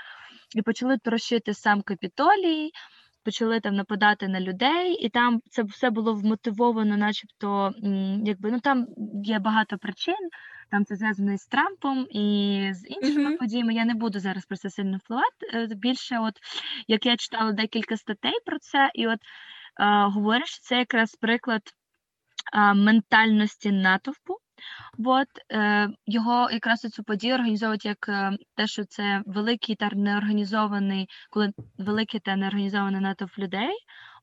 і 0.55 0.61
почали 0.61 0.97
трощити 0.97 1.53
сам 1.53 1.81
капітолій 1.81 2.71
почали 3.23 3.59
там 3.59 3.75
нападати 3.75 4.27
на 4.27 4.39
людей, 4.39 4.93
і 4.93 5.09
там 5.09 5.41
це 5.49 5.63
все 5.63 5.89
було 5.89 6.13
вмотивовано, 6.13 6.97
начебто, 6.97 7.71
якби 8.25 8.51
ну 8.51 8.59
там 8.59 8.87
є 9.23 9.39
багато 9.39 9.77
причин. 9.77 10.29
Там 10.71 10.85
це 10.85 10.95
зв'язано 10.95 11.37
з 11.37 11.47
Трампом 11.47 12.07
і 12.09 12.69
з 12.73 12.87
іншими 12.89 13.29
Мгм. 13.29 13.37
подіями. 13.37 13.73
Я 13.73 13.85
не 13.85 13.93
буду 13.93 14.19
зараз 14.19 14.45
про 14.45 14.57
це 14.57 14.69
сильно 14.69 14.97
впливати. 14.97 15.47
Е, 15.53 15.67
Більше, 15.75 16.19
от 16.19 16.33
як 16.87 17.05
я 17.05 17.17
читала 17.17 17.51
декілька 17.51 17.97
статей 17.97 18.33
про 18.45 18.59
це, 18.59 18.91
і 18.93 19.07
от 19.07 19.19
е, 19.79 20.05
говорять, 20.05 20.47
що 20.47 20.59
це 20.61 20.77
якраз 20.77 21.15
приклад 21.15 21.61
а, 22.53 22.73
ментальності 22.73 23.71
натовпу. 23.71 24.37
От 25.05 25.27
е, 25.51 25.89
його 26.05 26.49
якраз 26.51 26.79
цю 26.79 27.03
подію 27.03 27.33
організовують 27.33 27.85
як 27.85 28.09
е, 28.09 28.37
те, 28.55 28.67
що 28.67 28.85
це 28.85 29.23
великий 29.25 29.75
та 29.75 29.89
неорганізований, 29.93 31.09
коли 31.29 31.53
великий 31.77 32.19
та 32.19 32.35
неорганізований 32.35 33.01
натовп 33.01 33.37
людей, 33.37 33.73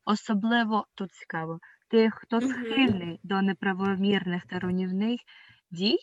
особливо 0.05 0.85
тут 0.95 1.11
цікаво, 1.11 1.59
тих, 1.87 2.15
хто 2.15 2.41
схильний 2.41 3.19
до 3.23 3.41
неправомірних 3.41 4.45
та 4.45 4.59
руйнівних 4.59 5.19
дій, 5.71 5.97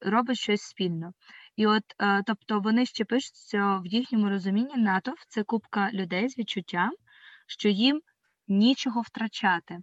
робить 0.00 0.38
щось 0.38 0.62
спільно. 0.62 1.12
І 1.56 1.66
от, 1.66 1.82
е, 1.98 2.22
тобто, 2.26 2.60
вони 2.60 2.86
ще 2.86 3.04
пишуть, 3.04 3.36
що 3.48 3.80
в 3.84 3.86
їхньому 3.86 4.28
розумінні 4.28 4.76
натовп 4.76 5.18
це 5.28 5.42
купка 5.42 5.90
людей 5.92 6.28
з 6.28 6.38
відчуттям, 6.38 6.90
що 7.46 7.68
їм 7.68 8.00
нічого 8.48 9.00
втрачати. 9.00 9.78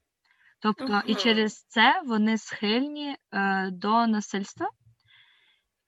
Тобто, 0.60 1.02
і 1.08 1.16
через 1.16 1.64
це 1.64 2.02
вони 2.06 2.38
схильні 2.38 3.16
е, 3.32 3.70
до 3.72 4.08
насильства. 4.08 4.70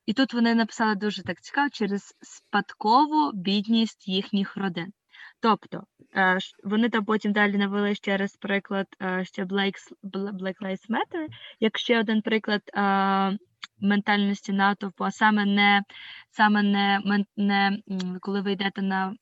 І 0.05 0.13
тут 0.13 0.33
вони 0.33 0.55
написали 0.55 0.95
дуже 0.95 1.23
так 1.23 1.41
цікаво 1.41 1.69
через 1.69 2.15
спадкову 2.21 3.31
бідність 3.33 4.07
їхніх 4.07 4.57
родин. 4.57 4.93
Тобто, 5.39 5.83
е, 6.15 6.37
вони 6.63 6.89
там 6.89 7.05
потім 7.05 7.33
далі 7.33 7.57
навели 7.57 7.95
ще 7.95 8.17
раз 8.17 8.37
приклад 8.37 8.87
е, 9.01 9.25
ще 9.25 9.45
Black, 9.45 9.73
Black 10.13 10.61
Lives 10.61 10.89
Matter, 10.89 11.27
як 11.59 11.77
ще 11.77 11.99
один 11.99 12.21
приклад 12.21 12.61
е, 12.73 13.37
ментальності 13.79 14.53
натовпу, 14.53 15.03
а 15.03 15.11
саме 15.11 15.45
не 15.45 15.83
саме 16.29 16.63
не, 16.63 17.25
не 17.37 17.77
коли 18.21 18.41
ви 18.41 18.51
йдете 18.51 18.81
на 18.81 19.15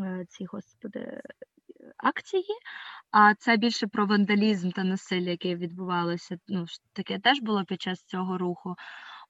е, 0.00 0.24
ці 0.28 0.44
господи 0.44 1.20
акції, 1.96 2.44
а 3.10 3.34
це 3.34 3.56
більше 3.56 3.86
про 3.86 4.06
вандалізм 4.06 4.70
та 4.70 4.84
насилля, 4.84 5.30
яке 5.30 5.56
відбувалося. 5.56 6.38
Ну, 6.48 6.66
таке 6.92 7.18
теж 7.18 7.40
було 7.40 7.64
під 7.64 7.82
час 7.82 8.04
цього 8.04 8.38
руху. 8.38 8.76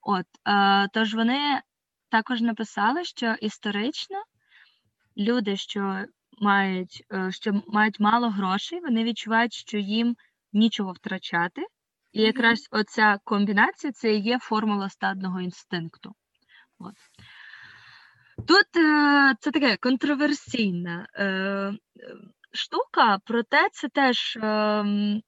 От, 0.01 0.25
е, 0.47 0.87
тож 0.93 1.15
вони 1.15 1.61
також 2.09 2.41
написали, 2.41 3.03
що 3.03 3.33
історично 3.41 4.23
люди, 5.17 5.57
що 5.57 6.05
мають, 6.41 7.03
е, 7.13 7.31
що 7.31 7.61
мають 7.67 7.99
мало 7.99 8.29
грошей, 8.29 8.79
вони 8.79 9.03
відчувають, 9.03 9.53
що 9.53 9.77
їм 9.77 10.15
нічого 10.53 10.91
втрачати. 10.91 11.61
І 12.11 12.21
якраз 12.21 12.67
оця 12.71 13.19
комбінація 13.23 13.93
це 13.93 14.13
і 14.13 14.19
є 14.21 14.39
формула 14.39 14.89
стадного 14.89 15.41
інстинкту. 15.41 16.15
От. 16.79 16.95
Тут 18.47 18.77
е, 18.77 19.35
це 19.39 19.51
таке 19.51 19.77
контроверсійна 19.77 21.07
е, 21.13 21.25
е, 21.25 21.75
штука, 22.57 23.19
проте 23.25 23.69
це 23.71 23.89
теж, 23.89 24.37
е, 24.37 25.21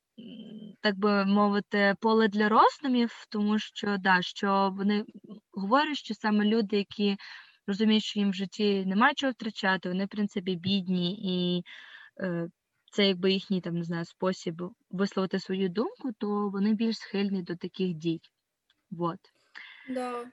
так 0.82 0.98
би 0.98 1.26
мовити, 1.26 1.96
поле 2.00 2.28
для 2.28 2.50
роздумів, 2.50 3.26
тому 3.30 3.60
що, 3.60 3.98
да, 4.00 4.22
що 4.22 4.74
вони 4.78 5.06
говорять, 5.52 5.98
що 5.98 6.14
саме 6.14 6.46
люди, 6.46 6.78
які 6.78 7.18
розуміють, 7.68 8.04
що 8.04 8.20
їм 8.20 8.30
в 8.30 8.34
житті 8.34 8.86
немає 8.86 9.14
чого 9.16 9.32
втрачати, 9.32 9.90
вони, 9.90 10.06
в 10.06 10.10
принципі, 10.10 10.56
бідні, 10.56 11.14
і 11.14 11.64
е, 12.24 12.48
це 12.92 13.08
якби 13.08 13.32
їхній 13.32 13.62
там, 13.62 13.78
не 13.78 13.84
знаю, 13.84 14.06
спосіб 14.06 14.62
висловити 14.92 15.40
свою 15.40 15.70
думку, 15.70 16.12
то 16.18 16.50
вони 16.50 16.74
більш 16.74 16.98
схильні 16.98 17.44
до 17.44 17.56
таких 17.56 17.94
дій. 17.94 18.22
Вот. 18.92 19.20
Да. 19.90 20.26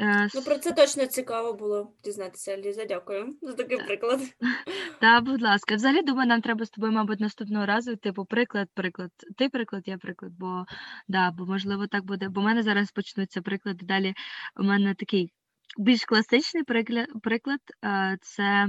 Е, 0.00 0.28
Ну, 0.34 0.42
про 0.42 0.58
це 0.58 0.72
точно 0.72 1.06
цікаво 1.06 1.52
було 1.52 1.92
дізнатися, 2.04 2.56
Ліза. 2.56 2.84
Дякую 2.84 3.36
за 3.42 3.52
такий 3.52 3.78
приклад. 3.78 4.20
Та, 5.00 5.20
будь 5.20 5.42
ласка, 5.42 5.74
взагалі 5.74 6.02
думаю, 6.02 6.28
нам 6.28 6.40
треба 6.40 6.64
з 6.64 6.70
тобою, 6.70 6.92
мабуть, 6.92 7.20
наступного 7.20 7.66
разу, 7.66 7.96
типу, 7.96 8.24
приклад, 8.24 8.68
приклад. 8.74 9.10
Ти 9.36 9.48
приклад, 9.48 9.82
я 9.86 9.98
приклад, 9.98 10.32
бо 10.38 10.64
да, 11.08 11.30
бо 11.30 11.46
можливо 11.46 11.86
так 11.86 12.04
буде. 12.04 12.28
Бо 12.28 12.40
в 12.40 12.44
мене 12.44 12.62
зараз 12.62 12.90
почнуться 12.92 13.42
приклади. 13.42 13.86
Далі 13.86 14.14
у 14.56 14.62
мене 14.62 14.94
такий 14.94 15.32
більш 15.78 16.04
класичний 16.04 16.64
приклад, 16.64 17.06
приклад 17.22 17.60
е, 17.84 18.18
це 18.20 18.68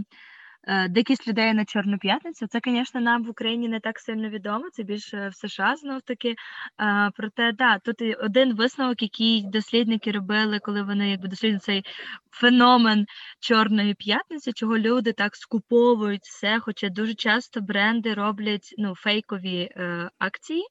дикість 0.89 1.27
людей 1.27 1.53
на 1.53 1.65
Чорну 1.65 1.97
п'ятницю. 1.97 2.47
Це, 2.47 2.59
звісно, 2.65 3.01
нам 3.01 3.23
в 3.23 3.29
Україні 3.29 3.67
не 3.67 3.79
так 3.79 3.99
сильно 3.99 4.29
відомо, 4.29 4.69
це 4.71 4.83
більше 4.83 5.29
в 5.29 5.35
США 5.35 5.75
знов 5.75 6.01
таки. 6.01 6.35
Е, 6.81 7.11
Проте, 7.15 7.51
да, 7.51 7.79
тут 7.79 8.01
один 8.01 8.55
висновок, 8.55 9.01
який 9.01 9.43
дослідники 9.43 10.11
робили, 10.11 10.59
коли 10.59 10.83
вони 10.83 11.09
якби 11.09 11.27
досліджували 11.27 11.59
цей 11.59 11.83
феномен 12.31 13.05
Чорної 13.39 13.93
п'ятниці, 13.93 14.53
чого 14.53 14.77
люди 14.77 15.13
так 15.13 15.35
скуповують 15.35 16.23
все, 16.23 16.59
хоча 16.59 16.89
дуже 16.89 17.13
часто 17.13 17.61
бренди 17.61 18.13
роблять 18.13 18.75
ну, 18.77 18.95
фейкові 18.95 19.69
е, 19.75 20.09
акції. 20.19 20.63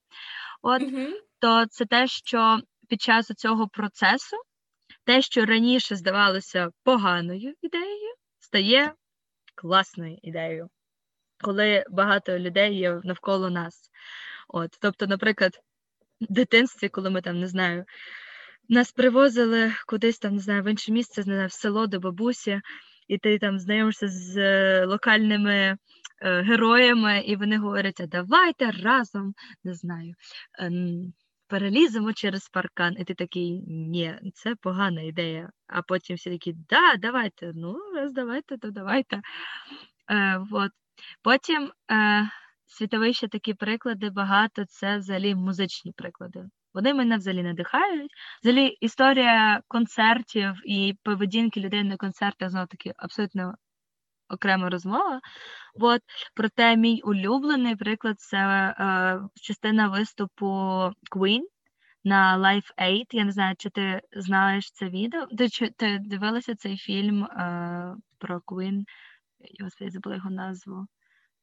От 0.63 0.83
Мгм. 0.83 1.15
то 1.39 1.67
це 1.67 1.85
те, 1.85 2.07
що 2.07 2.61
під 2.89 3.03
час 3.03 3.27
цього 3.27 3.69
процесу 3.69 4.37
те, 5.05 5.23
що 5.23 5.45
раніше 5.45 5.97
здавалося 5.97 6.69
поганою 6.85 7.55
ідеєю, 7.63 8.15
стає 8.39 8.93
класною 9.55 10.19
ідеєю, 10.23 10.69
коли 11.45 11.85
багато 11.91 12.39
людей 12.39 12.77
є 12.77 13.01
навколо 13.05 13.51
нас. 13.51 13.91
От, 14.49 14.71
тобто, 14.81 15.07
наприклад, 15.07 15.53
в 16.21 16.33
дитинстві, 16.33 16.89
коли 16.89 17.11
ми 17.11 17.23
там 17.23 17.41
не 17.41 17.47
знаю, 17.47 17.85
нас 18.69 18.93
привозили 18.93 19.73
кудись 19.87 20.19
там, 20.19 20.35
не 20.35 20.41
знаю, 20.41 20.63
в 20.63 20.71
інше 20.71 20.93
місце, 20.93 21.21
не 21.21 21.35
знаю, 21.35 21.49
в 21.49 21.53
село 21.53 21.87
до 21.87 22.01
бабусі, 22.01 22.61
і 23.09 23.19
ти 23.19 23.39
там 23.39 23.59
знайомишся 23.59 24.09
з 24.09 24.37
е, 24.37 24.85
локальними 24.87 25.55
е, 25.55 25.77
героями, 26.43 27.21
і 27.21 27.37
вони 27.37 27.59
говорять, 27.59 28.01
а 28.01 28.07
давайте 28.07 28.71
разом, 28.71 29.35
не 29.65 29.75
знаю, 29.75 30.15
ем, 30.59 31.13
переліземо 31.49 32.13
через 32.13 32.49
паркан. 32.49 32.97
І 32.99 33.05
ти 33.05 33.15
такий, 33.15 33.63
ні, 33.69 34.19
це 34.35 34.55
погана 34.55 35.03
ідея. 35.03 35.51
А 35.67 35.83
потім 35.83 36.17
всі 36.17 36.31
такі, 36.31 36.53
да, 36.69 36.97
давайте, 36.99 37.53
ну, 37.55 37.77
раз 37.95 38.13
давайте, 38.13 38.59
то 38.59 38.71
давайте. 38.71 39.23
Е, 40.11 40.39
вот. 40.51 40.71
Потім 41.23 41.73
е, 41.91 42.31
світові 42.67 43.13
ще 43.13 43.29
такі 43.29 43.55
приклади 43.55 44.11
багато, 44.11 44.65
це 44.65 44.99
взагалі 44.99 45.35
музичні 45.35 45.93
приклади. 45.97 46.45
Вони 46.75 46.95
мене 46.95 47.17
взагалі 47.17 47.43
надихають. 47.43 48.11
Взагалі, 48.43 48.67
історія 48.67 49.63
концертів 49.69 50.53
і 50.65 50.95
поведінки 51.03 51.61
людей 51.61 51.85
на 51.85 51.97
концертах 51.97 52.51
знову 52.51 52.67
таки 52.67 52.93
абсолютно 52.97 53.55
окрема 54.29 54.71
розмова. 54.71 55.21
От, 55.81 56.01
проте 56.35 56.77
мій 56.77 57.01
улюблений 57.05 57.77
приклад 57.77 58.21
це 58.21 58.39
е, 58.39 59.21
частина 59.35 59.89
виступу 59.89 60.47
Queen. 61.17 61.41
на 62.05 62.39
Life 62.39 62.71
Aid. 62.79 63.07
Я 63.11 63.25
не 63.25 63.33
знаю, 63.33 63.55
чи 63.59 63.71
ти 63.71 64.01
знаєш 64.13 64.73
це 64.73 64.89
відео. 64.89 65.27
Ти, 65.27 65.49
чи, 65.49 65.71
ти 65.71 65.99
дивилася 65.99 66.55
цей 66.55 66.77
фільм 66.77 67.25
е, 67.25 67.97
про 68.19 68.39
Queen? 68.39 68.83
Я 69.81 69.91
забула 69.91 70.17
його 70.17 70.31
назву. 70.31 70.87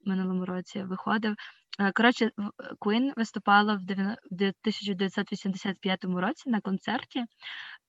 Минулому 0.06 0.46
році 0.46 0.84
виходив. 0.84 1.36
Е, 1.80 1.92
Коротше, 1.92 2.32
Queen 2.80 3.14
виступала 3.18 3.74
в 3.74 3.78
1985 3.78 6.04
році 6.04 6.50
на 6.50 6.62
концерті. 6.62 7.26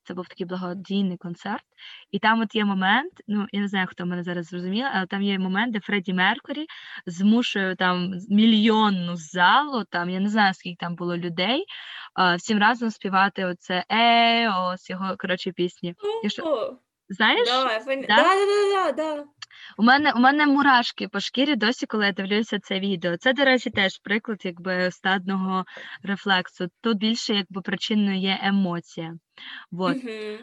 Це 0.04 0.14
був 0.14 0.28
такий 0.28 0.46
благодійний 0.46 1.16
концерт. 1.16 1.62
І 2.10 2.18
там 2.18 2.40
от 2.40 2.54
є 2.54 2.64
момент, 2.64 3.12
ну 3.28 3.46
я 3.52 3.60
не 3.60 3.68
знаю, 3.68 3.86
хто 3.90 4.06
мене 4.06 4.22
зараз 4.22 4.46
зрозуміє, 4.46 4.90
але 4.94 5.06
там 5.06 5.22
є 5.22 5.38
момент, 5.38 5.72
де 5.72 5.80
Фредді 5.80 6.14
Меркурі 6.14 6.66
змушує 7.06 7.76
там 7.76 8.12
мільйонну 8.28 9.16
залу, 9.16 9.84
там 9.84 10.10
я 10.10 10.20
не 10.20 10.28
знаю, 10.28 10.54
скільки 10.54 10.76
там 10.80 10.94
було 10.96 11.16
людей, 11.16 11.64
всім 12.36 12.58
разом 12.58 12.90
співати 12.90 13.44
оце 13.44 13.84
е, 13.88 14.50
ось 14.50 14.90
його 14.90 15.16
коротше 15.18 15.52
пісні. 15.52 15.94
О, 16.42 16.76
Знаєш? 17.08 17.48
да, 18.08 18.16
да, 18.16 18.92
да, 18.92 19.16
да. 19.16 19.24
У 19.78 19.82
мене 19.82 20.12
у 20.12 20.18
мене 20.18 20.46
мурашки 20.46 21.08
по 21.08 21.20
шкірі 21.20 21.56
досі, 21.56 21.86
коли 21.86 22.06
я 22.06 22.12
дивлюся 22.12 22.58
це 22.58 22.80
відео. 22.80 23.16
Це, 23.16 23.32
до 23.32 23.44
речі, 23.44 23.70
теж 23.70 23.98
приклад 23.98 24.38
якби 24.44 24.90
стадного 24.90 25.64
рефлексу. 26.02 26.66
Тут 26.80 26.98
більше 26.98 27.34
якби 27.34 27.62
причиною 27.62 28.18
є 28.18 28.38
емоція. 28.42 29.14
Вот. 29.70 29.96
Мгм. 30.04 30.38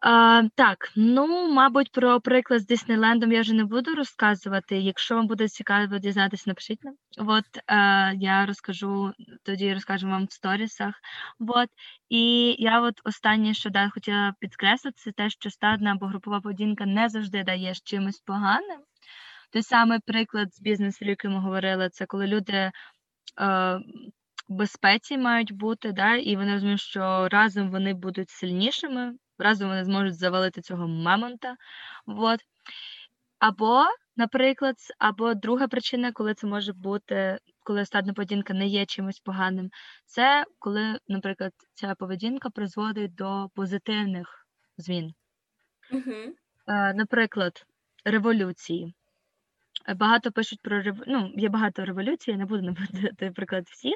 А, 0.00 0.42
так, 0.54 0.92
ну, 0.96 1.52
мабуть, 1.52 1.92
про 1.92 2.20
приклад 2.20 2.60
з 2.60 2.66
Диснейлендом 2.66 3.32
я 3.32 3.40
вже 3.40 3.54
не 3.54 3.64
буду 3.64 3.94
розказувати. 3.94 4.78
Якщо 4.78 5.14
вам 5.16 5.26
буде 5.26 5.48
цікаво 5.48 5.98
дізнатися, 5.98 6.44
напишіть 6.46 6.84
нам. 6.84 6.94
От 7.18 7.44
е, 7.56 8.14
я 8.16 8.46
розкажу, 8.46 9.12
тоді 9.42 9.74
розкажу 9.74 10.08
вам 10.08 10.24
в 10.26 10.32
сторісах. 10.32 10.94
Вот. 11.38 11.68
І 12.08 12.54
я 12.58 12.80
от 12.80 13.00
останнє, 13.04 13.54
що 13.54 13.70
да, 13.70 13.90
хотіла 13.90 14.34
підкреслити, 14.40 14.96
це 14.98 15.12
те, 15.12 15.30
що 15.30 15.50
стадна 15.50 15.92
або 15.92 16.06
групова 16.06 16.40
поведінка 16.40 16.86
не 16.86 17.08
завжди 17.08 17.42
дає 17.42 17.72
чимось 17.84 18.20
поганим. 18.20 18.80
Той 19.50 19.62
самий 19.62 19.98
приклад 20.06 20.54
з 20.54 20.60
бізнесу, 20.60 21.04
який 21.04 21.30
ми 21.30 21.40
говорили, 21.40 21.88
це 21.88 22.06
коли 22.06 22.26
люди 22.26 22.70
е, 23.40 23.80
безпеці 24.48 25.18
мають 25.18 25.52
бути, 25.52 25.92
да, 25.92 26.14
і 26.14 26.36
вони 26.36 26.52
розуміють, 26.52 26.80
що 26.80 27.28
разом 27.28 27.70
вони 27.70 27.94
будуть 27.94 28.30
сильнішими, 28.30 29.14
разом 29.38 29.68
вони 29.68 29.84
зможуть 29.84 30.18
завалити 30.18 30.60
цього 30.60 30.88
мамонта. 30.88 31.56
Вот. 32.06 32.40
Або, 33.38 33.84
наприклад, 34.16 34.76
або 34.98 35.34
друга 35.34 35.68
причина, 35.68 36.12
коли 36.12 36.34
це 36.34 36.46
може 36.46 36.72
бути, 36.72 37.38
коли 37.64 37.84
стадна 37.84 38.12
поведінка 38.12 38.54
не 38.54 38.66
є 38.66 38.86
чимось 38.86 39.20
поганим, 39.20 39.70
це 40.06 40.44
коли, 40.58 40.98
наприклад, 41.08 41.52
ця 41.74 41.94
поведінка 41.94 42.50
призводить 42.50 43.14
до 43.14 43.50
позитивних 43.54 44.46
змін. 44.76 45.14
Е, 46.66 46.94
Наприклад, 46.94 47.66
революції. 48.04 48.94
Е, 49.88 49.94
Багато 49.94 50.32
пишуть 50.32 50.60
про 50.62 50.82
ну, 51.06 51.32
є 51.36 51.48
багато 51.48 51.84
революцій, 51.84 52.30
я 52.30 52.36
не 52.36 52.44
буду 52.44 52.62
наводити 52.62 53.30
приклад 53.30 53.64
всіх. 53.70 53.94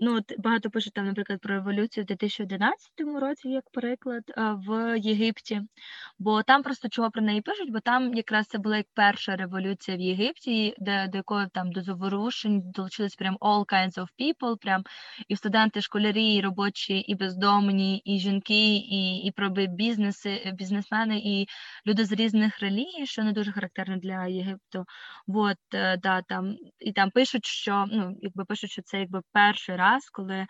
Ну, 0.00 0.16
от 0.16 0.32
багато 0.38 0.70
пишуть 0.70 0.92
там, 0.92 1.06
наприклад, 1.06 1.40
про 1.40 1.54
революцію 1.54 2.04
в 2.04 2.06
2011 2.06 2.90
році, 3.20 3.48
як 3.48 3.64
приклад, 3.72 4.22
е, 4.28 4.56
в 4.66 4.98
Єгипті. 4.98 5.62
Бо 6.18 6.42
там 6.42 6.62
просто 6.62 6.88
чого 6.88 7.10
про 7.10 7.22
неї 7.22 7.40
пишуть, 7.40 7.72
бо 7.72 7.80
там 7.80 8.14
якраз 8.14 8.46
це 8.46 8.58
була 8.58 8.76
як 8.76 8.86
перша 8.94 9.36
революція 9.36 9.96
в 9.96 10.00
Єгипті, 10.00 10.74
де 10.78 11.08
до 11.08 11.16
якої 11.16 11.46
там 11.52 11.72
до 11.72 11.82
заворушень 11.82 12.62
долучились 12.64 13.16
прям 13.16 13.36
all 13.40 13.64
kinds 13.64 13.98
of 13.98 14.06
people, 14.18 14.56
прям 14.60 14.84
і 15.28 15.36
студенти, 15.36 15.80
школярі, 15.80 16.34
і 16.34 16.40
робочі, 16.40 16.98
і 16.98 17.14
бездомні, 17.14 17.98
і 18.04 18.18
жінки, 18.18 18.76
і, 18.76 19.16
і 19.16 19.30
проби 19.30 19.66
бізнеси, 19.66 20.52
бізнесмени, 20.54 21.18
і 21.24 21.46
люди 21.86 22.04
з 22.04 22.12
різних 22.12 22.60
релігій, 22.60 23.06
що 23.06 23.22
не 23.22 23.32
дуже 23.32 23.52
характерно 23.52 23.96
для 23.96 24.26
Єгипту. 24.26 24.84
Вот, 25.26 25.56
е, 25.74 25.96
да, 25.96 26.22
там, 26.22 26.56
і 26.78 26.92
там 26.92 27.10
пишуть, 27.10 27.46
що 27.46 27.84
ну, 27.92 28.16
якби 28.20 28.44
пишуть, 28.44 28.70
що 28.70 28.82
це 28.82 29.00
якби 29.00 29.20
перший 29.32 29.76
раз, 29.76 30.10
коли 30.10 30.46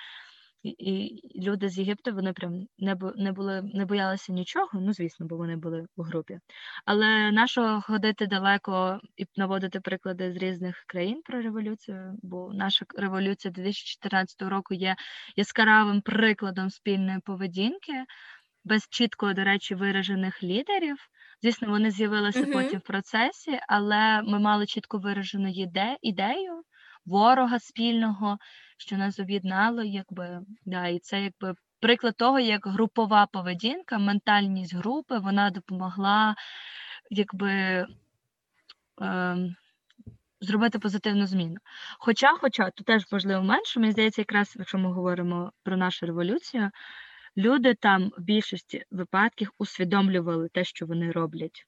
і, 0.62 1.20
люди 1.46 1.68
з 1.68 1.78
Єгипту 1.78 2.12
вони 2.12 2.32
прям 2.32 2.66
не, 2.78 2.96
не 3.16 3.32
були, 3.32 3.62
не 3.74 3.84
боялися 3.84 4.32
нічого, 4.32 4.68
ну 4.74 4.92
звісно, 4.92 5.26
бо 5.26 5.36
вони 5.36 5.56
були 5.56 5.86
в 5.96 6.02
групі. 6.02 6.38
Але 6.84 7.32
нашого 7.32 7.80
ходити 7.80 8.26
далеко 8.26 9.00
і 9.16 9.26
наводити 9.36 9.80
приклади 9.80 10.32
з 10.32 10.36
різних 10.36 10.84
країн 10.86 11.22
про 11.24 11.42
революцію, 11.42 12.18
бо 12.22 12.50
наша 12.54 12.86
революція 12.96 13.52
2014 13.52 14.42
року 14.42 14.74
є 14.74 14.96
яскравим 15.36 16.00
прикладом 16.00 16.70
спільної 16.70 17.18
поведінки, 17.24 18.04
без 18.64 18.88
чітко, 18.90 19.32
до 19.32 19.44
речі, 19.44 19.74
виражених 19.74 20.42
лідерів. 20.42 20.96
Звісно, 21.42 21.68
вони 21.68 21.90
з'явилися 21.90 22.40
Мгм. 22.40 22.52
потім 22.52 22.78
в 22.78 22.82
процесі, 22.82 23.60
але 23.68 24.22
ми 24.22 24.38
мали 24.38 24.66
чітко 24.66 24.98
виражену 24.98 25.48
іде, 25.48 25.96
ідею 26.02 26.62
ворога 27.06 27.58
спільного, 27.58 28.38
що 28.78 28.96
нас 28.96 29.18
об'єднало, 29.18 29.82
якби 29.82 30.40
да, 30.64 30.86
і 30.86 30.98
це 30.98 31.22
якби 31.22 31.54
приклад 31.80 32.16
того, 32.16 32.38
як 32.38 32.66
групова 32.66 33.26
поведінка, 33.26 33.98
ментальність 33.98 34.74
групи, 34.74 35.18
вона 35.18 35.50
допомогла 35.50 36.34
якби. 37.10 37.86
Ем, 39.00 39.56
Зробити 40.40 40.78
позитивну 40.78 41.26
зміну. 41.26 41.56
Хоча, 41.98 42.36
хоча, 42.40 42.70
тут 42.70 42.86
теж 42.86 43.02
важливий 43.12 43.42
момент, 43.42 43.66
що 43.66 43.80
мені 43.80 43.92
здається, 43.92 44.20
якраз 44.20 44.54
якщо 44.58 44.78
ми 44.78 44.92
говоримо 44.92 45.52
про 45.62 45.76
нашу 45.76 46.06
революцію, 46.06 46.70
люди 47.36 47.74
там 47.74 48.12
в 48.18 48.20
більшості 48.22 48.84
випадків 48.90 49.50
усвідомлювали 49.58 50.48
те, 50.48 50.64
що 50.64 50.86
вони 50.86 51.10
роблять. 51.10 51.66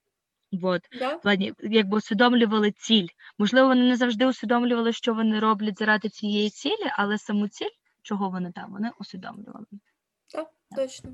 От, 0.63 0.81
Да? 0.99 1.15
в 1.15 1.21
плані, 1.21 1.53
якби 1.59 1.97
усвідомлювали 1.97 2.71
ціль. 2.71 3.07
Можливо, 3.37 3.67
вони 3.67 3.81
не 3.89 3.95
завжди 3.95 4.25
усвідомлювали, 4.25 4.93
що 4.93 5.13
вони 5.13 5.39
роблять 5.39 5.79
заради 5.79 6.09
цієї 6.09 6.49
цілі, 6.49 6.89
але 6.97 7.17
саму 7.17 7.47
ціль, 7.47 7.69
чого 8.01 8.29
вони 8.29 8.51
там, 8.51 8.71
вони 8.71 8.91
усвідомлювали. 8.99 9.65
Так, 10.33 10.49
точно. 10.75 11.11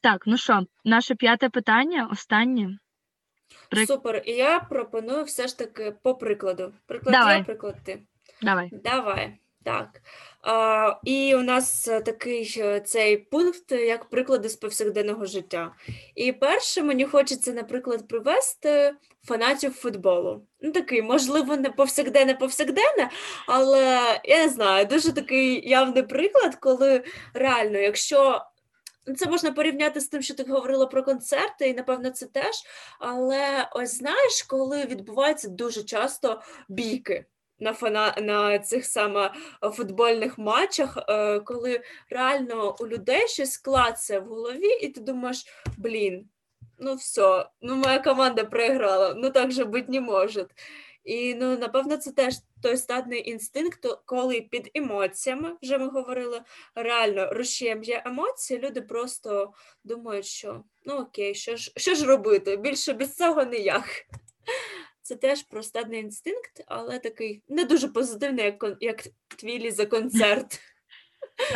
Так, 0.00 0.22
ну 0.26 0.36
що, 0.36 0.66
наше 0.84 1.14
п'яте 1.14 1.48
питання, 1.48 2.08
останнє. 2.12 2.78
Прик- 3.70 3.86
Супер. 3.86 4.22
І 4.26 4.30
я 4.32 4.60
пропоную 4.60 5.24
все 5.24 5.48
ж 5.48 5.58
таки 5.58 5.90
по 6.02 6.14
прикладу. 6.14 6.72
Приклад 6.86 7.12
Давай. 7.12 7.38
я, 7.38 7.44
приклад 7.44 7.76
ти. 7.84 8.02
Давай. 8.42 8.70
Давай. 8.84 9.38
Так. 9.64 10.02
А, 10.42 10.96
і 11.04 11.34
у 11.34 11.42
нас 11.42 11.88
е, 11.88 12.00
такий 12.00 12.62
цей 12.84 13.16
пункт, 13.16 13.72
е, 13.72 13.86
як 13.86 14.04
приклади 14.10 14.48
з 14.48 14.56
повсякденного 14.56 15.26
життя. 15.26 15.74
І 16.14 16.32
перше 16.32 16.82
мені 16.82 17.04
хочеться, 17.04 17.52
наприклад, 17.52 18.08
привести 18.08 18.94
фанатів 19.24 19.72
футболу. 19.72 20.46
Ну, 20.60 20.72
такий, 20.72 21.02
можливо, 21.02 21.56
не 21.56 21.70
повсякденне 21.70 22.34
повсякденне, 22.34 23.10
але 23.46 24.20
я 24.24 24.46
не 24.46 24.48
знаю, 24.48 24.86
дуже 24.86 25.12
такий 25.12 25.68
явний 25.68 26.02
приклад, 26.02 26.54
коли 26.54 27.04
реально, 27.34 27.78
якщо. 27.78 28.42
ну, 29.06 29.14
Це 29.14 29.26
можна 29.26 29.52
порівняти 29.52 30.00
з 30.00 30.08
тим, 30.08 30.22
що 30.22 30.34
ти 30.34 30.42
говорила 30.42 30.86
про 30.86 31.02
концерти, 31.02 31.68
і 31.68 31.74
напевно 31.74 32.10
це 32.10 32.26
теж. 32.26 32.54
Але 32.98 33.68
ось 33.72 33.98
знаєш, 33.98 34.42
коли 34.42 34.84
відбуваються 34.84 35.48
дуже 35.48 35.82
часто 35.82 36.42
бійки 36.68 37.26
на 37.62 37.72
фана... 37.72 38.14
на 38.20 38.58
цих 38.58 38.86
саме 38.86 39.30
е, 39.64 39.70
футбольних 39.70 40.38
матчах, 40.38 40.98
е, 41.08 41.40
коли 41.40 41.80
реально 42.10 42.76
у 42.80 42.88
людей 42.88 43.28
щось 43.28 43.56
клацає 43.56 44.20
в 44.20 44.24
голові, 44.24 44.78
і 44.82 44.88
ти 44.88 45.00
думаєш, 45.00 45.46
блін, 45.78 46.28
ну 46.78 46.94
все, 46.94 47.46
ну 47.60 47.76
моя 47.76 47.98
команда 47.98 48.44
проіграла, 48.44 49.14
ну 49.16 49.30
так 49.30 49.52
же 49.52 49.64
бути 49.64 49.86
не 49.88 50.00
може. 50.00 50.46
І 51.04 51.34
ну, 51.34 51.58
напевно, 51.58 51.96
це 51.96 52.12
теж 52.12 52.34
той 52.62 52.76
стадний 52.76 53.30
інстинкт, 53.30 53.86
коли 54.04 54.40
під 54.40 54.70
емоціями, 54.74 55.56
вже 55.62 55.78
ми 55.78 55.88
говорили, 55.88 56.42
реально 56.74 57.32
рушієм 57.32 57.82
емоції, 58.04 58.60
люди 58.60 58.80
просто 58.80 59.52
думають, 59.84 60.26
що 60.26 60.64
ну 60.84 60.94
окей, 60.94 61.34
що 61.34 61.56
ж, 61.56 61.72
що 61.76 61.94
ж 61.94 62.06
робити? 62.06 62.56
Більше 62.56 62.92
без 62.92 63.16
цього 63.16 63.42
ніяк. 63.44 64.06
Це 65.12 65.18
теж 65.18 65.42
про 65.42 65.62
стадний 65.62 66.00
інстинкт, 66.00 66.64
але 66.66 66.98
такий 66.98 67.42
не 67.48 67.64
дуже 67.64 67.88
позитивний, 67.88 68.44
як, 68.44 68.64
як 68.80 69.02
твій 69.38 69.58
Ліза 69.58 69.86
концерт. 69.86 70.60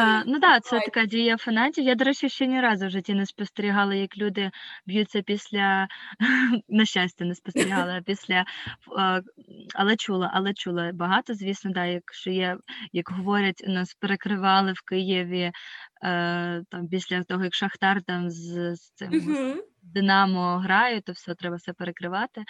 Е, 0.01 0.23
ну 0.27 0.41
так, 0.41 0.65
це 0.65 0.81
така 0.81 1.07
дія 1.07 1.37
фанатів. 1.37 1.85
Я, 1.85 1.95
до 1.95 2.05
речі, 2.05 2.29
ще 2.29 2.47
ні 2.47 2.61
разу 2.61 2.87
в 2.87 2.91
житті 2.91 3.15
не 3.15 3.27
спостерігала, 3.27 3.95
як 3.95 4.17
люди 4.19 4.51
б'ються 4.87 5.23
після 5.23 5.89
на 6.69 6.85
щастя, 6.85 7.25
не 7.25 7.35
спостерігала 7.35 8.03
після, 8.07 8.45
але 9.75 9.97
чула, 9.97 10.31
але 10.35 10.55
чула 10.55 10.91
багато, 10.95 11.35
звісно, 11.35 11.71
да, 11.71 11.85
якщо 11.85 12.31
є, 12.31 12.57
як 12.93 13.11
говорять, 13.11 13.65
нас 13.67 13.95
перекривали 13.95 14.73
в 14.73 14.81
Києві 14.81 15.43
е, 15.43 15.53
там 16.71 16.89
після 16.91 17.23
того, 17.23 17.45
як 17.45 17.55
Шахтар 17.55 18.03
там 18.03 18.31
з, 18.31 18.77
з 18.77 18.91
цим. 18.91 19.63
Динамо 19.83 20.57
грає, 20.59 21.01
то 21.01 21.13
все 21.13 21.35
треба 21.35 21.57
все 21.57 21.73
перекривати. 21.73 22.45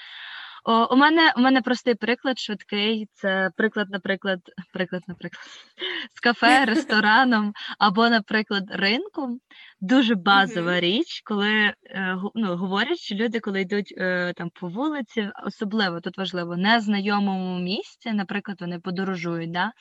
О, 0.69 0.95
у 0.95 0.97
мене 0.97 1.33
у 1.37 1.41
мене 1.41 1.63
простий 1.63 1.95
приклад 1.95 2.39
швидкий. 2.39 3.09
Це 3.13 3.51
приклад, 3.57 3.91
наприклад, 3.91 4.41
приклад, 4.73 5.03
наприклад, 5.09 5.45
з 6.15 6.21
кафе, 6.21 6.65
рестораном 6.65 7.53
або, 7.79 8.09
наприклад, 8.09 8.65
ринком. 8.69 9.41
Дуже 9.81 10.15
базова 10.15 10.71
Мгм. 10.71 10.81
річ, 10.81 11.21
коли 11.25 11.51
е, 11.51 11.75
ну, 12.35 12.57
говорять, 12.57 12.99
що 12.99 13.15
люди, 13.15 13.41
коли 13.41 13.61
йдуть 13.61 13.95
е, 13.97 14.33
там 14.37 14.51
по 14.61 14.69
вулиці, 14.69 15.31
особливо 15.47 16.01
тут 16.01 16.19
важливо, 16.19 16.57
незнайомому 16.57 17.59
місці, 17.59 18.13
наприклад, 18.13 18.61
вони 18.61 18.81
подорожують, 18.81 19.51
да? 19.51 19.73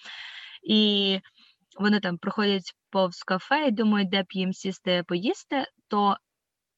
і 0.64 1.20
вони 1.80 2.00
там 2.00 2.18
проходять 2.18 2.74
повз 2.90 3.24
кафе 3.24 3.68
і 3.68 3.72
думають, 3.72 4.10
де 4.10 4.24
б 4.24 4.26
їм 4.32 4.54
сісти 4.54 5.04
поїсти, 5.08 5.66
то 5.88 6.18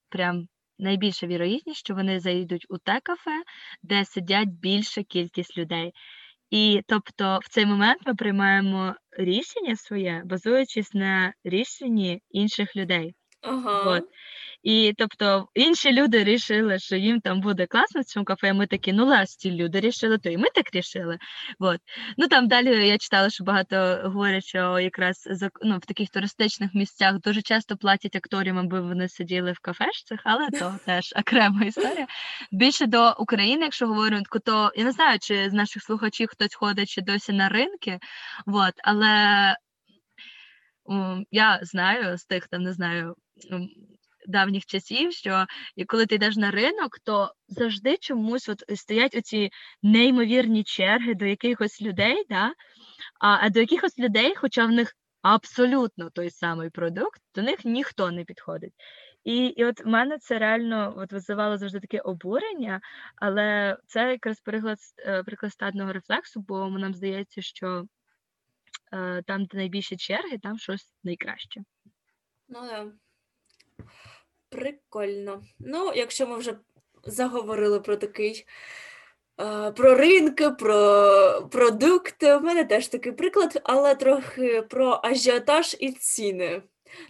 прям 0.10 0.47
найбільша 0.80 1.28
вірогідність, 1.28 1.80
що 1.80 1.95
вони 1.95 2.19
зайдуть 2.19 2.65
у 2.69 2.78
те 2.78 2.99
кафе, 3.03 3.43
де 3.84 4.05
сидять 4.05 4.49
більша 4.49 5.03
кількість 5.03 5.57
людей. 5.57 5.93
І 6.49 6.82
тобто 6.88 7.39
в 7.43 7.49
цей 7.49 7.65
момент 7.65 8.01
ми 8.05 8.15
приймаємо 8.15 8.95
рішення 9.17 9.75
своє, 9.75 10.21
базуючись 10.25 10.93
на 10.93 11.34
рішенні 11.43 12.21
інших 12.30 12.75
людей. 12.75 13.15
Ага. 13.42 13.84
Вот. 13.84 14.04
І 14.64 14.94
тобто 14.98 15.48
інші 15.54 15.92
люди 15.92 16.24
рішили, 16.24 16.80
що 16.80 16.96
їм 16.96 17.22
там 17.22 17.42
буде 17.42 17.66
класно 17.66 18.02
в 18.02 18.04
цьому 18.04 18.26
кафе. 18.26 18.54
Ми 18.54 18.68
такі, 18.68 18.94
ну 18.94 19.10
раз 19.12 19.36
ті 19.36 19.52
люди 19.52 19.80
рішили, 19.80 20.18
то 20.18 20.30
і 20.30 20.38
ми 20.38 20.48
так 20.56 20.76
рішили. 20.76 21.18
Вот. 21.60 21.80
Ну 22.18 22.28
там 22.28 22.48
далі 22.48 22.88
я 22.88 22.98
читала, 22.98 23.30
що 23.30 23.44
багато 23.44 24.02
говорять, 24.04 24.46
що 24.46 24.80
якраз 24.80 25.28
ну, 25.62 25.78
в 25.78 25.86
таких 25.86 26.10
туристичних 26.10 26.74
місцях 26.74 27.20
дуже 27.20 27.42
часто 27.42 27.78
платять 27.78 28.16
акторам, 28.16 28.60
аби 28.60 28.82
вони 28.82 29.10
сиділи 29.10 29.52
в 29.52 29.60
кафешцях, 29.60 30.20
але 30.24 30.50
то 30.50 30.76
теж 30.86 31.14
окрема 31.18 31.64
історія. 31.64 32.08
Більше 32.52 32.86
до 32.86 33.16
України, 33.20 33.64
якщо 33.64 33.88
говоримо, 33.88 34.24
то 34.46 34.72
я 34.76 34.84
не 34.84 34.92
знаю, 34.92 35.20
чи 35.22 35.50
з 35.50 35.54
наших 35.54 35.84
слухачів 35.84 36.28
хтось 36.30 36.56
ходить 36.56 36.90
чи 36.90 37.02
досі 37.02 37.34
на 37.34 37.50
ринки, 37.50 38.00
вот, 38.46 38.74
але 38.84 39.56
я 41.32 41.60
знаю 41.62 42.18
з 42.18 42.26
тих, 42.26 42.48
там 42.48 42.64
не 42.64 42.74
знаю. 42.74 43.16
Давніх 44.28 44.66
часів, 44.66 45.14
що 45.14 45.46
коли 45.88 46.06
ти 46.06 46.16
йдеш 46.16 46.36
на 46.36 46.52
ринок, 46.52 47.00
то 47.04 47.34
завжди 47.48 47.98
чомусь 47.98 48.50
от 48.50 48.64
стоять 48.76 49.16
оці 49.16 49.50
неймовірні 49.84 50.64
черги 50.64 51.14
до 51.16 51.26
якихось 51.26 51.82
людей, 51.82 52.26
да? 52.30 52.54
а, 53.20 53.46
а 53.46 53.50
до 53.50 53.60
якихось 53.60 54.00
людей, 54.00 54.36
хоча 54.36 54.66
в 54.66 54.72
них 54.72 54.94
абсолютно 55.22 56.10
той 56.10 56.30
самий 56.30 56.70
продукт, 56.70 57.22
до 57.36 57.42
них 57.42 57.66
ніхто 57.66 58.12
не 58.12 58.24
підходить. 58.24 58.74
І, 59.24 59.46
і 59.46 59.66
от 59.66 59.86
в 59.86 59.88
мене 59.88 60.18
це 60.18 60.40
реально 60.40 60.94
от 60.98 61.12
визивало 61.12 61.58
завжди 61.58 61.80
таке 61.80 62.00
обурення, 62.00 62.82
але 63.16 63.78
це 63.88 64.12
якраз 64.12 64.40
приклад, 64.40 64.78
е, 65.00 65.24
приклад 65.24 65.54
стадного 65.54 65.94
рефлексу, 65.94 66.40
бо 66.40 66.70
нам 66.70 66.94
здається, 66.94 67.42
що 67.42 67.86
е, 68.94 69.22
там, 69.22 69.46
де 69.46 69.58
найбільші 69.58 69.98
черги, 69.98 70.38
там 70.38 70.58
щось 70.58 70.94
найкраще. 71.04 71.62
Ну 72.48 72.62
да. 72.62 72.92
Прикольно. 74.49 75.43
Ну, 75.59 75.91
якщо 75.95 76.28
ми 76.28 76.38
вже 76.38 76.57
заговорили 77.03 77.80
про 77.80 77.95
такий, 77.97 78.47
е, 79.39 79.71
про 79.71 79.95
ринки, 79.95 80.49
про 80.49 81.49
продукти, 81.51 82.36
в 82.36 82.43
мене 82.43 82.63
теж 82.63 82.88
такий 82.88 83.11
приклад, 83.11 83.61
але 83.63 83.95
трохи 83.95 84.61
про 84.61 84.99
ажіотаж 85.03 85.75
і 85.80 85.91
ціни. 85.91 86.61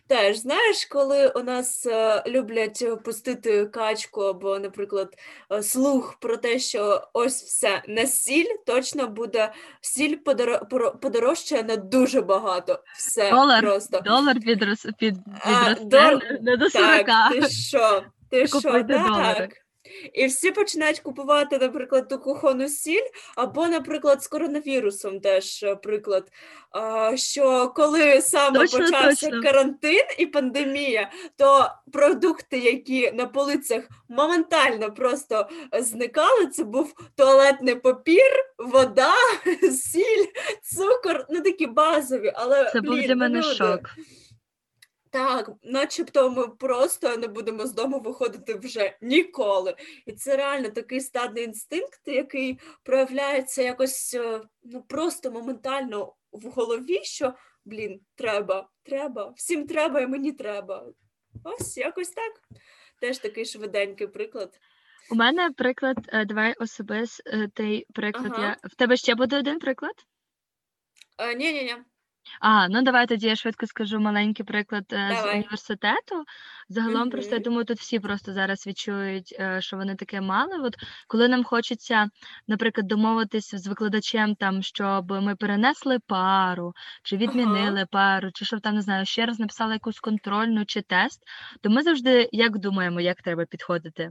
Теж, 0.07 0.37
знаєш, 0.37 0.85
коли 0.85 1.27
у 1.27 1.43
нас 1.43 1.85
е, 1.85 2.23
люблять 2.27 3.03
пустити 3.03 3.65
качку 3.65 4.21
або, 4.21 4.59
наприклад, 4.59 5.13
е, 5.51 5.63
слух 5.63 6.17
про 6.19 6.37
те, 6.37 6.59
що 6.59 7.07
ось 7.13 7.43
все 7.43 7.81
на 7.87 8.05
сіль, 8.05 8.55
точно 8.65 9.07
буде 9.07 9.53
сіль 9.81 10.17
подор- 10.25 10.97
подорожчає 10.99 11.63
на 11.63 11.75
дуже 11.75 12.21
багато. 12.21 12.79
Все 12.97 13.31
Долар, 13.31 13.61
просто. 13.61 13.99
долар 14.05 14.39
підрос, 14.39 14.85
під, 14.99 15.15
А, 15.41 15.49
підросте 15.49 15.85
дол- 15.85 16.41
не- 16.41 16.57
до 16.57 16.69
40. 16.69 17.05
Так, 17.05 17.31
ти 17.33 17.49
що? 17.49 18.03
Ти 18.29 18.47
що? 18.59 18.83
Так. 18.83 19.49
І 20.13 20.25
всі 20.25 20.51
починають 20.51 20.99
купувати, 20.99 21.57
наприклад, 21.57 22.07
ту 22.07 22.19
кухонну 22.19 22.67
сіль, 22.67 23.07
або, 23.35 23.67
наприклад, 23.67 24.23
з 24.23 24.27
коронавірусом 24.27 25.19
теж 25.19 25.63
е, 25.63 25.75
приклад. 25.75 26.31
Що 27.15 27.73
коли 27.75 28.21
саме 28.21 28.59
Точно, 28.59 28.79
почався 28.79 29.29
точно. 29.29 29.43
карантин 29.43 30.03
і 30.17 30.25
пандемія, 30.25 31.11
то 31.37 31.71
продукти, 31.93 32.59
які 32.59 33.11
на 33.11 33.25
полицях 33.25 33.83
моментально 34.09 34.91
просто 34.93 35.49
зникали, 35.79 36.45
це 36.47 36.63
був 36.63 36.93
туалетний 37.15 37.75
папір, 37.75 38.31
вода, 38.57 39.13
сіль, 39.71 40.25
цукор, 40.63 41.25
ну 41.29 41.41
такі 41.41 41.67
базові, 41.67 42.31
але 42.35 42.69
Це 42.71 42.81
був 42.81 43.01
для 43.01 43.15
мене 43.15 43.39
люди, 43.39 43.55
шок. 43.55 43.79
Так, 45.17 45.51
начебто 45.63 46.29
ми 46.29 46.47
просто 46.47 47.17
не 47.17 47.27
будемо 47.27 47.65
з 47.65 47.73
дому 47.73 47.99
виходити 47.99 48.53
вже 48.53 48.97
ніколи. 49.01 49.75
І 50.05 50.11
це 50.13 50.37
реально 50.37 50.69
такий 50.69 51.01
стадний 51.01 51.43
інстинкт, 51.43 52.01
який 52.05 52.59
проявляється 52.83 53.61
якось 53.61 54.13
е, 54.13 54.41
ну, 54.63 54.81
просто 54.81 55.31
моментально 55.31 56.13
в 56.31 56.49
голові, 56.49 57.03
що 57.03 57.33
блін, 57.65 57.99
треба, 58.15 58.69
треба, 58.83 59.33
всім 59.35 59.67
треба 59.67 60.01
і 60.01 60.07
мені 60.07 60.31
треба. 60.31 60.85
Ось 61.43 61.77
якось 61.77 62.09
так. 62.09 62.31
Теж 63.01 63.17
такий 63.17 63.45
швиденький 63.45 64.07
приклад. 64.07 64.59
У 65.11 65.15
мене 65.15 65.51
приклад, 65.57 65.97
е, 66.07 66.25
давай 66.25 66.53
особистий 66.53 67.85
приклад. 67.93 68.31
Ага. 68.35 68.47
Я... 68.47 68.57
В 68.69 68.75
тебе 68.75 68.97
ще 68.97 69.15
буде 69.15 69.37
один 69.37 69.59
приклад? 69.59 69.95
Е, 71.17 71.35
ні-ні-ні. 71.35 71.75
А, 72.39 72.67
ну 72.67 72.81
давай 72.81 73.07
тоді 73.07 73.27
я 73.27 73.35
швидко 73.35 73.67
скажу 73.67 73.99
маленький 73.99 74.45
приклад 74.45 74.85
е, 74.93 75.09
з 75.11 75.15
Давай. 75.15 75.35
університету. 75.35 76.23
Загалом, 76.69 77.09
просто 77.09 77.35
я 77.35 77.41
думаю, 77.41 77.65
тут 77.65 77.79
всі 77.79 77.99
просто 77.99 78.33
зараз 78.33 78.67
відчують, 78.67 79.35
е, 79.39 79.61
що 79.61 79.77
вони 79.77 79.95
таке 79.95 80.21
мали. 80.21 80.57
От 80.63 80.75
коли 81.07 81.27
нам 81.27 81.43
хочеться, 81.43 82.09
наприклад, 82.47 82.87
домовитись 82.87 83.55
з 83.55 83.67
викладачем, 83.67 84.35
там, 84.35 84.63
щоб 84.63 85.11
ми 85.11 85.35
перенесли 85.35 85.99
пару, 85.99 86.73
чи 87.03 87.17
відмінили 87.17 87.85
пару, 87.91 88.31
чи 88.31 88.45
щоб 88.45 88.61
там 88.61 88.75
не 88.75 88.81
знаю, 88.81 89.05
ще 89.05 89.25
раз 89.25 89.39
написали 89.39 89.73
якусь 89.73 89.99
контрольну 89.99 90.65
чи 90.65 90.81
тест, 90.81 91.21
то 91.61 91.69
ми 91.69 91.81
завжди 91.81 92.29
як 92.31 92.57
думаємо, 92.57 93.01
як 93.01 93.21
треба 93.21 93.45
підходити. 93.45 94.09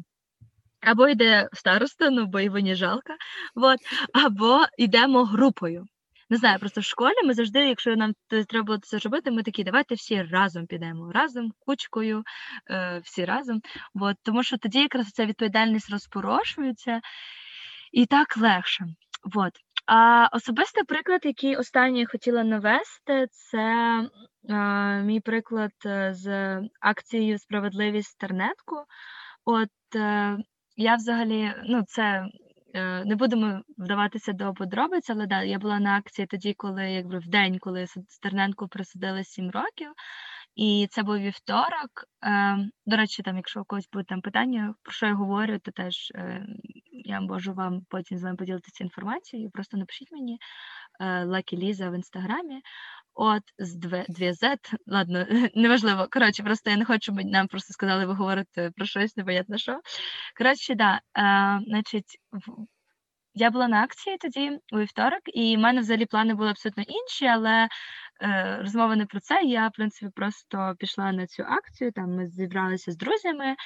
Або 0.81 1.09
йде 1.09 1.49
староста, 1.53 2.11
ну 2.11 2.27
бо 2.27 2.41
його 2.41 2.61
не 2.61 2.75
жалко, 2.75 3.13
от, 3.55 3.79
або 4.13 4.65
йдемо 4.79 5.25
групою. 5.25 5.87
Не 6.31 6.37
знаю, 6.37 6.59
просто 6.59 6.81
в 6.81 6.85
школі 6.85 7.15
ми 7.25 7.35
завжди, 7.35 7.69
якщо 7.69 7.97
нам 7.97 8.13
треба 8.49 8.65
було 8.65 8.79
це 8.79 8.99
зробити, 8.99 9.31
ми 9.31 9.43
такі, 9.43 9.65
давайте 9.65 9.95
всі 9.95 10.23
разом 10.23 10.67
підемо, 10.67 11.13
разом, 11.13 11.53
кучкою, 11.59 12.25
е, 12.71 13.01
всі 13.05 13.25
разом. 13.25 13.61
От, 13.95 14.17
тому 14.23 14.43
що 14.43 14.59
тоді 14.59 14.81
якраз 14.81 15.07
ця 15.07 15.27
відповідальність 15.27 15.91
розпорошується 15.91 17.01
і 17.93 18.07
так 18.07 18.37
легше. 18.37 18.85
От. 19.35 19.53
А 19.87 20.29
особистий 20.33 20.85
приклад, 20.85 21.21
який 21.25 21.57
останній 21.57 22.07
хотіла 22.07 22.45
навести, 22.45 23.27
це 23.31 24.01
е, 24.49 24.55
мій 25.03 25.21
приклад 25.21 25.73
е, 25.87 26.15
з 26.15 26.61
акцією 26.81 27.39
Справедливість 27.39 28.19
Тернетку. 28.19 28.85
От 29.45 29.97
е, 29.97 30.39
я 30.77 30.95
взагалі, 30.95 31.55
ну 31.65 31.83
це 31.87 32.27
не 33.05 33.17
будемо 33.17 33.63
вдаватися 33.79 34.33
до 34.33 34.55
подробиць, 34.55 35.11
але 35.11 35.27
да, 35.27 35.43
я 35.43 35.59
була 35.59 35.81
на 35.81 35.97
акції 35.97 36.27
тоді, 36.27 36.55
коли 36.55 36.91
якби 36.91 37.19
в 37.19 37.29
день, 37.29 37.59
коли 37.59 37.83
С- 37.87 38.01
Стерненку 38.09 38.69
присудили 38.69 39.25
7 39.25 39.51
років. 39.51 39.93
І 40.57 40.89
це 40.91 41.03
був 41.03 41.19
вівторок. 41.19 41.91
Е, 42.25 42.59
до 42.87 42.97
речі, 42.97 43.23
там, 43.23 43.37
якщо 43.37 43.61
у 43.61 43.65
когось 43.65 43.89
будуть 43.93 44.07
там 44.07 44.21
питання, 44.21 44.75
про 44.83 44.93
що 44.93 45.07
я 45.07 45.15
говорю, 45.15 45.59
то 45.59 45.71
теж 45.71 46.13
е, 46.15 46.47
я 46.93 47.21
можу 47.21 47.55
вам 47.55 47.81
потім 47.89 48.19
з 48.19 48.23
вами 48.23 48.37
поділитися 48.37 48.85
інформацією. 48.85 49.51
Просто 49.51 49.77
напишіть 49.77 50.13
мені 50.13 50.39
е, 51.01 51.25
Lucky 51.25 51.57
Ліза 51.59 51.91
в 51.91 51.95
інстаграмі. 51.95 52.61
От 53.19 53.43
з 53.59 53.75
две, 53.75 54.07
дві 54.09 54.31
Z, 54.31 54.57
ладно, 54.87 55.27
неважливо. 55.55 56.09
Коротше, 56.11 56.43
просто 56.43 56.71
я 56.71 56.77
не 56.77 56.85
хочу, 56.85 57.01
щоб 57.03 57.25
нам 57.25 57.47
просто 57.47 57.73
сказали, 57.73 58.07
ви 58.07 58.15
говорите 58.15 58.71
про 58.77 58.87
щось, 58.87 59.17
непонятно 59.17 59.59
що. 59.59 59.81
Коротше, 60.39 60.75
да, 60.75 61.01
е, 61.19 61.61
значить, 61.67 62.19
я 63.35 63.51
була 63.51 63.69
на 63.69 63.83
акції 63.83 64.17
тоді 64.21 64.59
у 64.73 64.79
вівторок, 64.79 65.21
і 65.27 65.57
в 65.57 65.61
мене 65.61 65.81
взагалі 65.81 66.07
плани 66.07 66.35
були 66.35 66.51
абсолютно 66.51 66.83
інші, 66.83 67.27
але 67.27 67.69
е, 68.23 68.59
розмова 68.61 68.97
не 68.97 69.07
про 69.07 69.21
це. 69.21 69.43
Я, 69.43 69.69
в 69.69 69.73
принципі, 69.73 70.13
просто 70.15 70.75
пішла 70.79 71.13
на 71.13 71.27
цю 71.27 71.43
акцію. 71.43 71.93
Там 71.93 72.17
ми 72.17 72.27
зібралися 72.27 72.93
з 72.93 72.97
друзями, 72.97 73.57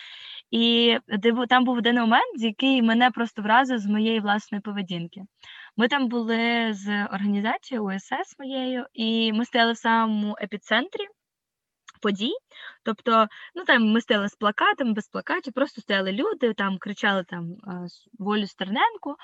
і 0.50 0.96
там 1.48 1.64
був 1.64 1.76
один 1.76 1.96
момент, 1.96 2.42
який 2.42 2.82
мене 2.82 3.10
просто 3.10 3.42
вразив 3.42 3.78
з 3.78 3.86
моєї 3.86 4.20
власної 4.20 4.62
поведінки. 4.62 5.20
Ми 5.76 5.88
там 5.88 6.08
були 6.08 6.72
з 6.72 7.04
організацією 7.04 7.84
УСС 7.84 8.38
моєю, 8.38 8.86
і 8.92 9.32
ми 9.32 9.44
стояли 9.44 9.72
в 9.72 9.76
самому 9.76 10.36
епіцентрі 10.42 11.06
подій. 12.02 12.32
Тобто, 12.82 13.28
ну 13.54 13.64
там 13.64 13.92
ми 13.92 14.00
стояли 14.00 14.28
з 14.28 14.34
плакатами, 14.34 14.92
без 14.92 15.08
плакатів, 15.08 15.52
просто 15.52 15.80
стояли 15.80 16.12
люди, 16.12 16.54
там 16.54 16.78
кричали 16.78 17.24
там 17.24 17.56
волю 18.18 18.46
Стерненку. 18.46 19.16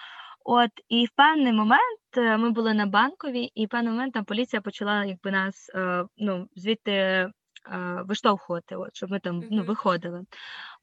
От, 0.49 0.70
і 0.88 1.07
в 1.07 1.11
певний 1.16 1.53
момент 1.53 2.01
е, 2.16 2.36
ми 2.36 2.51
були 2.51 2.74
на 2.74 2.86
банковій, 2.86 3.51
і 3.55 3.66
в 3.66 3.68
певний 3.68 3.92
момент 3.92 4.14
там 4.14 4.24
поліція 4.24 4.62
почала 4.62 5.05
якби 5.05 5.30
нас 5.30 5.70
е, 5.74 6.05
ну, 6.16 6.49
звідти 6.57 6.92
е, 6.92 7.30
виштовхувати, 8.05 8.76
от, 8.76 8.97
щоб 8.97 9.11
ми 9.11 9.20
там 9.20 9.42
ну, 9.51 9.62
виходили. 9.64 10.24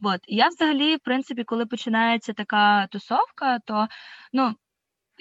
От. 0.02 0.20
Я 0.28 0.48
взагалі, 0.48 0.96
в 0.96 1.00
принципі, 1.00 1.44
коли 1.44 1.66
починається 1.66 2.34
така 2.34 2.88
тусовка, 2.88 3.60
то 3.60 3.88
ну, 4.34 4.54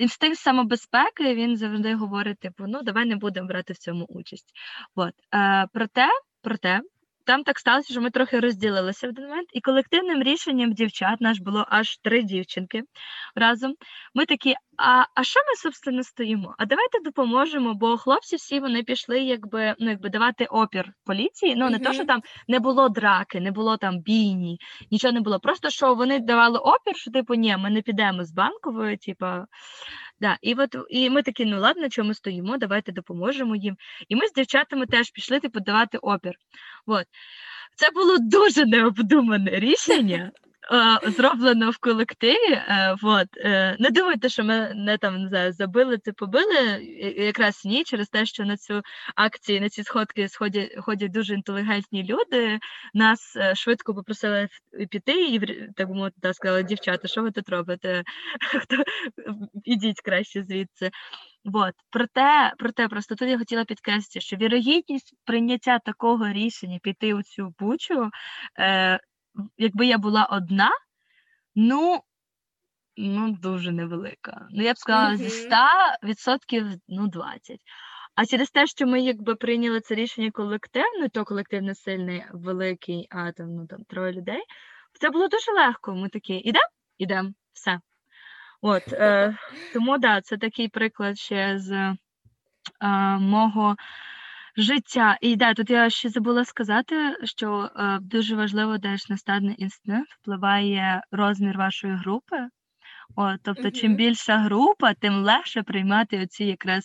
інстинкт 0.02 0.38
самобезпеки 0.38 1.34
він 1.34 1.56
завжди 1.56 1.94
говорить: 1.94 2.38
типу, 2.38 2.64
ну 2.68 2.82
давай 2.82 3.06
не 3.06 3.16
будемо 3.16 3.48
брати 3.48 3.72
в 3.72 3.78
цьому 3.78 4.04
участь. 4.04 4.52
От. 4.94 5.14
Е, 5.34 5.66
проте, 5.72 6.08
проте, 6.42 6.80
там 7.26 7.44
так 7.44 7.58
сталося, 7.58 7.92
що 7.92 8.00
ми 8.00 8.10
трохи 8.10 8.40
розділилися 8.40 9.06
в 9.06 9.10
один 9.10 9.24
момент, 9.24 9.48
і 9.52 9.60
колективним 9.60 10.22
рішенням 10.22 10.72
дівчат 10.72 11.20
наш 11.20 11.38
було 11.38 11.66
аж 11.68 11.96
три 11.98 12.22
дівчинки 12.22 12.82
разом. 13.34 13.74
Ми 14.14 14.26
такі, 14.26 14.54
а, 14.76 15.04
а 15.14 15.24
що 15.24 15.40
ми, 15.40 15.56
собственно, 15.56 16.02
стоїмо? 16.02 16.54
А 16.58 16.66
давайте 16.66 16.98
допоможемо, 17.04 17.74
бо 17.74 17.96
хлопці 17.96 18.36
всі 18.36 18.60
вони 18.60 18.82
пішли, 18.82 19.20
якби, 19.20 19.74
ну, 19.78 19.90
якби 19.90 20.08
давати 20.08 20.44
опір 20.44 20.92
поліції. 21.04 21.56
Ну, 21.56 21.70
не 21.70 21.78
то, 21.78 21.92
що 21.92 22.04
там 22.04 22.20
не 22.48 22.60
було 22.60 22.88
драки, 22.88 23.40
не 23.40 23.50
було 23.50 23.76
там 23.76 24.00
бійні, 24.00 24.58
нічого 24.90 25.12
не 25.12 25.20
було. 25.20 25.40
Просто 25.40 25.70
що 25.70 25.94
вони 25.94 26.18
давали 26.18 26.58
опір, 26.58 26.96
що 26.96 27.10
типу, 27.10 27.34
ні, 27.34 27.56
ми 27.56 27.70
не 27.70 27.82
підемо 27.82 28.24
з 28.24 28.32
банкової, 28.32 28.96
типа. 28.96 29.46
Да, 30.22 30.38
і 30.42 30.54
от 30.54 30.76
і 30.90 31.10
ми 31.10 31.22
такі, 31.22 31.44
ну 31.44 31.60
ладно, 31.60 31.88
чому 31.88 32.08
ми 32.08 32.14
стоїмо, 32.14 32.58
давайте 32.58 32.92
допоможемо 32.92 33.56
їм. 33.56 33.76
І 34.08 34.16
ми 34.16 34.26
з 34.26 34.32
дівчатами 34.32 34.86
теж 34.86 35.10
пішли 35.10 35.40
типу, 35.40 35.60
давати 35.60 35.98
опір. 35.98 36.34
От. 36.86 37.04
Це 37.76 37.90
було 37.90 38.16
дуже 38.18 38.66
необдумане 38.66 39.50
рішення. 39.50 40.32
Е, 40.72 41.10
Зроблено 41.10 41.70
в 41.70 41.78
колективі. 41.78 42.52
е, 42.52 42.96
Вот. 43.02 43.26
е, 43.36 43.76
Не 43.78 43.90
думайте, 43.90 44.28
що 44.28 44.44
ми 44.44 44.72
не 44.74 44.98
там 44.98 45.22
не 45.22 45.28
знаю, 45.28 45.52
забили 45.52 45.98
це 45.98 46.12
побили. 46.12 46.84
Якраз 47.16 47.62
ні, 47.64 47.84
через 47.84 48.08
те, 48.08 48.26
що 48.26 48.44
на 48.44 48.56
цю 48.56 48.82
акцію, 49.16 49.60
на 49.60 49.68
ці 49.68 49.82
сходки 49.82 50.28
сходять, 50.28 50.74
ходять 50.78 51.12
дуже 51.12 51.34
інтелігентні 51.34 52.04
люди. 52.04 52.58
Нас 52.94 53.36
швидко 53.54 53.94
попросили 53.94 54.48
піти, 54.90 55.26
і 55.26 55.40
так 55.76 55.88
би 55.88 55.94
мовити, 55.94 56.34
сказали, 56.34 56.62
дівчата, 56.62 57.08
що 57.08 57.22
ви 57.22 57.30
тут 57.30 57.48
робите? 57.48 58.02
Хто 58.62 58.76
ідіть 59.64 60.00
краще 60.00 60.42
звідси. 60.42 60.90
Вот. 61.44 61.74
Проте, 61.90 62.52
проте, 62.58 62.88
просто 62.88 63.14
тут 63.14 63.28
я 63.28 63.38
хотіла 63.38 63.64
підкреслити, 63.64 64.20
що 64.20 64.36
вірогідність 64.36 65.14
прийняття 65.24 65.78
такого 65.78 66.28
рішення 66.28 66.78
піти 66.82 67.14
у 67.14 67.22
цю 67.22 67.54
бучу, 67.58 68.10
якби 69.58 69.86
я 69.86 69.98
була 69.98 70.26
одна, 70.26 70.70
ну, 71.54 72.02
ну 72.96 73.32
дуже 73.42 73.72
невелика. 73.72 74.46
Ну, 74.50 74.62
я 74.62 74.72
б 74.72 74.78
сказала, 74.78 75.16
зі 75.16 75.46
Мгм. 75.46 75.58
100% 76.02 76.78
ну, 76.88 77.08
20. 77.08 77.58
А 78.14 78.26
через 78.26 78.50
те, 78.50 78.66
що 78.66 78.86
ми 78.86 79.00
якби 79.00 79.34
прийняли 79.34 79.80
це 79.80 79.94
рішення 79.94 80.30
колективно, 80.30 81.08
то 81.08 81.24
колектив 81.24 81.62
не 81.62 81.74
сильний, 81.74 82.24
великий, 82.32 83.06
а 83.10 83.32
там, 83.32 83.54
ну, 83.54 83.66
там 83.66 83.84
троє 83.84 84.12
людей, 84.12 84.42
це 85.00 85.10
було 85.10 85.28
дуже 85.28 85.52
легко. 85.52 85.94
Ми 85.94 86.08
такі, 86.08 86.34
ідемо? 86.34 86.64
Ідемо, 86.98 87.32
все. 87.52 87.80
От, 88.60 88.92
е, 88.92 89.36
тому 89.74 89.98
да, 89.98 90.20
це 90.20 90.36
такий 90.36 90.68
приклад 90.68 91.18
ще 91.18 91.58
з 91.58 91.72
е, 91.72 91.96
мого 93.18 93.76
життя. 94.56 95.18
І 95.20 95.36
да, 95.36 95.54
тут 95.54 95.70
я 95.70 95.90
ще 95.90 96.08
забула 96.08 96.44
сказати, 96.44 97.16
що 97.24 97.70
е, 97.76 97.98
дуже 98.00 98.36
важливо, 98.36 98.78
де 98.78 98.96
ж 98.96 99.06
настадний 99.08 99.54
інстинкт 99.58 100.12
впливає 100.12 101.02
розмір 101.10 101.58
вашої 101.58 101.94
групи. 101.96 102.48
От, 103.16 103.40
тобто, 103.42 103.70
чим 103.70 103.96
більша 103.96 104.38
група, 104.38 104.94
тим 104.94 105.14
легше 105.24 105.62
приймати 105.62 106.22
оці 106.22 106.44
якраз 106.44 106.84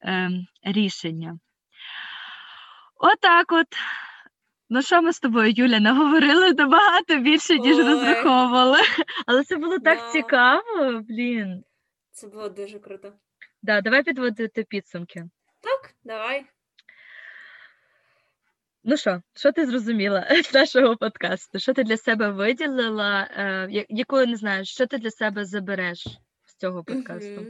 ем, 0.00 0.46
рішення. 0.62 1.38
Отак 2.96 3.52
от. 3.52 3.66
Ну, 4.70 4.82
що 4.82 5.02
ми 5.02 5.12
з 5.12 5.20
тобою, 5.20 5.52
Юля, 5.56 5.80
наговорили 5.80 6.52
набагато 6.52 7.16
більше, 7.16 7.58
ніж 7.58 7.76
Ой. 7.76 7.84
розраховували. 7.88 8.78
Але 9.26 9.44
це 9.44 9.56
було 9.56 9.78
так 9.78 9.98
Да. 9.98 10.12
цікаво, 10.12 11.02
блін. 11.08 11.64
Це 12.12 12.28
було 12.28 12.48
дуже 12.48 12.78
круто. 12.78 13.12
Да, 13.62 13.80
давай 13.80 14.02
підводити 14.02 14.64
підсумки. 14.68 15.24
Так, 15.60 15.94
давай. 16.04 16.46
Ну 18.84 18.96
що, 18.96 19.22
що 19.34 19.52
ти 19.52 19.66
зрозуміла 19.66 20.28
з 20.50 20.54
нашого 20.54 20.96
подкасту? 20.96 21.58
Що 21.58 21.74
ти 21.74 21.82
для 21.84 21.96
себе 21.96 22.30
виділила? 22.30 23.28
Е, 23.36 23.68
я- 23.70 23.86
яку 23.88 24.26
не 24.26 24.36
знаю, 24.36 24.64
що 24.64 24.86
ти 24.86 24.98
для 24.98 25.10
себе 25.10 25.44
забереш 25.44 26.06
з 26.44 26.54
цього 26.54 26.84
подкасту? 26.84 27.46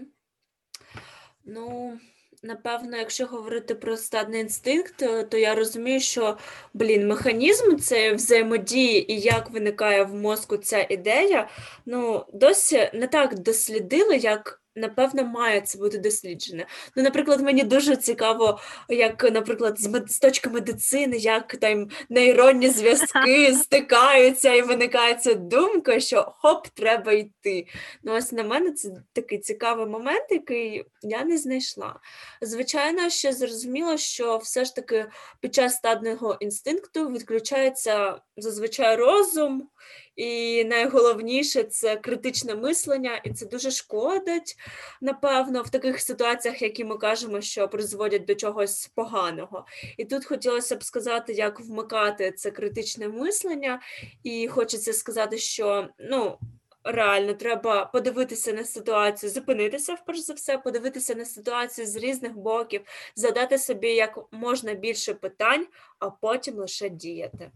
Ну, 1.44 1.98
напевно, 2.42 2.96
якщо 2.96 3.26
говорити 3.26 3.74
про 3.74 3.96
стадний 3.96 4.40
інстинкт, 4.40 4.96
то, 4.96 5.22
то 5.22 5.38
я 5.38 5.54
розумію, 5.54 6.00
що, 6.00 6.38
блін, 6.74 7.08
механізм 7.08 7.76
цієї 7.76 8.14
взаємодії 8.14 9.12
і 9.12 9.20
як 9.20 9.50
виникає 9.50 10.04
в 10.04 10.14
мозку 10.14 10.56
ця 10.56 10.86
ідея, 10.90 11.48
ну, 11.86 12.26
досі 12.32 12.90
не 12.94 13.06
так 13.06 13.38
дослідили, 13.38 14.16
як. 14.16 14.60
Напевно, 14.76 15.24
має 15.24 15.60
це 15.60 15.78
бути 15.78 15.98
досліджене. 15.98 16.66
Ну, 16.96 17.02
наприклад, 17.02 17.40
мені 17.40 17.62
дуже 17.62 17.96
цікаво, 17.96 18.60
як, 18.88 19.32
наприклад, 19.32 19.80
з, 19.80 19.86
мед- 19.86 20.08
з 20.08 20.18
точки 20.18 20.50
медицини, 20.50 21.16
як 21.16 21.56
там 21.56 21.88
нейронні 22.08 22.68
зв'язки 22.68 23.54
стикаються 23.62 24.54
і 24.54 24.62
виникає 24.62 25.14
ця 25.14 25.34
думка, 25.34 26.00
що 26.00 26.32
хоп, 26.38 26.68
треба 26.68 27.12
йти. 27.12 27.66
Ну, 28.02 28.14
ось 28.14 28.32
на 28.32 28.44
мене 28.44 28.72
це 28.72 28.90
такий 29.12 29.38
цікавий 29.38 29.86
момент, 29.86 30.24
який 30.30 30.84
я 31.02 31.24
не 31.24 31.38
знайшла. 31.38 32.00
Звичайно, 32.40 33.10
ще 33.10 33.32
зрозуміло, 33.32 33.96
що 33.96 34.36
все 34.36 34.64
ж 34.64 34.74
таки 34.74 35.06
під 35.40 35.54
час 35.54 35.74
стадного 35.74 36.36
інстинкту 36.40 37.08
відключається 37.08 38.18
зазвичай 38.36 38.96
розум, 38.96 39.68
і 40.16 40.64
найголовніше 40.64 41.62
це 41.62 41.96
критичне 41.96 42.54
мислення, 42.54 43.16
і 43.24 43.32
це 43.32 43.46
дуже 43.46 43.70
шкодить, 43.70 44.56
напевно, 45.00 45.62
в 45.62 45.70
таких 45.70 46.00
ситуаціях, 46.00 46.62
які 46.62 46.84
ми 46.84 46.96
кажемо, 46.96 47.40
що 47.40 47.68
призводять 47.68 48.24
до 48.24 48.34
чогось 48.34 48.90
поганого. 48.94 49.66
І 49.96 50.04
тут 50.04 50.24
хотілося 50.24 50.76
б 50.76 50.84
сказати, 50.84 51.32
як 51.32 51.60
вмикати 51.60 52.32
це 52.32 52.50
критичне 52.50 53.08
мислення, 53.08 53.80
і 54.22 54.48
хочеться 54.48 54.92
сказати, 54.92 55.38
що 55.38 55.88
ну. 55.98 56.38
Реально, 56.86 57.34
треба 57.34 57.84
подивитися 57.84 58.52
на 58.52 58.64
ситуацію, 58.64 59.30
зупинитися, 59.30 59.94
вперше 59.94 60.22
за 60.22 60.32
все, 60.32 60.58
подивитися 60.58 61.14
на 61.14 61.24
ситуацію 61.24 61.86
з 61.86 61.96
різних 61.96 62.36
боків, 62.36 62.80
задати 63.16 63.58
собі 63.58 63.88
як 63.88 64.18
можна 64.32 64.74
більше 64.74 65.14
питань, 65.14 65.66
а 65.98 66.10
потім 66.10 66.54
лише 66.54 66.88
діяти. 66.88 67.50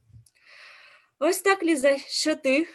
Ось 1.21 1.41
так, 1.41 1.62
Ліза, 1.62 1.99
що 1.99 2.37
ти? 2.37 2.69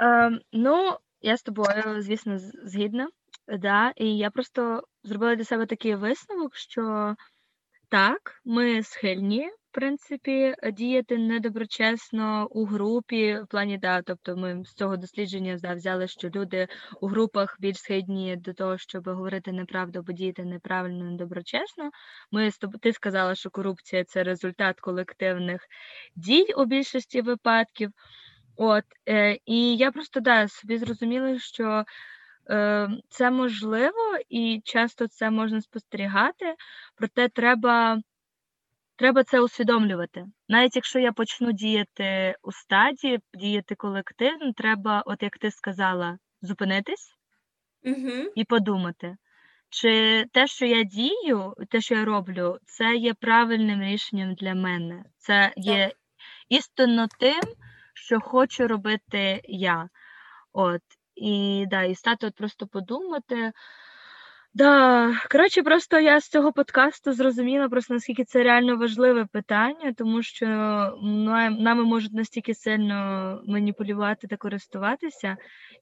Е, 0.00 0.30
ну, 0.52 0.98
я 1.20 1.36
з 1.36 1.42
тобою, 1.42 2.02
звісно, 2.02 2.38
згідна. 2.38 3.08
Да, 3.48 3.92
і 3.96 4.16
я 4.16 4.30
просто 4.30 4.82
зробила 5.02 5.34
для 5.34 5.44
себе 5.44 5.66
такий 5.66 5.94
висновок, 5.94 6.56
що 6.56 7.14
так, 7.88 8.40
ми 8.44 8.82
схильні, 8.82 9.50
принципі, 9.72 10.54
діяти 10.72 11.18
недоброчесно 11.18 12.48
у 12.50 12.64
групі, 12.64 13.38
в 13.44 13.46
плані, 13.46 13.78
да, 13.78 14.02
тобто 14.02 14.36
ми 14.36 14.64
з 14.64 14.74
цього 14.74 14.96
дослідження 14.96 15.58
да, 15.62 15.74
взяли, 15.74 16.08
що 16.08 16.28
люди 16.28 16.68
у 17.00 17.06
групах 17.06 17.56
більш 17.60 17.76
схильні 17.78 18.36
до 18.36 18.52
того, 18.52 18.78
щоб 18.78 19.08
говорити 19.08 19.52
неправду 19.52 19.98
або 19.98 20.12
діяти 20.12 20.44
неправильно, 20.44 21.04
недоброчесно. 21.04 21.90
Ми 22.32 22.50
ти 22.80 22.92
сказала, 22.92 23.34
що 23.34 23.50
корупція 23.50 24.04
це 24.04 24.22
результат 24.22 24.80
колективних 24.80 25.66
дій 26.16 26.46
у 26.56 26.64
більшості 26.64 27.20
випадків. 27.20 27.90
От, 28.56 28.84
е, 29.08 29.38
і 29.46 29.76
я 29.76 29.92
просто 29.92 30.20
да, 30.20 30.48
собі 30.48 30.78
зрозуміла, 30.78 31.38
що 31.38 31.84
е, 32.50 32.88
це 33.08 33.30
можливо 33.30 34.18
і 34.28 34.60
часто 34.64 35.08
це 35.08 35.30
можна 35.30 35.60
спостерігати, 35.60 36.54
проте 36.96 37.28
треба, 37.28 38.02
треба 39.02 39.24
це 39.24 39.40
усвідомлювати. 39.40 40.26
Навіть 40.48 40.76
якщо 40.76 40.98
я 40.98 41.12
почну 41.12 41.52
діяти 41.52 42.36
у 42.42 42.52
стаді, 42.52 43.18
діяти 43.34 43.74
колективно, 43.74 44.52
треба, 44.52 45.02
от 45.06 45.22
як 45.22 45.38
ти 45.38 45.50
сказала, 45.50 46.18
зупинитись 46.42 47.14
Угу. 47.84 48.32
і 48.34 48.44
подумати, 48.44 49.16
чи 49.70 50.24
те, 50.32 50.46
що 50.46 50.66
я 50.66 50.82
дію, 50.82 51.54
те, 51.70 51.80
що 51.80 51.94
я 51.94 52.04
роблю, 52.04 52.58
це 52.64 52.96
є 52.96 53.14
правильним 53.14 53.82
рішенням 53.82 54.34
для 54.34 54.54
мене. 54.54 55.04
Це 55.18 55.52
є 55.56 55.92
істинно 56.48 57.06
тим, 57.18 57.42
що 57.94 58.20
хочу 58.20 58.68
робити 58.68 59.40
я. 59.44 59.88
От. 60.52 60.82
І, 61.14 61.64
да, 61.70 61.82
і 61.82 61.94
стати 61.94 62.26
от 62.26 62.34
просто 62.34 62.66
подумати. 62.66 63.52
Да, 64.54 65.14
коротше, 65.30 65.62
просто 65.62 66.00
я 66.00 66.20
з 66.20 66.28
цього 66.28 66.52
подкасту 66.52 67.12
зрозуміла 67.12 67.68
просто 67.68 67.94
наскільки 67.94 68.24
це 68.24 68.42
реально 68.42 68.76
важливе 68.76 69.26
питання, 69.26 69.92
тому 69.92 70.22
що 70.22 70.46
нами 71.58 71.84
можуть 71.84 72.12
настільки 72.12 72.54
сильно 72.54 73.40
маніпулювати 73.46 74.26
та 74.26 74.36
користуватися, 74.36 75.36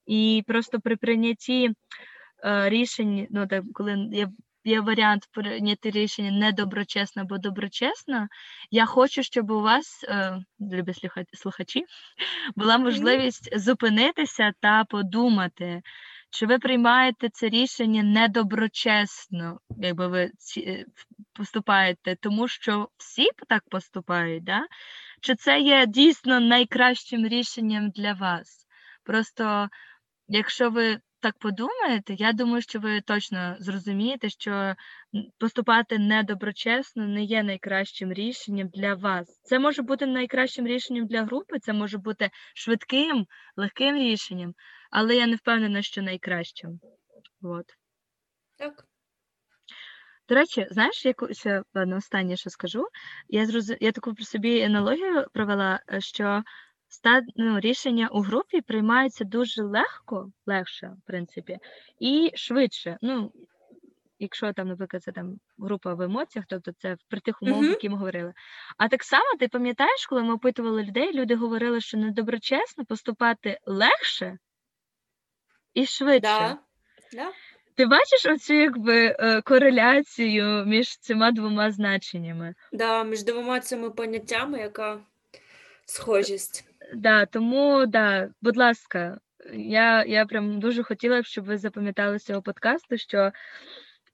і 0.07 0.45
просто 0.47 0.81
при 0.81 0.97
прийнятті 0.97 1.71
е, 2.45 2.69
рішень, 2.71 3.27
ну 3.31 3.47
так, 3.47 3.65
коли 3.73 4.09
є, 4.13 4.29
є 4.65 4.81
варіант 4.81 5.23
прийняти 5.33 5.91
рішення 5.91 6.31
недоброчесно 6.31 7.23
або 7.23 7.39
доброчесно, 7.39 8.29
я 8.71 8.87
хочу, 8.87 9.23
щоб 9.23 9.51
у 9.51 9.61
вас, 9.61 10.05
е, 10.09 10.39
любі 10.61 10.93
слухачі, 11.33 11.85
була 12.57 12.79
можливість 12.79 13.59
зупинитися 13.59 14.53
та 14.61 14.85
подумати. 14.85 15.83
Чи 16.31 16.47
ви 16.47 16.59
приймаєте 16.59 17.29
це 17.29 17.49
рішення 17.49 18.03
недоброчесно, 18.03 19.61
якби 19.79 20.09
ви 20.09 20.31
е, 20.57 20.85
поступаєте, 21.33 22.17
тому 22.21 22.49
що 22.49 22.89
всі 22.97 23.29
так 23.49 23.65
поступають, 23.69 24.45
да? 24.45 24.67
чи 25.21 25.35
це 25.35 25.61
є 25.61 25.87
дійсно 25.87 26.41
найкращим 26.41 27.27
рішенням 27.27 27.91
для 27.91 28.13
вас? 28.13 28.67
Просто 29.05 29.69
якщо 30.29 30.71
ви 30.71 31.01
так 31.21 31.39
подумаєте, 31.39 32.15
я 32.15 32.33
думаю, 32.33 32.63
що 32.63 32.81
ви 32.81 33.01
точно 33.01 33.57
зрозумієте, 33.59 34.29
що 34.29 34.75
поступати 35.39 35.99
недоброчесно 35.99 37.07
не 37.07 37.23
є 37.25 37.43
найкращим 37.43 38.13
рішенням 38.13 38.69
для 38.69 38.95
вас. 38.95 39.41
Це 39.43 39.59
може 39.59 39.83
бути 39.83 40.07
найкращим 40.07 40.67
рішенням 40.67 41.07
для 41.07 41.25
групи, 41.25 41.59
це 41.59 41.73
може 41.73 41.99
бути 41.99 42.31
швидким, 42.55 43.27
легким 43.57 43.97
рішенням, 43.97 44.55
але 44.91 45.17
я 45.17 45.27
не 45.27 45.37
впевнена, 45.37 45.83
що 45.83 46.03
найкращим. 46.03 46.81
От. 47.43 47.67
Так. 48.59 48.85
До 50.29 50.35
речі, 50.35 50.67
знаєш, 50.71 51.05
яку 51.05 51.35
ще 51.35 51.63
ладно, 51.75 51.97
останнє, 51.97 52.37
що 52.37 52.51
скажу. 52.51 52.87
Я 53.29 53.47
зроз... 53.47 53.73
я 53.81 53.93
таку 53.93 54.15
при 54.15 54.25
собі 54.25 54.63
аналогію 54.63 55.27
провела, 55.33 55.81
е, 55.93 56.01
що 56.01 56.43
ста... 56.91 57.23
ну, 57.37 57.61
рішення 57.61 58.09
у 58.09 58.21
групі 58.21 58.61
приймаються 58.61 59.25
дуже 59.25 59.63
легко, 59.63 60.33
легше, 60.47 60.93
в 61.03 61.07
принципі, 61.07 61.59
і 62.01 62.31
швидше. 62.35 62.99
Ну, 63.03 63.33
якщо 64.19 64.53
там, 64.53 64.69
наприклад, 64.69 65.03
це 65.03 65.13
там 65.13 65.37
група 65.59 65.95
в 65.95 66.01
емоціях, 66.01 66.47
тобто 66.49 66.73
це 66.73 66.97
при 67.09 67.21
тих 67.21 67.43
умовах, 67.43 67.63
Мгм. 67.63 67.71
які 67.71 67.89
ми 67.89 67.97
говорили. 67.97 68.33
А 68.79 68.89
так 68.89 69.03
само, 69.05 69.37
ти 69.39 69.49
пам'ятаєш, 69.49 70.07
коли 70.07 70.23
ми 70.23 70.35
опитували 70.35 70.83
людей, 70.83 71.13
люди 71.13 71.35
говорили, 71.35 71.81
що 71.81 71.99
недоброчесно 71.99 72.85
поступати 72.85 73.59
легше 73.67 74.39
і 75.75 75.87
швидше. 75.87 76.21
Да. 76.21 76.59
Да. 77.13 77.33
Ти 77.75 77.87
бачиш 77.87 78.27
оцю 78.27 78.55
якби 78.55 79.17
е, 79.19 79.43
кореляцію 79.43 80.65
між 80.67 80.99
цими 80.99 81.33
двома 81.33 81.71
значеннями? 81.71 82.55
Да, 82.73 83.05
між 83.05 83.23
двома 83.23 83.61
цими 83.61 83.91
поняттями, 83.91 84.59
яка 84.59 85.01
схожість. 85.85 86.65
Да, 86.95 87.27
тому 87.27 87.87
да, 87.87 88.29
будь 88.43 88.57
ласка, 88.57 89.21
я, 89.55 90.05
я 90.05 90.27
прям 90.27 90.61
дуже 90.61 90.83
хотіла 90.83 91.21
б, 91.21 91.27
щоб 91.27 91.45
ви 91.45 91.59
запам'ятали 91.59 92.19
з 92.19 92.25
цього 92.25 92.43
подкасту, 92.43 92.99
що 92.99 93.33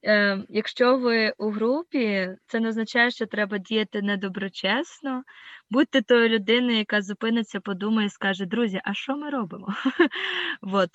е, 0.07 0.43
якщо 0.49 0.97
ви 0.97 1.33
у 1.37 1.49
групі, 1.49 2.29
це 2.47 2.59
не 2.59 2.69
означає, 2.69 3.11
що 3.11 3.25
треба 3.25 3.57
діяти 3.57 4.01
недоброчесно. 4.01 5.23
Будьте 5.69 6.01
тою 6.01 6.29
людиною, 6.29 6.77
яка 6.77 7.01
зупиниться, 7.01 7.59
подумає 7.59 8.07
і 8.07 8.09
скаже, 8.09 8.45
друзі, 8.45 8.81
а 8.83 8.93
що 8.93 9.15
ми 9.17 9.29
робимо? 9.29 9.67
Вот, 10.61 10.89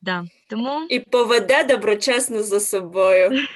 да. 0.00 0.24
Тому 0.50 0.86
І 0.90 1.00
поведе 1.00 1.64
доброчесно 1.64 2.42
за 2.42 2.60
собою. 2.60 3.30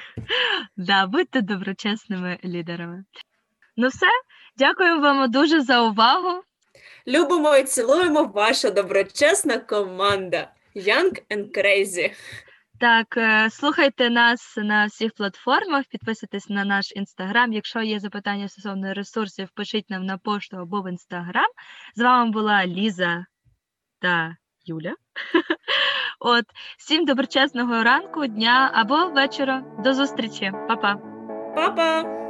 Да, 0.77 1.07
будьте 1.07 1.41
доброчесними 1.41 2.39
лідерами. 2.45 3.03
Ну 3.77 3.87
все, 3.87 4.07
дякую 4.57 5.01
вам 5.01 5.31
дуже 5.31 5.61
за 5.61 5.81
увагу. 5.81 6.43
Любимо 7.07 7.55
і 7.55 7.63
цілуємо 7.63 8.23
ваша 8.23 8.69
доброчесна 8.69 9.57
команда. 9.57 10.51
Young 10.75 11.21
and 11.29 11.51
Crazy. 11.51 12.11
Так, 12.79 13.17
е, 13.17 13.49
слухайте 13.49 14.09
нас 14.09 14.57
на 14.57 14.85
всіх 14.85 15.13
платформах, 15.13 15.85
підписуйтесь 15.89 16.49
на 16.49 16.65
наш 16.65 16.91
інстаграм. 16.95 17.53
Якщо 17.53 17.81
є 17.81 17.99
запитання 17.99 18.47
стосовно 18.47 18.93
ресурсів, 18.93 19.49
пишіть 19.53 19.89
нам 19.89 20.05
на 20.05 20.17
пошту 20.17 20.57
або 20.57 20.81
в 20.81 20.89
інстаграм. 20.89 21.47
З 21.95 22.01
вами 22.01 22.31
була 22.31 22.65
Ліза 22.65 23.25
та 24.01 24.35
Юля. 24.65 24.95
От, 26.19 26.45
всім 26.77 27.05
доброчесного 27.05 27.83
ранку, 27.83 28.27
дня 28.27 28.71
або 28.73 29.05
вечора. 29.05 29.63
До 29.83 29.93
зустрічі, 29.93 30.51
Па-па! 30.67 30.95
Па-па! 31.55 32.28